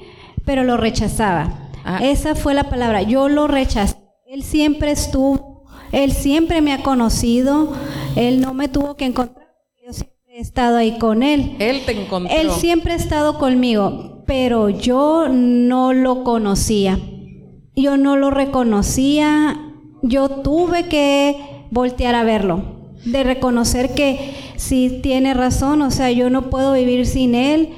pero 0.45 0.63
lo 0.63 0.77
rechazaba. 0.77 1.71
Ah. 1.85 1.99
Esa 2.03 2.35
fue 2.35 2.55
la 2.55 2.71
palabra, 2.71 3.03
yo 3.03 3.29
lo 3.29 3.49
rechazé. 3.49 3.97
Él 4.27 4.43
siempre 4.43 4.93
estuvo, 4.93 5.65
él 5.91 6.13
siempre 6.13 6.61
me 6.61 6.73
ha 6.73 6.83
conocido, 6.83 7.73
él 8.15 8.41
no 8.41 8.55
me 8.55 8.69
tuvo 8.69 8.97
que 8.97 9.07
encontrar, 9.07 9.49
yo 9.85 9.93
siempre 9.93 10.37
he 10.37 10.41
estado 10.41 10.77
ahí 10.77 10.99
con 10.99 11.23
él. 11.23 11.57
Él 11.59 11.83
te 11.85 12.01
encontró. 12.01 12.33
Él 12.33 12.51
siempre 12.53 12.93
ha 12.93 12.97
estado 12.97 13.39
conmigo, 13.39 14.23
pero 14.27 14.69
yo 14.69 15.29
no 15.29 15.93
lo 15.93 16.23
conocía. 16.25 16.99
Yo 17.75 17.97
no 17.97 18.17
lo 18.17 18.31
reconocía. 18.31 19.75
Yo 20.03 20.29
tuve 20.29 20.89
que 20.89 21.67
voltear 21.71 22.15
a 22.15 22.23
verlo, 22.23 22.78
de 23.05 23.25
reconocer 23.25 23.95
que 23.95 24.35
sí 24.57 25.01
tiene 25.03 25.35
razón, 25.35 25.83
o 25.83 25.91
sea, 25.91 26.11
yo 26.11 26.31
no 26.31 26.51
puedo 26.51 26.73
vivir 26.73 27.07
sin 27.07 27.35
él, 27.35 27.71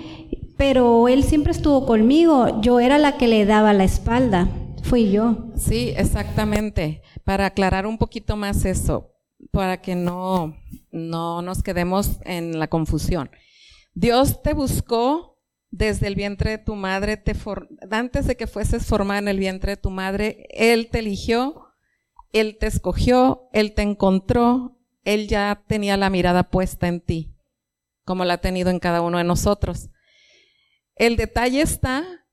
pero 0.57 1.09
él 1.09 1.25
siempre 1.25 1.53
estuvo 1.53 1.87
conmigo. 1.87 2.61
Yo 2.61 2.81
era 2.81 2.99
la 2.99 3.17
que 3.17 3.29
le 3.29 3.47
daba 3.47 3.73
la 3.73 3.85
espalda. 3.85 4.49
Fui 4.83 5.11
yo. 5.11 5.51
Sí, 5.57 5.93
exactamente. 5.97 7.03
Para 7.25 7.47
aclarar 7.47 7.87
un 7.87 7.97
poquito 7.97 8.37
más 8.37 8.65
eso, 8.65 9.13
para 9.53 9.81
que 9.81 9.95
no, 9.95 10.57
no 10.91 11.43
nos 11.43 11.63
quedemos 11.63 12.19
en 12.25 12.59
la 12.59 12.69
confusión. 12.69 13.31
Dios 13.95 14.43
te 14.43 14.53
buscó 14.53 15.39
desde 15.71 16.09
el 16.09 16.15
vientre 16.15 16.51
de 16.51 16.59
tu 16.59 16.75
madre, 16.75 17.17
te 17.17 17.35
antes 17.91 18.27
de 18.27 18.37
que 18.37 18.47
fueses 18.47 18.87
formada 18.87 19.21
en 19.21 19.29
el 19.29 19.39
vientre 19.39 19.73
de 19.73 19.77
tu 19.77 19.91
madre, 19.91 20.47
Él 20.51 20.89
te 20.91 20.99
eligió, 20.99 21.69
Él 22.33 22.57
te 22.59 22.67
escogió, 22.67 23.49
Él 23.53 23.73
te 23.75 23.83
encontró, 23.83 24.80
Él 25.05 25.29
ya 25.29 25.63
tenía 25.67 25.97
la 25.97 26.11
mirada 26.11 26.45
puesta 26.45 26.89
en 26.89 27.01
ti, 27.01 27.35
como 28.05 28.25
la 28.25 28.35
ha 28.35 28.41
tenido 28.41 28.71
en 28.71 28.79
cada 28.79 29.01
uno 29.01 29.19
de 29.19 29.25
nosotros. 29.25 29.91
El 30.97 31.17
detalle 31.17 31.63
está, 31.63 32.27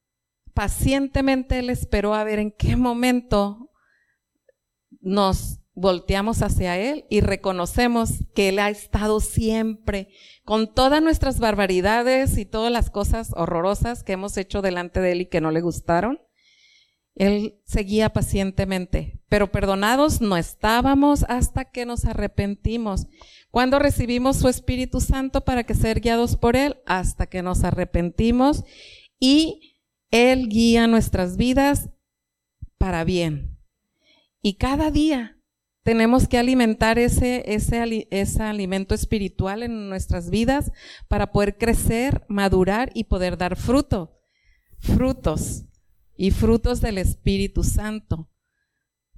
pacientemente 0.53 1.59
Él 1.59 1.69
esperó 1.69 2.13
a 2.13 2.23
ver 2.23 2.39
en 2.39 2.51
qué 2.51 2.75
momento 2.75 3.71
nos 4.99 5.59
volteamos 5.73 6.41
hacia 6.41 6.77
Él 6.77 7.05
y 7.09 7.21
reconocemos 7.21 8.09
que 8.33 8.49
Él 8.49 8.59
ha 8.59 8.69
estado 8.69 9.19
siempre 9.19 10.09
con 10.43 10.73
todas 10.73 11.01
nuestras 11.03 11.39
barbaridades 11.39 12.37
y 12.37 12.45
todas 12.45 12.71
las 12.71 12.89
cosas 12.89 13.31
horrorosas 13.35 14.03
que 14.03 14.13
hemos 14.13 14.35
hecho 14.37 14.61
delante 14.61 14.99
de 14.99 15.11
Él 15.11 15.21
y 15.21 15.25
que 15.27 15.39
no 15.39 15.51
le 15.51 15.61
gustaron. 15.61 16.19
Él 17.17 17.59
seguía 17.65 18.09
pacientemente, 18.13 19.19
pero 19.27 19.51
perdonados 19.51 20.21
no 20.21 20.37
estábamos 20.37 21.23
hasta 21.23 21.65
que 21.65 21.83
nos 21.83 22.05
arrepentimos. 22.05 23.07
Cuando 23.49 23.79
recibimos 23.79 24.37
su 24.37 24.47
Espíritu 24.47 25.01
Santo 25.01 25.43
para 25.43 25.63
que 25.63 25.73
ser 25.73 25.99
guiados 25.99 26.35
por 26.35 26.55
Él, 26.55 26.77
hasta 26.85 27.25
que 27.25 27.41
nos 27.41 27.63
arrepentimos 27.63 28.63
y 29.19 29.77
Él 30.11 30.47
guía 30.47 30.85
nuestras 30.85 31.37
vidas 31.37 31.89
para 32.77 33.03
bien. 33.03 33.57
Y 34.43 34.57
cada 34.57 34.91
día 34.91 35.39
tenemos 35.81 36.27
que 36.27 36.37
alimentar 36.37 36.99
ese, 36.99 37.51
ese, 37.51 38.07
ese 38.11 38.43
alimento 38.43 38.93
espiritual 38.93 39.63
en 39.63 39.89
nuestras 39.89 40.29
vidas 40.29 40.71
para 41.07 41.31
poder 41.31 41.57
crecer, 41.57 42.25
madurar 42.27 42.91
y 42.93 43.05
poder 43.05 43.37
dar 43.37 43.55
fruto. 43.55 44.19
Frutos 44.77 45.63
y 46.17 46.31
frutos 46.31 46.81
del 46.81 46.97
Espíritu 46.97 47.63
Santo. 47.63 48.29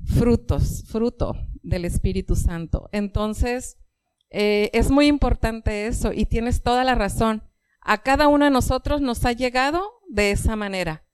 Frutos, 0.05 0.83
fruto 0.87 1.35
del 1.63 1.85
Espíritu 1.85 2.35
Santo. 2.35 2.89
Entonces, 2.91 3.77
eh, 4.29 4.69
es 4.73 4.91
muy 4.91 5.07
importante 5.07 5.87
eso 5.87 6.11
y 6.13 6.25
tienes 6.25 6.61
toda 6.61 6.83
la 6.83 6.95
razón. 6.95 7.43
A 7.81 8.03
cada 8.03 8.27
uno 8.27 8.45
de 8.45 8.51
nosotros 8.51 9.01
nos 9.01 9.25
ha 9.25 9.31
llegado 9.31 9.83
de 10.07 10.31
esa 10.31 10.55
manera. 10.55 11.05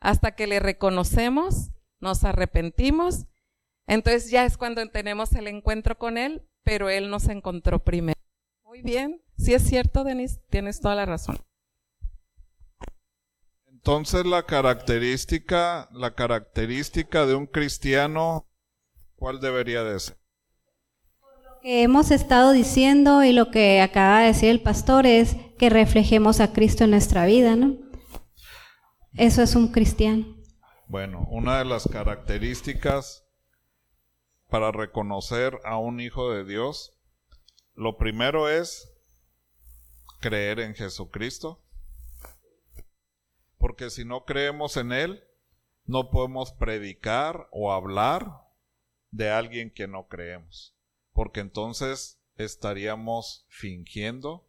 Hasta 0.00 0.34
que 0.34 0.46
le 0.46 0.60
reconocemos, 0.60 1.70
nos 2.00 2.24
arrepentimos, 2.24 3.26
entonces 3.86 4.30
ya 4.30 4.44
es 4.44 4.56
cuando 4.56 4.86
tenemos 4.88 5.32
el 5.32 5.46
encuentro 5.46 5.98
con 5.98 6.18
Él, 6.18 6.46
pero 6.62 6.88
Él 6.88 7.10
nos 7.10 7.28
encontró 7.28 7.84
primero. 7.84 8.18
Muy 8.64 8.82
bien, 8.82 9.22
sí 9.38 9.54
es 9.54 9.62
cierto, 9.62 10.04
Denise, 10.04 10.40
tienes 10.50 10.80
toda 10.80 10.94
la 10.94 11.06
razón. 11.06 11.38
Entonces 13.86 14.24
la 14.24 14.44
característica, 14.44 15.90
la 15.92 16.14
característica 16.14 17.26
de 17.26 17.34
un 17.34 17.46
cristiano, 17.46 18.48
¿cuál 19.14 19.40
debería 19.40 19.84
de 19.84 20.00
ser? 20.00 20.16
que 21.60 21.82
hemos 21.82 22.10
estado 22.10 22.52
diciendo 22.52 23.22
y 23.24 23.32
lo 23.32 23.50
que 23.50 23.82
acaba 23.82 24.20
de 24.20 24.28
decir 24.28 24.48
el 24.48 24.62
pastor 24.62 25.04
es 25.04 25.36
que 25.58 25.68
reflejemos 25.68 26.40
a 26.40 26.54
Cristo 26.54 26.84
en 26.84 26.90
nuestra 26.92 27.26
vida, 27.26 27.56
¿no? 27.56 27.76
Eso 29.16 29.42
es 29.42 29.54
un 29.54 29.68
cristiano. 29.68 30.34
Bueno, 30.88 31.26
una 31.30 31.58
de 31.58 31.66
las 31.66 31.86
características 31.86 33.26
para 34.48 34.72
reconocer 34.72 35.58
a 35.64 35.76
un 35.76 36.00
hijo 36.00 36.32
de 36.32 36.44
Dios, 36.44 36.98
lo 37.74 37.98
primero 37.98 38.48
es 38.48 38.90
creer 40.20 40.60
en 40.60 40.74
Jesucristo. 40.74 41.63
Porque 43.64 43.88
si 43.88 44.04
no 44.04 44.26
creemos 44.26 44.76
en 44.76 44.92
Él, 44.92 45.24
no 45.86 46.10
podemos 46.10 46.52
predicar 46.52 47.48
o 47.50 47.72
hablar 47.72 48.30
de 49.10 49.30
alguien 49.30 49.72
que 49.72 49.88
no 49.88 50.06
creemos. 50.06 50.76
Porque 51.14 51.40
entonces 51.40 52.20
estaríamos 52.36 53.46
fingiendo, 53.48 54.46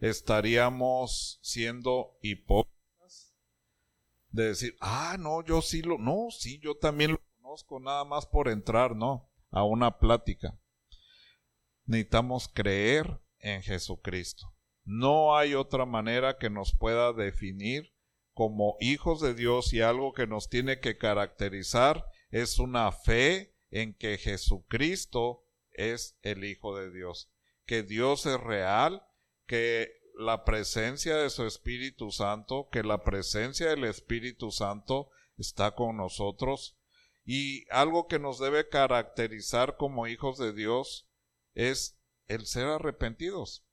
estaríamos 0.00 1.38
siendo 1.40 2.18
hipócritas 2.20 3.34
de 4.32 4.48
decir, 4.48 4.76
ah, 4.82 5.16
no, 5.18 5.42
yo 5.42 5.62
sí 5.62 5.80
lo, 5.80 5.96
no, 5.96 6.26
sí, 6.30 6.58
yo 6.58 6.76
también 6.76 7.12
lo 7.12 7.20
conozco, 7.40 7.80
nada 7.80 8.04
más 8.04 8.26
por 8.26 8.50
entrar, 8.50 8.94
no, 8.94 9.30
a 9.50 9.64
una 9.64 9.96
plática. 9.96 10.60
Necesitamos 11.86 12.48
creer 12.48 13.18
en 13.38 13.62
Jesucristo. 13.62 14.54
No 14.84 15.38
hay 15.38 15.54
otra 15.54 15.86
manera 15.86 16.36
que 16.36 16.50
nos 16.50 16.76
pueda 16.76 17.14
definir 17.14 17.95
como 18.36 18.76
hijos 18.80 19.22
de 19.22 19.32
Dios 19.32 19.72
y 19.72 19.80
algo 19.80 20.12
que 20.12 20.26
nos 20.26 20.50
tiene 20.50 20.78
que 20.78 20.98
caracterizar 20.98 22.04
es 22.28 22.58
una 22.58 22.92
fe 22.92 23.56
en 23.70 23.94
que 23.94 24.18
Jesucristo 24.18 25.46
es 25.72 26.18
el 26.20 26.44
Hijo 26.44 26.76
de 26.76 26.92
Dios, 26.92 27.32
que 27.64 27.82
Dios 27.82 28.26
es 28.26 28.38
real, 28.38 29.06
que 29.46 29.90
la 30.18 30.44
presencia 30.44 31.16
de 31.16 31.30
su 31.30 31.46
Espíritu 31.46 32.10
Santo, 32.10 32.68
que 32.70 32.82
la 32.82 33.04
presencia 33.04 33.70
del 33.70 33.84
Espíritu 33.84 34.50
Santo 34.50 35.08
está 35.38 35.74
con 35.74 35.96
nosotros 35.96 36.76
y 37.24 37.64
algo 37.70 38.06
que 38.06 38.18
nos 38.18 38.38
debe 38.38 38.68
caracterizar 38.68 39.78
como 39.78 40.08
hijos 40.08 40.36
de 40.36 40.52
Dios 40.52 41.08
es 41.54 41.98
el 42.26 42.44
ser 42.44 42.66
arrepentidos. 42.66 43.64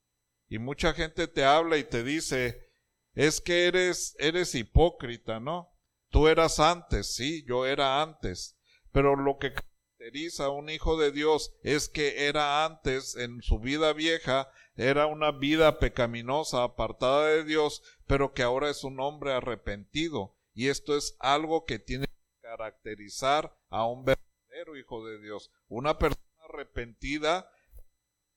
Y 0.47 0.59
mucha 0.59 0.93
gente 0.93 1.27
te 1.27 1.43
habla 1.43 1.75
y 1.77 1.83
te 1.83 2.01
dice, 2.01 2.71
es 3.13 3.41
que 3.41 3.67
eres, 3.67 4.15
eres 4.19 4.55
hipócrita, 4.55 5.39
¿no? 5.39 5.71
Tú 6.09 6.27
eras 6.27 6.59
antes, 6.59 7.13
sí, 7.15 7.43
yo 7.47 7.65
era 7.65 8.01
antes, 8.01 8.57
pero 8.91 9.15
lo 9.15 9.37
que 9.37 9.53
caracteriza 9.53 10.45
a 10.45 10.49
un 10.49 10.69
hijo 10.69 10.97
de 10.97 11.11
Dios 11.11 11.55
es 11.63 11.89
que 11.89 12.27
era 12.27 12.65
antes 12.65 13.15
en 13.15 13.41
su 13.41 13.59
vida 13.59 13.93
vieja, 13.93 14.49
era 14.75 15.07
una 15.07 15.31
vida 15.31 15.79
pecaminosa, 15.79 16.63
apartada 16.63 17.27
de 17.27 17.43
Dios, 17.43 17.83
pero 18.05 18.33
que 18.33 18.43
ahora 18.43 18.69
es 18.69 18.83
un 18.83 18.99
hombre 18.99 19.33
arrepentido. 19.33 20.35
Y 20.53 20.67
esto 20.67 20.95
es 20.95 21.15
algo 21.19 21.65
que 21.65 21.79
tiene 21.79 22.05
que 22.07 22.41
caracterizar 22.41 23.55
a 23.69 23.87
un 23.87 24.05
verdadero 24.05 24.77
hijo 24.77 25.05
de 25.05 25.19
Dios. 25.19 25.51
Una 25.67 25.97
persona 25.97 26.21
arrepentida, 26.49 27.49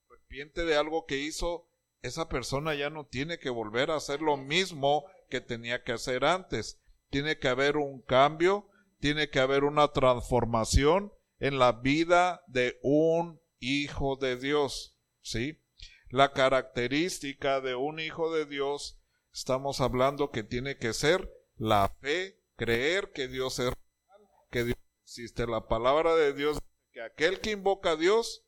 arrepiente 0.08 0.64
de 0.64 0.76
algo 0.76 1.04
que 1.04 1.18
hizo, 1.18 1.68
esa 2.02 2.28
persona 2.28 2.74
ya 2.74 2.90
no 2.90 3.06
tiene 3.06 3.38
que 3.38 3.50
volver 3.50 3.90
a 3.90 3.96
hacer 3.96 4.20
lo 4.20 4.36
mismo 4.36 5.04
que 5.28 5.40
tenía 5.40 5.82
que 5.82 5.92
hacer 5.92 6.24
antes. 6.24 6.80
Tiene 7.10 7.38
que 7.38 7.48
haber 7.48 7.76
un 7.76 8.02
cambio, 8.02 8.68
tiene 8.98 9.28
que 9.30 9.40
haber 9.40 9.64
una 9.64 9.88
transformación 9.88 11.12
en 11.38 11.58
la 11.58 11.72
vida 11.72 12.42
de 12.46 12.78
un 12.82 13.40
hijo 13.58 14.16
de 14.16 14.36
Dios, 14.36 14.96
¿sí? 15.20 15.62
La 16.08 16.32
característica 16.32 17.60
de 17.60 17.74
un 17.74 17.98
hijo 17.98 18.32
de 18.32 18.46
Dios, 18.46 18.98
estamos 19.32 19.80
hablando 19.80 20.30
que 20.30 20.44
tiene 20.44 20.78
que 20.78 20.92
ser 20.92 21.30
la 21.56 21.94
fe, 22.00 22.40
creer 22.56 23.10
que 23.12 23.28
Dios 23.28 23.58
es 23.58 23.66
real, 23.66 24.28
que 24.50 24.64
Dios 24.64 24.78
existe. 25.02 25.46
La 25.46 25.66
palabra 25.68 26.14
de 26.14 26.32
Dios, 26.32 26.58
que 26.92 27.02
aquel 27.02 27.40
que 27.40 27.50
invoca 27.50 27.92
a 27.92 27.96
Dios, 27.96 28.44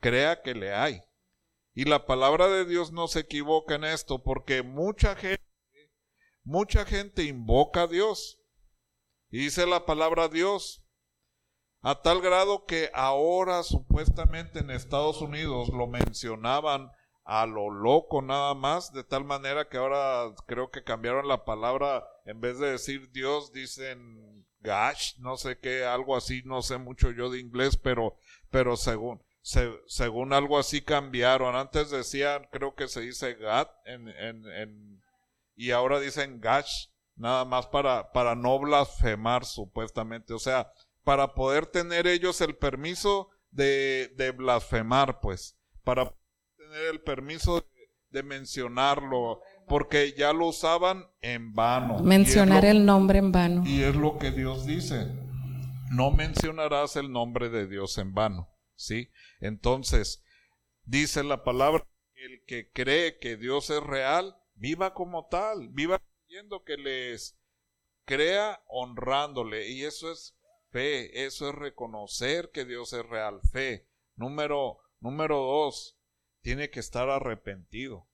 crea 0.00 0.42
que 0.42 0.54
le 0.54 0.74
hay. 0.74 1.02
Y 1.74 1.84
la 1.84 2.06
palabra 2.06 2.48
de 2.48 2.64
Dios 2.64 2.92
no 2.92 3.08
se 3.08 3.20
equivoca 3.20 3.76
en 3.76 3.84
esto, 3.84 4.22
porque 4.22 4.62
mucha 4.62 5.16
gente, 5.16 5.42
mucha 6.44 6.84
gente 6.84 7.24
invoca 7.24 7.82
a 7.82 7.86
Dios. 7.86 8.38
Y 9.30 9.38
dice 9.38 9.66
la 9.66 9.86
palabra 9.86 10.28
Dios, 10.28 10.84
a 11.80 12.02
tal 12.02 12.20
grado 12.20 12.66
que 12.66 12.90
ahora 12.92 13.62
supuestamente 13.62 14.60
en 14.60 14.70
Estados 14.70 15.22
Unidos 15.22 15.70
lo 15.70 15.86
mencionaban 15.86 16.90
a 17.24 17.46
lo 17.46 17.70
loco 17.70 18.20
nada 18.20 18.54
más, 18.54 18.92
de 18.92 19.04
tal 19.04 19.24
manera 19.24 19.68
que 19.68 19.78
ahora 19.78 20.34
creo 20.46 20.70
que 20.70 20.84
cambiaron 20.84 21.28
la 21.28 21.44
palabra, 21.44 22.04
en 22.26 22.40
vez 22.40 22.58
de 22.58 22.72
decir 22.72 23.10
Dios, 23.10 23.52
dicen 23.52 24.46
gosh, 24.60 25.18
no 25.18 25.36
sé 25.36 25.58
qué, 25.58 25.84
algo 25.84 26.16
así, 26.16 26.42
no 26.44 26.62
sé 26.62 26.78
mucho 26.78 27.10
yo 27.10 27.30
de 27.30 27.40
inglés, 27.40 27.76
pero, 27.76 28.16
pero 28.50 28.76
según, 28.76 29.22
según 29.42 30.32
algo 30.32 30.58
así 30.58 30.82
cambiaron. 30.82 31.56
Antes 31.56 31.90
decían, 31.90 32.48
creo 32.50 32.74
que 32.74 32.88
se 32.88 33.00
dice 33.00 33.34
God 33.34 33.66
en, 33.84 34.08
en, 34.08 34.46
en, 34.46 35.02
y 35.54 35.70
ahora 35.72 36.00
dicen 36.00 36.40
gosh, 36.40 36.86
nada 37.16 37.44
más 37.44 37.66
para, 37.66 38.12
para 38.12 38.34
no 38.34 38.58
blasfemar 38.58 39.44
supuestamente, 39.44 40.32
o 40.32 40.38
sea, 40.38 40.72
para 41.04 41.34
poder 41.34 41.66
tener 41.66 42.06
ellos 42.06 42.40
el 42.40 42.56
permiso 42.56 43.28
de, 43.50 44.12
de 44.16 44.30
blasfemar, 44.30 45.20
pues, 45.20 45.56
para 45.84 46.14
tener 46.56 46.86
el 46.92 47.00
permiso 47.00 47.64
de, 48.10 48.22
mencionarlo, 48.22 49.40
porque 49.66 50.14
ya 50.16 50.34
lo 50.34 50.48
usaban 50.48 51.06
en 51.22 51.54
vano. 51.54 52.00
Mencionar 52.00 52.64
el 52.66 52.84
nombre 52.84 53.18
en 53.18 53.32
vano. 53.32 53.62
Y 53.66 53.82
es 53.82 53.96
lo 53.96 54.18
que 54.18 54.30
Dios 54.30 54.66
dice, 54.66 55.10
no 55.90 56.10
mencionarás 56.10 56.96
el 56.96 57.10
nombre 57.10 57.48
de 57.48 57.66
Dios 57.66 57.96
en 57.96 58.12
vano, 58.12 58.50
¿sí? 58.74 59.10
Entonces, 59.40 60.22
dice 60.84 61.22
la 61.24 61.44
palabra, 61.44 61.86
el 62.14 62.44
que 62.46 62.70
cree 62.70 63.18
que 63.18 63.36
Dios 63.36 63.70
es 63.70 63.82
real, 63.82 64.36
viva 64.54 64.94
como 64.94 65.26
tal, 65.28 65.68
viva 65.70 66.00
creyendo 66.00 66.64
que 66.64 66.76
les 66.76 67.38
crea 68.04 68.62
honrándole, 68.68 69.68
y 69.68 69.84
eso 69.84 70.10
es 70.10 70.36
fe, 70.70 71.24
eso 71.24 71.48
es 71.48 71.54
reconocer 71.54 72.50
que 72.50 72.64
Dios 72.64 72.92
es 72.92 73.04
real, 73.06 73.40
fe. 73.52 73.88
Número, 74.14 74.78
número 75.00 75.36
dos, 75.36 75.98
tiene 76.40 76.70
que 76.70 76.80
estar 76.80 77.08
arrepentido. 77.08 78.08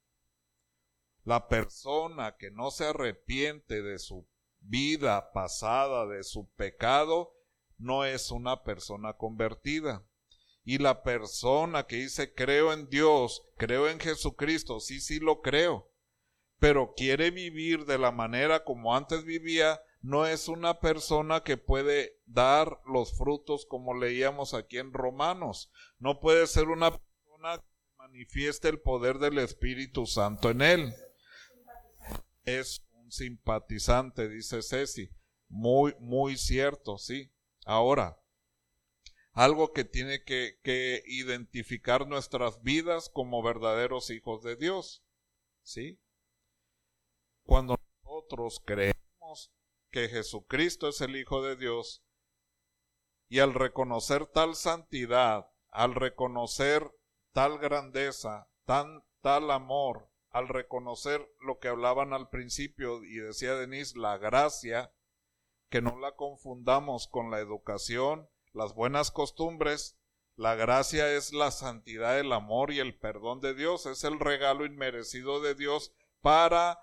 La 1.25 1.49
persona 1.49 2.37
que 2.39 2.51
no 2.51 2.71
se 2.71 2.87
arrepiente 2.87 3.83
de 3.83 3.99
su 3.99 4.27
vida 4.61 5.33
pasada, 5.33 6.07
de 6.07 6.23
su 6.25 6.51
pecado, 6.55 7.35
no 7.77 8.05
es 8.05 8.31
una 8.31 8.63
persona 8.65 9.15
convertida. 9.15 10.08
Y 10.69 10.77
la 10.77 11.03
persona 11.03 11.87
que 11.87 11.97
dice 11.97 12.35
creo 12.35 12.75
en 12.75 12.91
Dios, 12.91 13.43
creo 13.57 13.89
en 13.89 13.99
Jesucristo, 13.99 14.81
sí, 14.81 15.01
sí 15.01 15.19
lo 15.19 15.41
creo, 15.41 15.91
pero 16.59 16.93
quiere 16.95 17.31
vivir 17.31 17.87
de 17.87 17.97
la 17.97 18.13
manera 18.13 18.65
como 18.65 18.95
antes 18.95 19.25
vivía, 19.25 19.81
no 20.03 20.27
es 20.27 20.47
una 20.47 20.79
persona 20.79 21.43
que 21.43 21.57
puede 21.57 22.21
dar 22.27 22.83
los 22.85 23.17
frutos 23.17 23.65
como 23.65 23.95
leíamos 23.95 24.53
aquí 24.53 24.77
en 24.77 24.93
Romanos. 24.93 25.73
No 25.99 26.21
puede 26.21 26.47
ser 26.47 26.69
una 26.69 26.91
persona 26.91 27.57
que 27.57 27.97
manifieste 27.97 28.69
el 28.69 28.79
poder 28.79 29.21
del 29.21 29.39
Espíritu 29.39 30.05
Santo 30.05 30.51
en 30.51 30.61
él. 30.61 30.95
Es 32.45 32.87
un 32.93 33.11
simpatizante, 33.11 34.29
dice 34.29 34.61
Ceci. 34.61 35.09
Muy, 35.49 35.95
muy 35.99 36.37
cierto, 36.37 36.99
sí. 36.99 37.33
Ahora, 37.65 38.19
algo 39.39 39.73
que 39.73 39.85
tiene 39.85 40.25
que, 40.25 41.05
identificar 41.07 42.09
nuestras 42.09 42.61
vidas 42.63 43.09
como 43.09 43.41
verdaderos 43.41 44.11
hijos 44.11 44.43
de 44.43 44.57
Dios. 44.57 45.05
¿Sí? 45.63 46.01
Cuando 47.45 47.79
nosotros 48.03 48.61
creemos 48.65 49.53
que 49.93 50.09
Jesucristo 50.09 50.89
es 50.89 51.01
el 51.03 51.15
Hijo 51.15 51.41
de 51.43 51.55
Dios, 51.55 52.03
y 53.29 53.39
al 53.39 53.55
reconocer 53.55 54.27
tal 54.27 54.57
santidad, 54.57 55.49
al 55.71 55.95
reconocer 55.95 56.91
tal 57.33 57.59
grandeza, 57.59 58.51
tan 58.65 59.05
tal 59.21 59.53
amor, 59.53 60.11
al 60.31 60.49
reconocer 60.49 61.25
lo 61.41 61.61
que 61.61 61.69
hablaban 61.69 62.13
al 62.13 62.29
principio 62.29 63.05
y 63.05 63.19
decía 63.19 63.55
Denise, 63.55 63.97
la 63.97 64.19
gracia, 64.19 64.93
que 65.71 65.81
no 65.81 65.97
la 65.97 66.17
confundamos 66.17 67.07
con 67.07 67.31
la 67.31 67.39
educación, 67.39 68.29
las 68.53 68.75
buenas 68.75 69.11
costumbres, 69.11 69.99
la 70.37 70.55
gracia 70.55 71.13
es 71.13 71.33
la 71.33 71.51
santidad, 71.51 72.19
el 72.19 72.33
amor 72.33 72.73
y 72.73 72.79
el 72.79 72.97
perdón 72.99 73.41
de 73.41 73.55
Dios, 73.55 73.87
es 73.87 74.05
el 74.05 74.21
regalo 74.21 74.65
inmerecido 74.65 75.41
de 75.41 75.55
Dios 75.55 75.93
para 76.21 76.79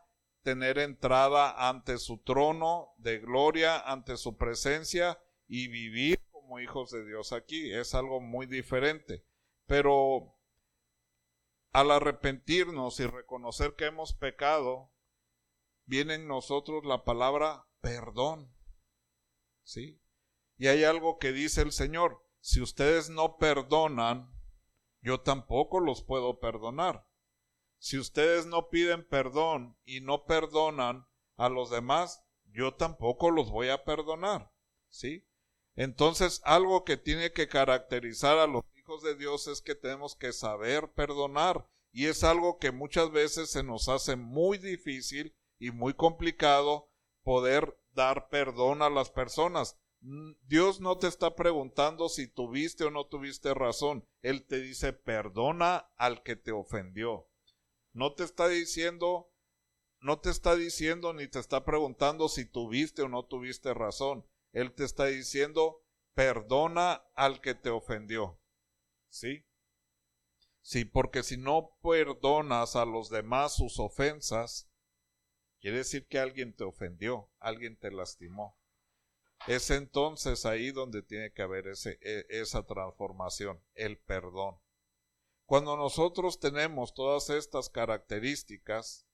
tener 0.46 0.78
entrada 0.78 1.70
ante 1.70 1.98
su 1.98 2.20
trono 2.20 2.94
de 2.98 3.20
gloria, 3.20 3.80
ante 3.80 4.16
su 4.18 4.38
presencia 4.38 5.20
y 5.48 5.68
vivir 5.70 6.20
como 6.32 6.60
hijos 6.60 6.92
de 6.92 7.04
Dios 7.06 7.34
aquí. 7.34 7.74
Es 7.74 7.96
algo 7.96 8.22
muy 8.22 8.46
diferente. 8.46 9.26
Pero 9.66 10.38
al 11.72 11.92
arrepentirnos 11.92 13.00
y 13.00 13.08
reconocer 13.08 13.76
que 13.76 13.86
hemos 13.86 14.14
pecado, 14.14 14.92
viene 15.86 16.14
en 16.14 16.28
nosotros 16.28 16.86
la 16.86 17.04
palabra 17.04 17.68
perdón. 17.82 18.56
¿Sí? 19.64 20.00
Y 20.58 20.68
hay 20.68 20.84
algo 20.84 21.18
que 21.18 21.32
dice 21.32 21.62
el 21.62 21.72
Señor, 21.72 22.24
si 22.40 22.62
ustedes 22.62 23.10
no 23.10 23.38
perdonan, 23.38 24.32
yo 25.02 25.22
tampoco 25.22 25.80
los 25.80 26.02
puedo 26.04 26.40
perdonar. 26.40 27.08
Si 27.78 27.98
ustedes 27.98 28.46
no 28.46 28.70
piden 28.70 29.08
perdón 29.08 29.78
y 29.86 30.02
no 30.02 30.26
perdonan 30.26 31.08
a 31.38 31.50
los 31.50 31.70
demás, 31.70 32.24
yo 32.46 32.74
tampoco 32.74 33.32
los 33.32 33.52
voy 33.52 33.70
a 33.70 33.84
perdonar. 33.84 34.52
¿Sí? 34.90 35.28
Entonces, 35.76 36.42
algo 36.46 36.86
que 36.86 36.98
tiene 36.98 37.34
que 37.34 37.48
caracterizar 37.48 38.38
a 38.38 38.48
los 38.48 38.64
hijos 38.78 39.04
de 39.04 39.16
Dios 39.16 39.48
es 39.48 39.62
que 39.62 39.76
tenemos 39.76 40.16
que 40.16 40.32
saber 40.32 40.92
perdonar. 40.94 41.68
Y 41.92 42.08
es 42.08 42.24
algo 42.24 42.58
que 42.58 42.72
muchas 42.72 43.12
veces 43.12 43.50
se 43.50 43.64
nos 43.64 43.90
hace 43.90 44.16
muy 44.16 44.58
difícil 44.58 45.36
y 45.60 45.72
muy 45.72 45.94
complicado 45.94 46.90
poder 47.24 47.78
dar 47.92 48.30
perdón 48.30 48.82
a 48.82 48.90
las 48.90 49.10
personas. 49.10 49.78
Dios 50.44 50.82
no 50.82 51.00
te 51.00 51.08
está 51.08 51.36
preguntando 51.36 52.10
si 52.10 52.28
tuviste 52.28 52.84
o 52.84 52.92
no 52.92 53.08
tuviste 53.08 53.56
razón. 53.56 54.08
Él 54.22 54.46
te 54.46 54.60
dice 54.60 54.94
perdona 54.94 55.90
al 55.98 56.22
que 56.22 56.36
te 56.36 56.52
ofendió. 56.52 57.28
No 57.92 58.14
te 58.14 58.24
está 58.24 58.48
diciendo, 58.48 59.34
no 60.00 60.20
te 60.20 60.30
está 60.30 60.56
diciendo 60.56 61.14
ni 61.14 61.28
te 61.28 61.40
está 61.40 61.66
preguntando 61.66 62.30
si 62.30 62.46
tuviste 62.46 63.02
o 63.02 63.10
no 63.10 63.26
tuviste 63.26 63.74
razón. 63.74 64.28
Él 64.52 64.76
te 64.76 64.84
está 64.84 65.06
diciendo, 65.06 65.84
perdona 66.14 67.04
al 67.16 67.42
que 67.42 67.56
te 67.56 67.72
ofendió. 67.72 68.40
¿Sí? 69.10 69.44
Sí, 70.62 70.86
porque 70.86 71.24
si 71.24 71.38
no 71.38 71.80
perdonas 71.82 72.76
a 72.76 72.86
los 72.86 73.10
demás 73.10 73.56
sus 73.56 73.80
ofensas, 73.80 74.70
quiere 75.60 75.78
decir 75.78 76.08
que 76.08 76.20
alguien 76.20 76.56
te 76.56 76.64
ofendió, 76.64 77.32
alguien 77.40 77.76
te 77.76 77.90
lastimó. 77.92 78.56
Es 79.48 79.70
entonces 79.70 80.46
ahí 80.46 80.72
donde 80.72 81.04
tiene 81.04 81.32
que 81.32 81.44
haber 81.44 81.68
ese, 81.68 82.00
e, 82.02 82.26
esa 82.30 82.66
transformación, 82.66 83.62
el 83.76 83.98
perdón. 83.98 84.58
Cuando 85.46 85.78
nosotros 85.78 86.40
tenemos 86.40 86.96
todas 86.96 87.30
estas 87.30 87.70
características, 87.70 89.08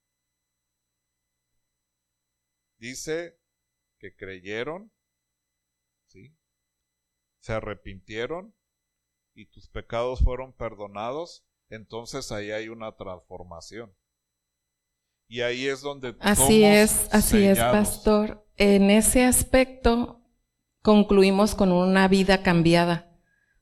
dice 2.77 3.37
que 3.97 4.15
creyeron, 4.15 4.91
¿sí? 6.07 6.33
se 7.39 7.53
arrepintieron 7.53 8.55
y 9.33 9.47
tus 9.47 9.67
pecados 9.67 10.21
fueron 10.21 10.53
perdonados, 10.53 11.45
entonces 11.69 12.31
ahí 12.31 12.51
hay 12.51 12.69
una 12.69 12.95
transformación. 12.95 13.93
Y 15.27 15.41
ahí 15.41 15.67
es 15.67 15.81
donde... 15.81 16.15
Así 16.19 16.63
es, 16.63 17.07
así 17.13 17.45
es, 17.45 17.57
pastor. 17.57 18.45
En 18.57 18.89
ese 18.89 19.23
aspecto 19.23 20.20
concluimos 20.81 21.55
con 21.55 21.71
una 21.71 22.07
vida 22.07 22.43
cambiada. 22.43 23.11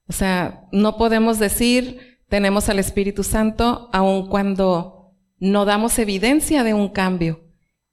O 0.08 0.14
sea, 0.14 0.68
no 0.72 0.98
podemos 0.98 1.40
decir 1.40 2.20
tenemos 2.30 2.70
al 2.70 2.80
Espíritu 2.80 3.24
Santo 3.24 3.90
aun 3.92 4.30
cuando 4.30 5.16
no 5.40 5.66
damos 5.66 5.98
evidencia 6.00 6.64
de 6.64 6.74
un 6.74 6.90
cambio. 6.90 7.44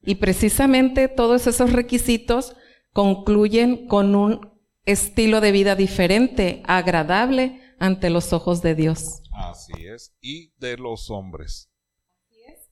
Y 0.01 0.15
precisamente 0.15 1.07
todos 1.07 1.47
esos 1.47 1.73
requisitos 1.73 2.55
concluyen 2.93 3.87
con 3.87 4.15
un 4.15 4.53
estilo 4.85 5.41
de 5.41 5.51
vida 5.51 5.75
diferente, 5.75 6.63
agradable 6.65 7.61
ante 7.79 8.09
los 8.09 8.31
ojos 8.31 8.61
de 8.61 8.75
Dios. 8.75 9.21
Así 9.33 9.73
es. 9.85 10.15
Y 10.21 10.53
de 10.57 10.77
los 10.77 11.09
hombres. 11.09 11.69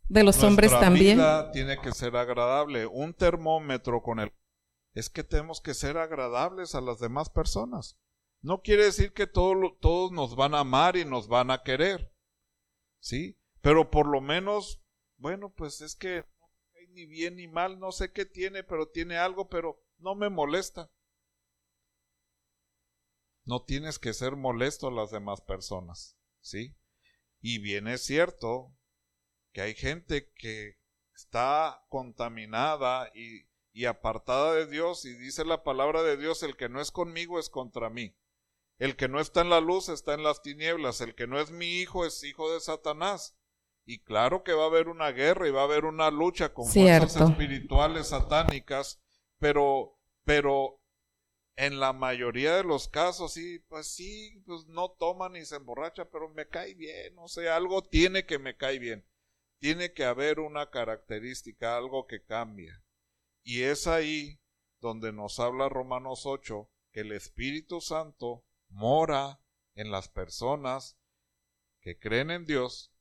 De 0.08 0.24
los 0.24 0.42
hombres 0.44 0.72
también. 0.80 1.18
Vida 1.18 1.52
tiene 1.52 1.78
que 1.80 1.92
ser 1.92 2.16
agradable. 2.16 2.86
Un 2.86 3.14
termómetro 3.14 4.02
con 4.02 4.20
el... 4.20 4.32
Es 4.96 5.10
que 5.10 5.24
tenemos 5.24 5.62
que 5.62 5.74
ser 5.74 5.98
agradables 5.98 6.74
a 6.74 6.82
las 6.82 7.00
demás 7.00 7.30
personas. 7.30 8.00
No 8.42 8.62
quiere 8.62 8.86
decir 8.86 9.14
que 9.14 9.28
todos 9.28 10.12
nos 10.12 10.36
van 10.36 10.56
a 10.56 10.60
amar 10.60 10.96
y 10.96 11.04
nos 11.04 11.28
van 11.28 11.52
a 11.52 11.64
querer, 11.64 12.16
¿sí? 13.00 13.38
Pero 13.62 13.92
por 13.92 14.08
lo 14.08 14.22
menos, 14.22 14.82
bueno, 15.18 15.54
pues 15.54 15.82
es 15.82 15.96
que 15.96 16.26
no 16.40 16.80
hay 16.80 16.88
ni 16.88 17.06
bien 17.06 17.36
ni 17.36 17.48
mal, 17.48 17.78
no 17.80 17.92
sé 17.92 18.14
qué 18.14 18.26
tiene, 18.26 18.64
pero 18.64 18.88
tiene 18.88 19.18
algo, 19.18 19.50
pero 19.50 19.84
no 19.98 20.16
me 20.16 20.30
molesta. 20.30 20.90
No 23.44 23.64
tienes 23.64 24.00
que 24.00 24.14
ser 24.14 24.36
molesto 24.38 24.88
a 24.88 24.92
las 24.92 25.12
demás 25.12 25.42
personas, 25.42 26.18
¿sí? 26.40 26.78
Y 27.42 27.60
bien 27.60 27.88
es 27.88 28.06
cierto 28.06 28.74
que 29.52 29.62
hay 29.62 29.76
gente 29.76 30.32
que 30.36 30.80
está 31.14 31.86
contaminada 31.90 33.12
y, 33.14 33.46
y 33.76 33.88
apartada 33.88 34.54
de 34.54 34.68
Dios 34.68 35.04
y 35.04 35.14
dice 35.16 35.44
la 35.44 35.62
palabra 35.62 36.02
de 36.02 36.16
Dios, 36.16 36.44
el 36.44 36.56
que 36.56 36.70
no 36.70 36.80
es 36.80 36.92
conmigo 36.92 37.40
es 37.40 37.50
contra 37.50 37.90
mí. 37.90 38.16
El 38.80 38.96
que 38.96 39.10
no 39.10 39.20
está 39.20 39.42
en 39.42 39.50
la 39.50 39.60
luz 39.60 39.90
está 39.90 40.14
en 40.14 40.24
las 40.24 40.42
tinieblas, 40.42 41.02
el 41.02 41.14
que 41.14 41.28
no 41.28 41.42
es 41.42 41.52
mi 41.52 41.82
hijo 41.82 42.06
es 42.06 42.24
hijo 42.24 42.54
de 42.54 42.62
Satanás. 42.62 43.38
Y 43.84 44.00
claro 44.00 44.46
que 44.46 44.54
va 44.54 44.64
a 44.64 44.68
haber 44.68 44.88
una 44.88 45.12
guerra 45.12 45.50
y 45.50 45.52
va 45.52 45.62
a 45.62 45.66
haber 45.66 45.84
una 45.84 46.10
lucha 46.10 46.54
con 46.54 46.66
fuerzas 46.68 47.30
espirituales 47.30 48.08
satánicas, 48.08 49.02
pero, 49.40 50.00
pero 50.24 50.82
en 51.58 51.82
la 51.82 51.92
mayoría 51.92 52.56
de 52.56 52.64
los 52.64 52.88
casos, 52.88 53.34
sí, 53.34 53.60
pues 53.68 53.88
sí, 53.88 54.42
pues 54.46 54.68
no 54.68 54.92
toma 54.92 55.28
ni 55.28 55.44
se 55.44 55.58
emborracha, 55.58 56.06
pero 56.10 56.30
me 56.30 56.48
cae 56.48 56.76
bien, 56.76 57.14
o 57.20 57.28
sea, 57.28 57.58
algo 57.58 57.84
tiene 57.84 58.26
que 58.26 58.40
me 58.40 58.56
cae 58.56 58.80
bien. 58.80 59.06
Tiene 59.60 59.92
que 59.92 60.06
haber 60.06 60.40
una 60.40 60.70
característica, 60.70 61.76
algo 61.76 62.08
que 62.08 62.24
cambia. 62.24 62.85
Y 63.46 63.62
es 63.62 63.88
ahí 63.88 64.42
donde 64.82 65.14
nos 65.14 65.40
habla 65.40 65.70
Romanos 65.70 66.26
8, 66.26 66.70
que 66.92 67.00
el 67.00 67.14
Espíritu 67.14 67.80
Santo 67.80 68.44
mora 68.68 69.40
en 69.76 69.92
las 69.92 70.10
personas 70.10 70.98
que 71.80 71.98
creen 71.98 72.30
en 72.32 72.46
Dios. 72.46 72.92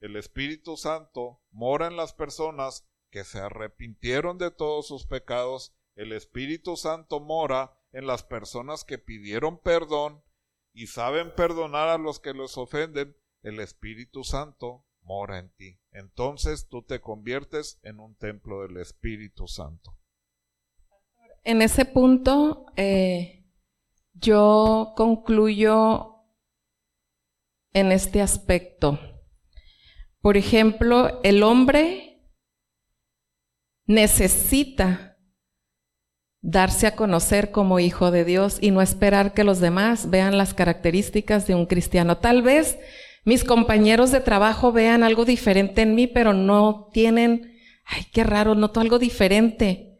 El 0.00 0.16
Espíritu 0.16 0.76
Santo 0.76 1.40
mora 1.52 1.86
en 1.86 1.96
las 1.96 2.12
personas 2.12 2.88
que 3.10 3.22
se 3.22 3.38
arrepintieron 3.38 4.38
de 4.38 4.50
todos 4.50 4.88
sus 4.88 5.06
pecados 5.06 5.76
el 6.00 6.12
Espíritu 6.12 6.78
Santo 6.78 7.20
mora 7.20 7.76
en 7.92 8.06
las 8.06 8.22
personas 8.22 8.84
que 8.84 8.96
pidieron 8.96 9.58
perdón 9.58 10.24
y 10.72 10.86
saben 10.86 11.34
perdonar 11.34 11.88
a 11.88 11.98
los 11.98 12.20
que 12.20 12.32
los 12.32 12.56
ofenden. 12.56 13.16
El 13.42 13.60
Espíritu 13.60 14.24
Santo 14.24 14.86
mora 15.02 15.38
en 15.38 15.50
ti. 15.50 15.78
Entonces 15.92 16.68
tú 16.68 16.82
te 16.82 17.00
conviertes 17.00 17.78
en 17.82 18.00
un 18.00 18.14
templo 18.14 18.62
del 18.62 18.76
Espíritu 18.76 19.48
Santo. 19.48 19.96
En 21.42 21.62
ese 21.62 21.84
punto, 21.84 22.66
eh, 22.76 23.46
yo 24.14 24.92
concluyo 24.96 26.16
en 27.72 27.92
este 27.92 28.20
aspecto. 28.20 28.98
Por 30.20 30.36
ejemplo, 30.36 31.20
el 31.22 31.42
hombre 31.42 32.10
necesita 33.86 35.18
darse 36.42 36.86
a 36.86 36.96
conocer 36.96 37.50
como 37.50 37.80
hijo 37.80 38.10
de 38.10 38.24
Dios 38.24 38.58
y 38.60 38.70
no 38.70 38.82
esperar 38.82 39.34
que 39.34 39.44
los 39.44 39.60
demás 39.60 40.10
vean 40.10 40.38
las 40.38 40.54
características 40.54 41.46
de 41.46 41.54
un 41.54 41.66
cristiano. 41.66 42.18
Tal 42.18 42.42
vez 42.42 42.78
mis 43.24 43.44
compañeros 43.44 44.10
de 44.10 44.20
trabajo 44.20 44.72
vean 44.72 45.02
algo 45.02 45.24
diferente 45.24 45.82
en 45.82 45.94
mí, 45.94 46.06
pero 46.06 46.32
no 46.32 46.88
tienen, 46.92 47.58
ay, 47.84 48.06
qué 48.12 48.24
raro, 48.24 48.54
noto 48.54 48.80
algo 48.80 48.98
diferente. 48.98 49.98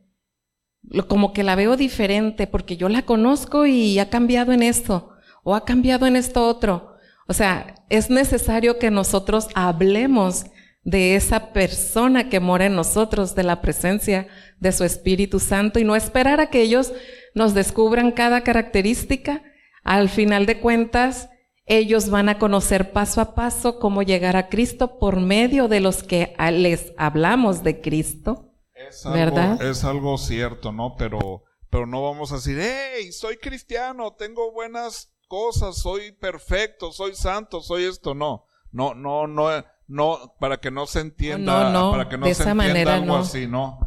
Como 1.09 1.33
que 1.33 1.43
la 1.43 1.57
veo 1.57 1.77
diferente 1.77 2.47
porque 2.47 2.77
yo 2.77 2.89
la 2.89 3.03
conozco 3.03 3.67
y 3.67 3.99
ha 3.99 4.09
cambiado 4.09 4.53
en 4.53 4.63
esto 4.63 5.11
o 5.43 5.55
ha 5.55 5.65
cambiado 5.65 6.07
en 6.07 6.17
esto 6.17 6.47
otro. 6.47 6.95
O 7.29 7.33
sea, 7.33 7.75
es 7.91 8.11
necesario 8.11 8.79
que 8.79 8.91
nosotros 8.91 9.49
hablemos 9.55 10.47
de 10.83 11.15
esa 11.15 11.53
persona 11.53 12.29
que 12.29 12.41
mora 12.41 12.67
en 12.67 12.75
nosotros, 12.75 13.35
de 13.35 13.43
la 13.43 13.61
presencia 13.61 14.29
de 14.59 14.73
su 14.73 14.85
Espíritu 14.85 15.39
Santo 15.39 15.79
y 15.79 15.85
no 15.85 15.95
esperar 15.95 16.41
a 16.41 16.47
que 16.47 16.63
ellos 16.63 16.93
nos 17.35 17.55
descubran 17.55 18.13
cada 18.13 18.43
característica. 18.43 19.43
Al 19.85 20.09
final 20.09 20.47
de 20.47 20.59
cuentas, 20.61 21.29
ellos 21.71 22.11
van 22.11 22.29
a 22.29 22.39
conocer 22.39 22.93
paso 22.93 23.21
a 23.21 23.35
paso 23.35 23.79
cómo 23.79 24.03
llegar 24.03 24.37
a 24.37 24.49
Cristo 24.49 24.99
por 24.99 25.21
medio 25.21 25.69
de 25.69 25.81
los 25.81 26.03
que 26.03 26.35
les 26.53 26.93
hablamos 26.99 27.63
de 27.63 27.81
Cristo. 27.81 28.53
Es 28.75 29.07
algo, 29.07 29.63
Es 29.63 29.85
algo 29.85 30.19
cierto, 30.19 30.73
¿no? 30.73 30.97
Pero, 30.97 31.45
pero 31.71 31.87
no 31.87 32.03
vamos 32.03 32.33
a 32.33 32.37
decir, 32.37 32.59
hey, 32.61 33.13
soy 33.13 33.37
cristiano, 33.37 34.13
tengo 34.19 34.53
buenas 34.53 35.13
cosas, 35.29 35.77
soy 35.77 36.13
perfecto, 36.13 36.93
soy 36.93 37.15
santo, 37.15 37.61
soy 37.61 37.85
esto. 37.85 38.15
No, 38.15 38.47
no, 38.73 38.95
no, 38.95 39.27
no 39.27 39.51
no, 39.91 40.35
para 40.39 40.59
que 40.59 40.71
no 40.71 40.87
se 40.87 41.01
entienda, 41.01 41.73
para 41.91 42.09
que 42.09 42.17
no 42.17 42.33
se 42.33 42.49
entienda 42.49 42.95
algo 42.95 43.17
así, 43.17 43.49
no. 43.49 43.81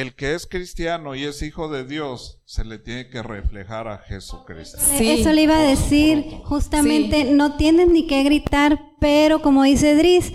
El 0.00 0.14
que 0.14 0.34
es 0.34 0.46
cristiano 0.46 1.14
y 1.14 1.24
es 1.24 1.42
hijo 1.42 1.68
de 1.68 1.84
Dios, 1.84 2.40
se 2.46 2.64
le 2.64 2.78
tiene 2.78 3.10
que 3.10 3.22
reflejar 3.22 3.86
a 3.86 3.98
Jesucristo. 3.98 4.78
Eso 4.98 5.32
le 5.32 5.42
iba 5.42 5.58
a 5.58 5.62
decir, 5.62 6.40
justamente, 6.44 7.24
no 7.24 7.56
tienes 7.56 7.88
ni 7.88 8.06
que 8.06 8.22
gritar, 8.22 8.80
pero 8.98 9.42
como 9.42 9.62
dice 9.64 9.94
Dris, 9.94 10.32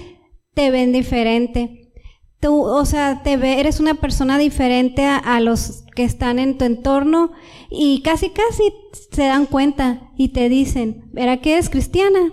te 0.53 0.69
ven 0.69 0.91
diferente. 0.91 1.91
Tú, 2.39 2.61
o 2.61 2.85
sea, 2.85 3.23
te 3.23 3.37
ve, 3.37 3.59
eres 3.59 3.79
una 3.79 3.95
persona 3.95 4.37
diferente 4.37 5.03
a, 5.03 5.17
a, 5.17 5.39
los 5.39 5.83
que 5.95 6.03
están 6.03 6.37
en 6.37 6.59
tu 6.59 6.65
entorno 6.65 7.31
y 7.71 8.03
casi, 8.03 8.29
casi 8.29 8.71
se 9.11 9.23
dan 9.23 9.47
cuenta 9.47 10.11
y 10.15 10.29
te 10.29 10.47
dicen, 10.47 11.09
¿verá 11.11 11.37
que 11.37 11.57
es 11.57 11.71
cristiana? 11.71 12.31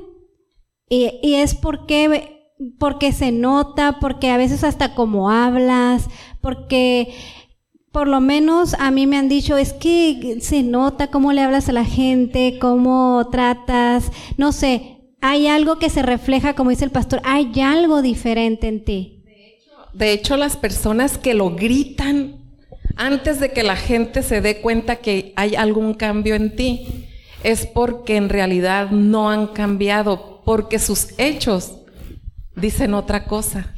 Y, 0.94 1.36
es 1.36 1.54
porque, 1.54 2.52
porque 2.78 3.12
se 3.12 3.32
nota, 3.32 3.98
porque 3.98 4.30
a 4.30 4.36
veces 4.36 4.62
hasta 4.62 4.94
como 4.94 5.30
hablas, 5.30 6.10
porque 6.42 7.14
por 7.92 8.08
lo 8.08 8.20
menos 8.20 8.74
a 8.74 8.90
mí 8.90 9.06
me 9.06 9.16
han 9.16 9.28
dicho, 9.28 9.56
es 9.56 9.72
que 9.72 10.38
se 10.40 10.62
nota 10.62 11.08
cómo 11.08 11.32
le 11.32 11.42
hablas 11.42 11.68
a 11.68 11.72
la 11.72 11.84
gente, 11.84 12.58
cómo 12.60 13.28
tratas, 13.30 14.10
no 14.36 14.52
sé, 14.52 14.98
hay 15.20 15.46
algo 15.46 15.78
que 15.78 15.88
se 15.88 16.02
refleja, 16.02 16.54
como 16.54 16.70
dice 16.70 16.84
el 16.84 16.90
pastor, 16.90 17.20
hay 17.24 17.60
algo 17.60 18.02
diferente 18.02 18.66
en 18.66 18.84
ti. 18.84 19.22
De 19.92 20.12
hecho, 20.12 20.36
las 20.36 20.56
personas 20.56 21.18
que 21.18 21.34
lo 21.34 21.54
gritan 21.54 22.42
antes 22.96 23.40
de 23.40 23.52
que 23.52 23.62
la 23.62 23.76
gente 23.76 24.22
se 24.22 24.40
dé 24.40 24.60
cuenta 24.60 24.96
que 24.96 25.32
hay 25.36 25.54
algún 25.54 25.94
cambio 25.94 26.34
en 26.34 26.56
ti, 26.56 27.08
es 27.42 27.66
porque 27.66 28.16
en 28.16 28.28
realidad 28.28 28.90
no 28.90 29.30
han 29.30 29.48
cambiado, 29.48 30.42
porque 30.44 30.78
sus 30.78 31.08
hechos 31.18 31.78
dicen 32.56 32.94
otra 32.94 33.24
cosa. 33.24 33.74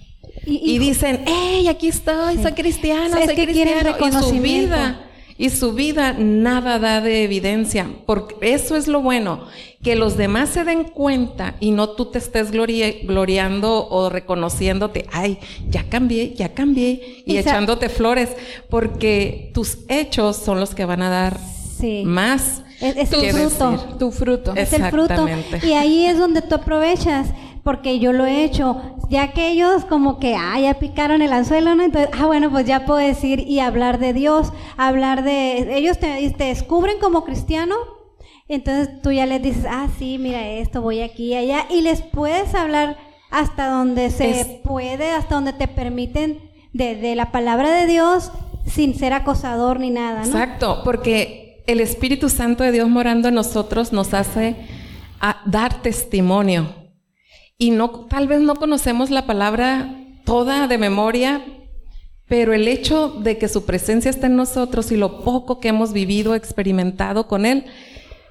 Y, 0.46 0.78
dicen, 0.78 1.24
hey, 1.26 1.68
aquí 1.68 1.88
estoy, 1.88 2.36
soy 2.38 2.52
cristiano, 2.52 3.16
soy 3.24 3.34
cristiano. 3.34 3.96
Y 4.00 4.12
su 4.12 4.40
vida, 4.40 5.00
y 5.38 5.50
su 5.50 5.72
vida 5.72 6.12
nada 6.12 6.78
da 6.78 7.00
de 7.00 7.24
evidencia. 7.24 7.88
Porque 8.06 8.34
eso 8.52 8.76
es 8.76 8.88
lo 8.88 9.00
bueno, 9.00 9.46
que 9.82 9.96
los 9.96 10.16
demás 10.16 10.50
se 10.50 10.64
den 10.64 10.84
cuenta 10.84 11.56
y 11.60 11.70
no 11.70 11.90
tú 11.90 12.06
te 12.06 12.18
estés 12.18 12.50
gloriando 12.50 13.88
o 13.88 14.10
reconociéndote, 14.10 15.06
ay, 15.12 15.38
ya 15.68 15.88
cambié, 15.88 16.34
ya 16.34 16.54
cambié, 16.54 17.22
y, 17.26 17.36
echándote 17.36 17.88
flores, 17.88 18.30
porque 18.68 19.50
tus 19.54 19.78
hechos 19.88 20.36
son 20.36 20.60
los 20.60 20.74
que 20.74 20.84
van 20.84 21.02
a 21.02 21.10
dar 21.10 21.38
más 22.04 22.62
es, 22.80 23.10
tu 23.10 23.20
fruto. 23.20 23.96
Tu 23.98 24.10
fruto. 24.10 24.54
Es 24.54 24.72
el 24.72 24.84
fruto. 24.84 25.26
Y 25.62 25.72
ahí 25.72 26.06
es 26.06 26.18
donde 26.18 26.42
tú 26.42 26.54
aprovechas, 26.54 27.28
porque 27.64 27.98
yo 27.98 28.12
lo 28.12 28.26
he 28.26 28.44
hecho. 28.44 28.80
Ya 29.10 29.32
que 29.32 29.50
ellos 29.50 29.84
como 29.84 30.18
que, 30.18 30.36
ah, 30.36 30.58
ya 30.60 30.74
picaron 30.74 31.22
el 31.22 31.32
anzuelo, 31.32 31.74
¿no? 31.74 31.82
Entonces, 31.82 32.10
ah, 32.18 32.26
bueno, 32.26 32.50
pues 32.50 32.66
ya 32.66 32.86
puedo 32.86 32.98
decir 32.98 33.40
y 33.40 33.58
hablar 33.58 33.98
de 33.98 34.12
Dios, 34.12 34.52
hablar 34.76 35.24
de... 35.24 35.76
Ellos 35.76 35.98
te, 35.98 36.30
te 36.30 36.44
descubren 36.44 36.98
como 37.00 37.24
cristiano, 37.24 37.74
entonces 38.48 39.00
tú 39.02 39.10
ya 39.10 39.26
les 39.26 39.42
dices, 39.42 39.66
ah, 39.68 39.88
sí, 39.98 40.18
mira 40.18 40.46
esto, 40.46 40.82
voy 40.82 41.00
aquí 41.00 41.32
y 41.32 41.34
allá, 41.34 41.66
y 41.70 41.80
les 41.80 42.02
puedes 42.02 42.54
hablar 42.54 42.98
hasta 43.30 43.68
donde 43.68 44.10
se 44.10 44.60
puede, 44.62 45.10
hasta 45.10 45.34
donde 45.34 45.52
te 45.52 45.66
permiten 45.66 46.50
de, 46.72 46.94
de, 46.94 47.14
la 47.14 47.32
palabra 47.32 47.70
de 47.70 47.86
Dios 47.86 48.30
sin 48.66 48.94
ser 48.94 49.12
acosador 49.12 49.80
ni 49.80 49.90
nada, 49.90 50.20
¿no? 50.20 50.26
Exacto, 50.26 50.82
porque 50.84 51.62
el 51.66 51.80
Espíritu 51.80 52.28
Santo 52.28 52.64
de 52.64 52.72
Dios 52.72 52.88
morando 52.88 53.28
en 53.28 53.34
nosotros 53.34 53.92
nos 53.92 54.14
hace 54.14 54.56
dar 55.46 55.82
testimonio. 55.82 56.83
Y 57.56 57.70
no, 57.70 58.06
tal 58.06 58.26
vez 58.26 58.40
no 58.40 58.56
conocemos 58.56 59.10
la 59.10 59.26
palabra 59.26 60.00
toda 60.24 60.66
de 60.66 60.78
memoria, 60.78 61.44
pero 62.26 62.52
el 62.52 62.66
hecho 62.66 63.10
de 63.10 63.38
que 63.38 63.48
su 63.48 63.64
presencia 63.64 64.10
está 64.10 64.26
en 64.26 64.36
nosotros 64.36 64.90
y 64.90 64.96
lo 64.96 65.22
poco 65.22 65.60
que 65.60 65.68
hemos 65.68 65.92
vivido, 65.92 66.34
experimentado 66.34 67.28
con 67.28 67.46
Él, 67.46 67.66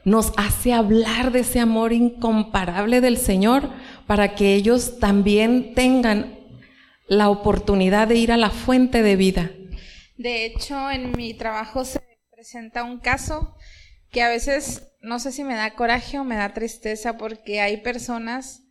nos 0.03 0.33
hace 0.35 0.73
hablar 0.73 1.31
de 1.31 1.41
ese 1.41 1.59
amor 1.59 1.93
incomparable 1.93 2.99
del 2.99 3.17
Señor 3.17 3.69
para 4.07 4.35
que 4.35 4.55
ellos 4.55 4.99
también 4.99 5.73
tengan 5.73 6.39
la 7.07 7.29
oportunidad 7.29 8.07
de 8.07 8.15
ir 8.15 8.31
a 8.31 8.37
la 8.37 8.49
fuente 8.49 9.01
de 9.01 9.15
vida. 9.15 9.51
De 10.17 10.45
hecho, 10.45 10.91
en 10.91 11.11
mi 11.13 11.33
trabajo 11.33 11.85
se 11.85 12.01
presenta 12.31 12.83
un 12.83 12.99
caso 12.99 13.55
que 14.11 14.21
a 14.21 14.29
veces 14.29 14.91
no 15.01 15.19
sé 15.19 15.31
si 15.31 15.43
me 15.43 15.55
da 15.55 15.75
coraje 15.75 16.19
o 16.19 16.23
me 16.23 16.35
da 16.35 16.53
tristeza 16.53 17.17
porque 17.17 17.61
hay 17.61 17.77
personas 17.77 18.62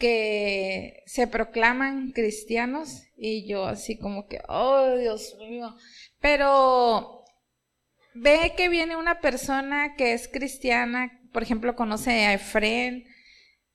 que 0.00 1.04
se 1.06 1.28
proclaman 1.28 2.10
cristianos 2.12 3.04
y 3.16 3.46
yo 3.46 3.66
así 3.66 3.98
como 3.98 4.26
que, 4.26 4.40
oh 4.48 4.96
Dios 4.96 5.36
mío, 5.38 5.76
pero 6.20 7.24
ve 8.14 8.54
que 8.56 8.68
viene 8.68 8.96
una 8.96 9.20
persona 9.20 9.94
que 9.96 10.14
es 10.14 10.26
cristiana, 10.26 11.20
por 11.32 11.42
ejemplo, 11.42 11.76
conoce 11.76 12.10
a 12.10 12.32
Efren, 12.32 13.04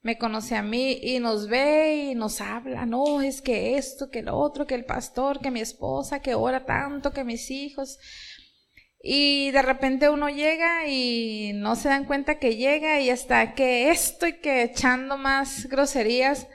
me 0.02 0.18
conoce 0.18 0.56
a 0.56 0.64
mí 0.64 1.00
y 1.02 1.20
nos 1.20 1.48
ve 1.48 2.10
y 2.12 2.16
nos 2.16 2.42
habla, 2.42 2.86
no, 2.86 3.22
es 3.22 3.42
que 3.42 3.78
esto, 3.78 4.10
que 4.10 4.24
lo 4.24 4.36
otro, 4.36 4.66
que 4.66 4.76
el 4.76 4.86
pastor, 4.86 5.40
que 5.40 5.52
mi 5.52 5.62
esposa, 5.62 6.22
que 6.22 6.34
ora 6.34 6.66
tanto, 6.66 7.12
que 7.14 7.24
mis 7.24 7.50
hijos. 7.52 7.98
Y 9.08 9.52
de 9.52 9.62
repente 9.62 10.10
uno 10.10 10.30
llega 10.30 10.88
y 10.88 11.52
no 11.54 11.76
se 11.76 11.90
dan 11.90 12.06
cuenta 12.06 12.40
que 12.40 12.56
llega 12.56 13.00
y 13.00 13.12
hasta 13.12 13.54
que 13.54 13.92
esto 13.92 14.26
y 14.26 14.40
que 14.40 14.64
echando 14.64 15.16
más 15.16 15.68
groserías, 15.68 16.48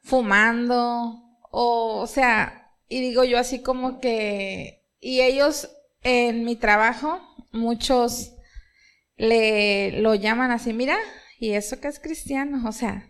fumando, 0.00 1.22
o, 1.50 1.98
o 2.00 2.06
sea, 2.06 2.72
y 2.88 3.02
digo 3.02 3.24
yo 3.24 3.38
así 3.38 3.60
como 3.60 4.00
que, 4.00 4.86
y 5.00 5.20
ellos 5.20 5.68
en 6.02 6.46
mi 6.46 6.56
trabajo, 6.56 7.20
muchos 7.52 8.32
le 9.18 10.00
lo 10.00 10.14
llaman 10.14 10.52
así, 10.52 10.72
mira, 10.72 10.96
y 11.38 11.52
eso 11.52 11.78
que 11.78 11.88
es 11.88 12.00
cristiano, 12.00 12.66
o 12.66 12.72
sea, 12.72 13.06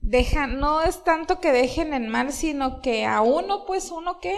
deja, 0.00 0.46
no 0.46 0.80
es 0.80 1.04
tanto 1.04 1.42
que 1.42 1.52
dejen 1.52 1.92
en 1.92 2.08
mal, 2.08 2.32
sino 2.32 2.80
que 2.80 3.04
a 3.04 3.20
uno, 3.20 3.66
pues 3.66 3.90
uno 3.90 4.18
qué, 4.18 4.34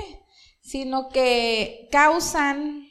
sino 0.60 1.08
que 1.10 1.88
causan 1.92 2.87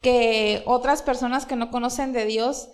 que 0.00 0.62
otras 0.66 1.02
personas 1.02 1.46
que 1.46 1.56
no 1.56 1.70
conocen 1.70 2.12
de 2.12 2.24
Dios, 2.24 2.68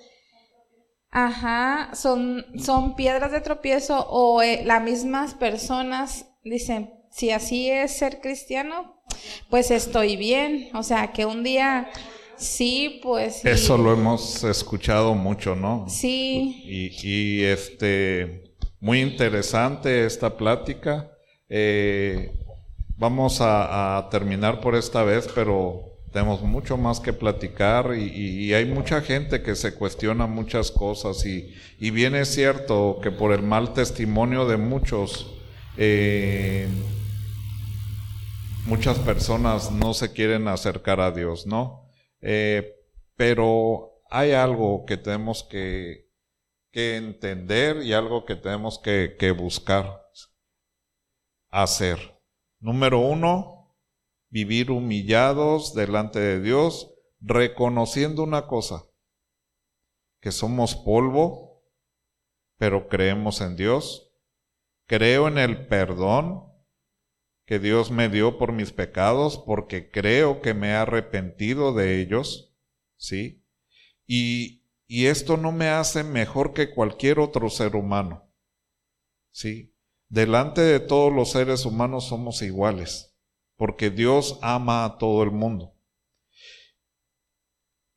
ajá, 1.10 1.90
son, 1.94 2.46
son 2.58 2.94
piedras 2.94 3.32
de 3.32 3.40
tropiezo 3.40 4.06
o 4.08 4.42
eh, 4.42 4.62
las 4.64 4.82
mismas 4.82 5.34
personas 5.34 6.26
dicen, 6.44 6.92
si 7.10 7.30
así 7.30 7.70
es 7.70 7.96
ser 7.96 8.20
cristiano, 8.20 9.02
pues 9.50 9.70
estoy 9.70 10.16
bien. 10.16 10.68
O 10.74 10.82
sea, 10.82 11.12
que 11.12 11.26
un 11.26 11.42
día 11.42 11.90
sí, 12.36 13.00
pues... 13.02 13.44
Eso 13.44 13.76
lo 13.76 13.92
hemos 13.92 14.44
escuchado 14.44 15.14
mucho, 15.14 15.56
¿no? 15.56 15.86
Sí. 15.88 16.62
Y, 17.02 17.42
este, 17.42 18.54
muy 18.78 19.00
interesante 19.00 20.06
esta 20.06 20.36
plática. 20.36 21.10
Eh, 21.48 22.38
vamos 22.96 23.38
a 23.40 24.06
terminar 24.10 24.60
por 24.60 24.76
esta 24.76 25.02
vez, 25.02 25.28
pero 25.34 25.95
tenemos 26.16 26.40
mucho 26.40 26.78
más 26.78 26.98
que 26.98 27.12
platicar 27.12 27.94
y, 27.94 28.54
hay 28.54 28.64
mucha 28.64 29.02
gente 29.02 29.42
que 29.42 29.54
se 29.54 29.74
cuestiona 29.74 30.26
muchas 30.26 30.70
cosas 30.70 31.26
y, 31.26 31.52
bien 31.90 32.14
es 32.14 32.34
cierto 32.34 33.00
que 33.02 33.10
por 33.10 33.32
el 33.32 33.42
mal 33.42 33.74
testimonio 33.74 34.46
de 34.46 34.56
muchos, 34.56 35.30
eh, 35.76 36.68
muchas 38.64 38.98
personas 39.00 39.70
no 39.70 39.92
se 39.92 40.14
quieren 40.14 40.48
acercar 40.48 41.00
a 41.00 41.10
Dios, 41.10 41.46
¿no? 41.46 41.86
Eh, 42.22 42.74
pero 43.14 44.00
hay 44.08 44.32
algo 44.32 44.86
que 44.86 44.96
tenemos 44.96 45.44
que, 45.44 46.08
que, 46.72 46.96
entender 46.96 47.82
y 47.82 47.92
algo 47.92 48.24
que 48.24 48.36
tenemos 48.36 48.78
que, 48.78 49.16
que 49.18 49.32
buscar 49.32 50.00
hacer. 51.50 51.98
Número 52.58 53.00
uno, 53.00 53.55
vivir 54.36 54.70
humillados 54.70 55.72
delante 55.72 56.18
de 56.18 56.42
Dios, 56.42 56.92
reconociendo 57.20 58.22
una 58.22 58.46
cosa, 58.46 58.84
que 60.20 60.30
somos 60.30 60.74
polvo, 60.76 61.64
pero 62.58 62.86
creemos 62.90 63.40
en 63.40 63.56
Dios, 63.56 64.12
creo 64.86 65.28
en 65.28 65.38
el 65.38 65.66
perdón 65.68 66.52
que 67.46 67.58
Dios 67.58 67.90
me 67.90 68.10
dio 68.10 68.36
por 68.36 68.52
mis 68.52 68.72
pecados, 68.72 69.38
porque 69.38 69.90
creo 69.90 70.42
que 70.42 70.52
me 70.52 70.68
he 70.68 70.74
arrepentido 70.74 71.72
de 71.72 72.02
ellos, 72.02 72.54
¿sí? 72.98 73.42
Y, 74.06 74.66
y 74.86 75.06
esto 75.06 75.38
no 75.38 75.50
me 75.50 75.70
hace 75.70 76.04
mejor 76.04 76.52
que 76.52 76.74
cualquier 76.74 77.20
otro 77.20 77.48
ser 77.48 77.74
humano, 77.74 78.30
¿sí? 79.30 79.74
Delante 80.10 80.60
de 80.60 80.80
todos 80.80 81.10
los 81.10 81.30
seres 81.30 81.64
humanos 81.64 82.08
somos 82.08 82.42
iguales 82.42 83.15
porque 83.56 83.90
Dios 83.90 84.38
ama 84.42 84.84
a 84.84 84.98
todo 84.98 85.22
el 85.22 85.30
mundo. 85.30 85.74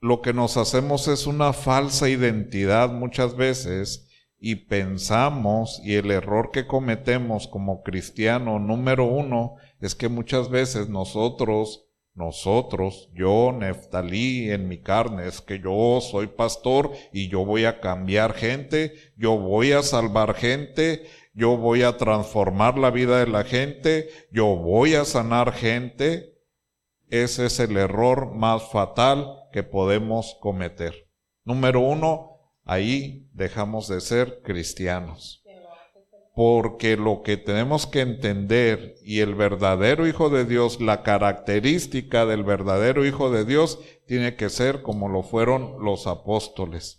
Lo 0.01 0.21
que 0.21 0.33
nos 0.33 0.55
hacemos 0.55 1.07
es 1.09 1.27
una 1.27 1.51
falsa 1.51 2.07
identidad 2.07 2.89
muchas 2.89 3.35
veces 3.35 4.09
y 4.39 4.55
pensamos, 4.55 5.81
y 5.83 5.95
el 5.95 6.11
error 6.11 6.51
que 6.51 6.65
cometemos 6.65 7.47
como 7.47 7.83
cristiano 7.83 8.57
número 8.59 9.03
uno 9.05 9.55
es 9.81 9.95
que 9.95 10.07
muchas 10.07 10.49
veces 10.49 10.87
nosotros, 10.87 11.89
nosotros, 12.13 13.09
yo, 13.13 13.51
Neftalí, 13.51 14.49
en 14.49 14.69
mi 14.69 14.81
carne, 14.81 15.27
es 15.27 15.41
que 15.41 15.59
yo 15.59 15.99
soy 15.99 16.27
pastor 16.27 16.91
y 17.11 17.27
yo 17.27 17.43
voy 17.43 17.65
a 17.65 17.81
cambiar 17.81 18.33
gente, 18.33 18.93
yo 19.17 19.37
voy 19.37 19.73
a 19.73 19.83
salvar 19.83 20.33
gente, 20.35 21.05
yo 21.33 21.57
voy 21.57 21.83
a 21.83 21.97
transformar 21.97 22.77
la 22.77 22.91
vida 22.91 23.19
de 23.19 23.27
la 23.27 23.43
gente, 23.43 24.09
yo 24.31 24.55
voy 24.55 24.95
a 24.95 25.05
sanar 25.05 25.53
gente. 25.53 26.37
Ese 27.09 27.45
es 27.45 27.59
el 27.59 27.77
error 27.77 28.33
más 28.35 28.69
fatal 28.71 29.35
que 29.51 29.63
podemos 29.63 30.37
cometer. 30.41 31.09
Número 31.43 31.79
uno, 31.79 32.39
ahí 32.65 33.27
dejamos 33.33 33.87
de 33.87 34.01
ser 34.01 34.41
cristianos. 34.43 35.43
Porque 36.35 36.95
lo 36.95 37.21
que 37.21 37.35
tenemos 37.35 37.85
que 37.85 38.01
entender 38.01 38.95
y 39.03 39.19
el 39.19 39.35
verdadero 39.35 40.07
Hijo 40.07 40.29
de 40.29 40.45
Dios, 40.45 40.79
la 40.79 41.03
característica 41.03 42.25
del 42.25 42.43
verdadero 42.43 43.05
Hijo 43.05 43.29
de 43.31 43.43
Dios, 43.43 43.79
tiene 44.05 44.35
que 44.35 44.49
ser 44.49 44.81
como 44.81 45.09
lo 45.09 45.23
fueron 45.23 45.83
los 45.83 46.07
apóstoles 46.07 46.98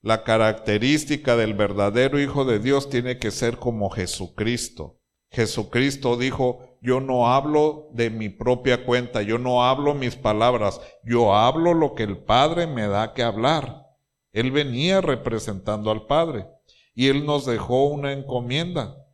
la 0.00 0.22
característica 0.22 1.36
del 1.36 1.54
verdadero 1.54 2.20
Hijo 2.20 2.44
de 2.44 2.58
Dios 2.58 2.88
tiene 2.88 3.18
que 3.18 3.30
ser 3.30 3.58
como 3.58 3.90
Jesucristo. 3.90 5.00
Jesucristo 5.30 6.16
dijo, 6.16 6.78
yo 6.80 7.00
no 7.00 7.28
hablo 7.32 7.88
de 7.92 8.10
mi 8.10 8.28
propia 8.28 8.84
cuenta, 8.84 9.22
yo 9.22 9.38
no 9.38 9.64
hablo 9.64 9.94
mis 9.94 10.16
palabras, 10.16 10.80
yo 11.04 11.34
hablo 11.34 11.74
lo 11.74 11.94
que 11.94 12.04
el 12.04 12.18
Padre 12.18 12.66
me 12.66 12.86
da 12.86 13.12
que 13.12 13.22
hablar. 13.22 13.86
Él 14.32 14.52
venía 14.52 15.00
representando 15.00 15.90
al 15.90 16.06
Padre 16.06 16.46
y 16.94 17.08
Él 17.08 17.26
nos 17.26 17.46
dejó 17.46 17.84
una 17.88 18.12
encomienda. 18.12 19.04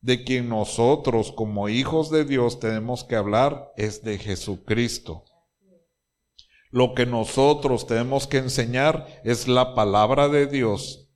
De 0.00 0.24
quien 0.24 0.48
nosotros 0.48 1.30
como 1.30 1.68
hijos 1.68 2.10
de 2.10 2.24
Dios 2.24 2.58
tenemos 2.58 3.04
que 3.04 3.14
hablar 3.14 3.72
es 3.76 4.02
de 4.02 4.18
Jesucristo. 4.18 5.24
Lo 6.72 6.94
que 6.94 7.04
nosotros 7.04 7.86
tenemos 7.86 8.26
que 8.26 8.38
enseñar 8.38 9.06
es 9.24 9.46
la 9.46 9.74
palabra 9.74 10.30
de 10.30 10.46
Dios. 10.46 11.06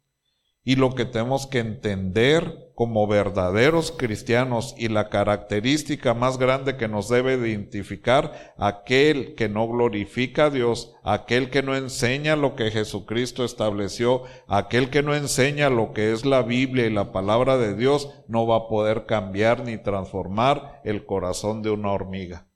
Y 0.64 0.76
lo 0.76 0.94
que 0.94 1.06
tenemos 1.06 1.46
que 1.46 1.60
entender 1.60 2.72
como 2.74 3.06
verdaderos 3.06 3.90
cristianos 3.90 4.74
y 4.76 4.88
la 4.88 5.08
característica 5.08 6.12
más 6.12 6.36
grande 6.36 6.76
que 6.76 6.88
nos 6.88 7.08
debe 7.08 7.38
identificar, 7.38 8.54
aquel 8.58 9.34
que 9.34 9.48
no 9.48 9.66
glorifica 9.66 10.46
a 10.46 10.50
Dios, 10.50 10.94
aquel 11.02 11.48
que 11.48 11.62
no 11.62 11.74
enseña 11.74 12.36
lo 12.36 12.54
que 12.54 12.70
Jesucristo 12.70 13.42
estableció, 13.42 14.24
aquel 14.48 14.90
que 14.90 15.02
no 15.02 15.14
enseña 15.14 15.70
lo 15.70 15.94
que 15.94 16.12
es 16.12 16.26
la 16.26 16.42
Biblia 16.42 16.84
y 16.84 16.90
la 16.90 17.12
palabra 17.12 17.56
de 17.56 17.74
Dios, 17.74 18.10
no 18.28 18.46
va 18.46 18.56
a 18.56 18.68
poder 18.68 19.06
cambiar 19.06 19.64
ni 19.64 19.78
transformar 19.78 20.82
el 20.84 21.06
corazón 21.06 21.62
de 21.62 21.70
una 21.70 21.92
hormiga 21.92 22.46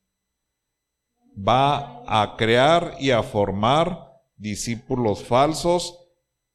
va 1.37 2.03
a 2.07 2.37
crear 2.37 2.97
y 2.99 3.11
a 3.11 3.23
formar 3.23 4.11
discípulos 4.37 5.23
falsos. 5.23 5.97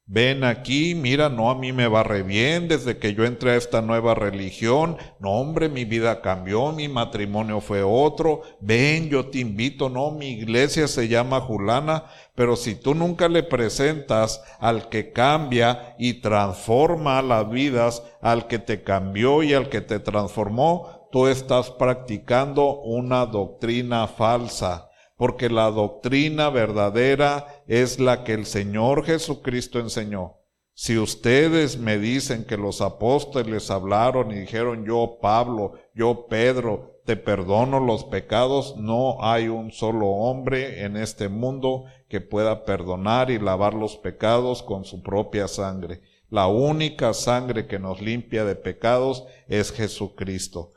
Ven 0.08 0.44
aquí, 0.44 0.94
mira, 0.94 1.28
no, 1.28 1.50
a 1.50 1.56
mí 1.56 1.72
me 1.72 1.88
va 1.88 2.04
re 2.04 2.22
bien 2.22 2.68
desde 2.68 2.96
que 2.96 3.12
yo 3.12 3.24
entré 3.24 3.50
a 3.50 3.56
esta 3.56 3.82
nueva 3.82 4.14
religión. 4.14 4.96
No, 5.18 5.32
hombre, 5.32 5.68
mi 5.68 5.84
vida 5.84 6.20
cambió, 6.22 6.70
mi 6.70 6.86
matrimonio 6.86 7.60
fue 7.60 7.82
otro. 7.82 8.42
Ven, 8.60 9.08
yo 9.08 9.30
te 9.30 9.40
invito, 9.40 9.88
no, 9.88 10.12
mi 10.12 10.28
iglesia 10.28 10.86
se 10.86 11.08
llama 11.08 11.40
Julana. 11.40 12.04
Pero 12.36 12.54
si 12.54 12.76
tú 12.76 12.94
nunca 12.94 13.28
le 13.28 13.42
presentas 13.42 14.44
al 14.60 14.88
que 14.90 15.10
cambia 15.10 15.96
y 15.98 16.20
transforma 16.20 17.20
las 17.20 17.50
vidas, 17.50 18.04
al 18.20 18.46
que 18.46 18.60
te 18.60 18.84
cambió 18.84 19.42
y 19.42 19.54
al 19.54 19.68
que 19.68 19.80
te 19.80 19.98
transformó, 19.98 20.95
tú 21.16 21.28
estás 21.28 21.70
practicando 21.70 22.82
una 22.82 23.24
doctrina 23.24 24.06
falsa, 24.06 24.90
porque 25.16 25.48
la 25.48 25.70
doctrina 25.70 26.50
verdadera 26.50 27.62
es 27.66 27.98
la 27.98 28.22
que 28.22 28.34
el 28.34 28.44
Señor 28.44 29.02
Jesucristo 29.02 29.80
enseñó. 29.80 30.34
Si 30.74 30.98
ustedes 30.98 31.78
me 31.78 31.96
dicen 31.96 32.44
que 32.44 32.58
los 32.58 32.82
apóstoles 32.82 33.70
hablaron 33.70 34.30
y 34.30 34.40
dijeron 34.40 34.84
yo 34.84 35.16
Pablo, 35.22 35.72
yo 35.94 36.26
Pedro, 36.26 37.00
te 37.06 37.16
perdono 37.16 37.80
los 37.80 38.04
pecados, 38.04 38.76
no 38.76 39.16
hay 39.24 39.48
un 39.48 39.72
solo 39.72 40.08
hombre 40.08 40.84
en 40.84 40.98
este 40.98 41.30
mundo 41.30 41.84
que 42.10 42.20
pueda 42.20 42.66
perdonar 42.66 43.30
y 43.30 43.38
lavar 43.38 43.72
los 43.72 43.96
pecados 43.96 44.62
con 44.62 44.84
su 44.84 45.02
propia 45.02 45.48
sangre. 45.48 46.02
La 46.28 46.46
única 46.46 47.14
sangre 47.14 47.66
que 47.66 47.78
nos 47.78 48.02
limpia 48.02 48.44
de 48.44 48.54
pecados 48.54 49.24
es 49.48 49.72
Jesucristo. 49.72 50.72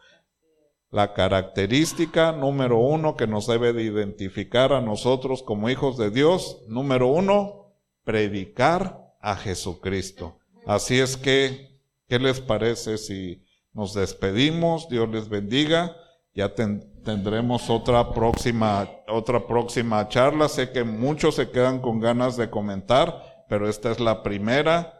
La 0.91 1.13
característica 1.13 2.31
número 2.31 2.79
uno 2.79 3.15
que 3.15 3.27
nos 3.27 3.45
debe 3.45 3.73
de 3.73 3.83
identificar 3.83 4.73
a 4.73 4.81
nosotros 4.81 5.43
como 5.43 5.69
hijos 5.69 5.97
de 5.97 6.09
Dios, 6.09 6.61
número 6.67 7.07
uno, 7.07 7.75
predicar 8.03 9.13
a 9.21 9.35
Jesucristo. 9.35 10.39
Así 10.65 10.99
es 10.99 11.15
que, 11.15 11.79
¿qué 12.07 12.17
les 12.17 12.41
parece 12.41 12.97
si 12.97 13.45
nos 13.71 13.93
despedimos? 13.93 14.89
Dios 14.89 15.07
les 15.09 15.29
bendiga. 15.29 15.95
Ya 16.33 16.55
tendremos 16.55 17.69
otra 17.69 18.11
próxima, 18.11 18.89
otra 19.07 19.45
próxima 19.45 20.07
charla. 20.07 20.49
Sé 20.49 20.71
que 20.71 20.83
muchos 20.83 21.35
se 21.35 21.51
quedan 21.51 21.81
con 21.81 21.99
ganas 21.99 22.35
de 22.35 22.49
comentar, 22.49 23.45
pero 23.47 23.69
esta 23.69 23.91
es 23.91 23.99
la 23.99 24.23
primera. 24.23 24.98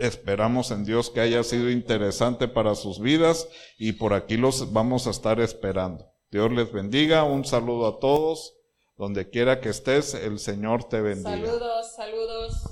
Esperamos 0.00 0.70
en 0.70 0.86
Dios 0.86 1.10
que 1.10 1.20
haya 1.20 1.42
sido 1.42 1.70
interesante 1.70 2.48
para 2.48 2.74
sus 2.74 3.00
vidas 3.00 3.48
y 3.78 3.92
por 3.92 4.14
aquí 4.14 4.38
los 4.38 4.72
vamos 4.72 5.06
a 5.06 5.10
estar 5.10 5.40
esperando. 5.40 6.06
Dios 6.30 6.50
les 6.52 6.72
bendiga. 6.72 7.24
Un 7.24 7.44
saludo 7.44 7.86
a 7.86 8.00
todos. 8.00 8.54
Donde 8.96 9.28
quiera 9.28 9.60
que 9.60 9.68
estés, 9.68 10.14
el 10.14 10.38
Señor 10.38 10.84
te 10.84 11.02
bendiga. 11.02 11.46
Saludos, 11.46 11.92
saludos. 11.94 12.62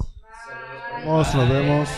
Nos 1.04 1.48
vemos. 1.50 1.88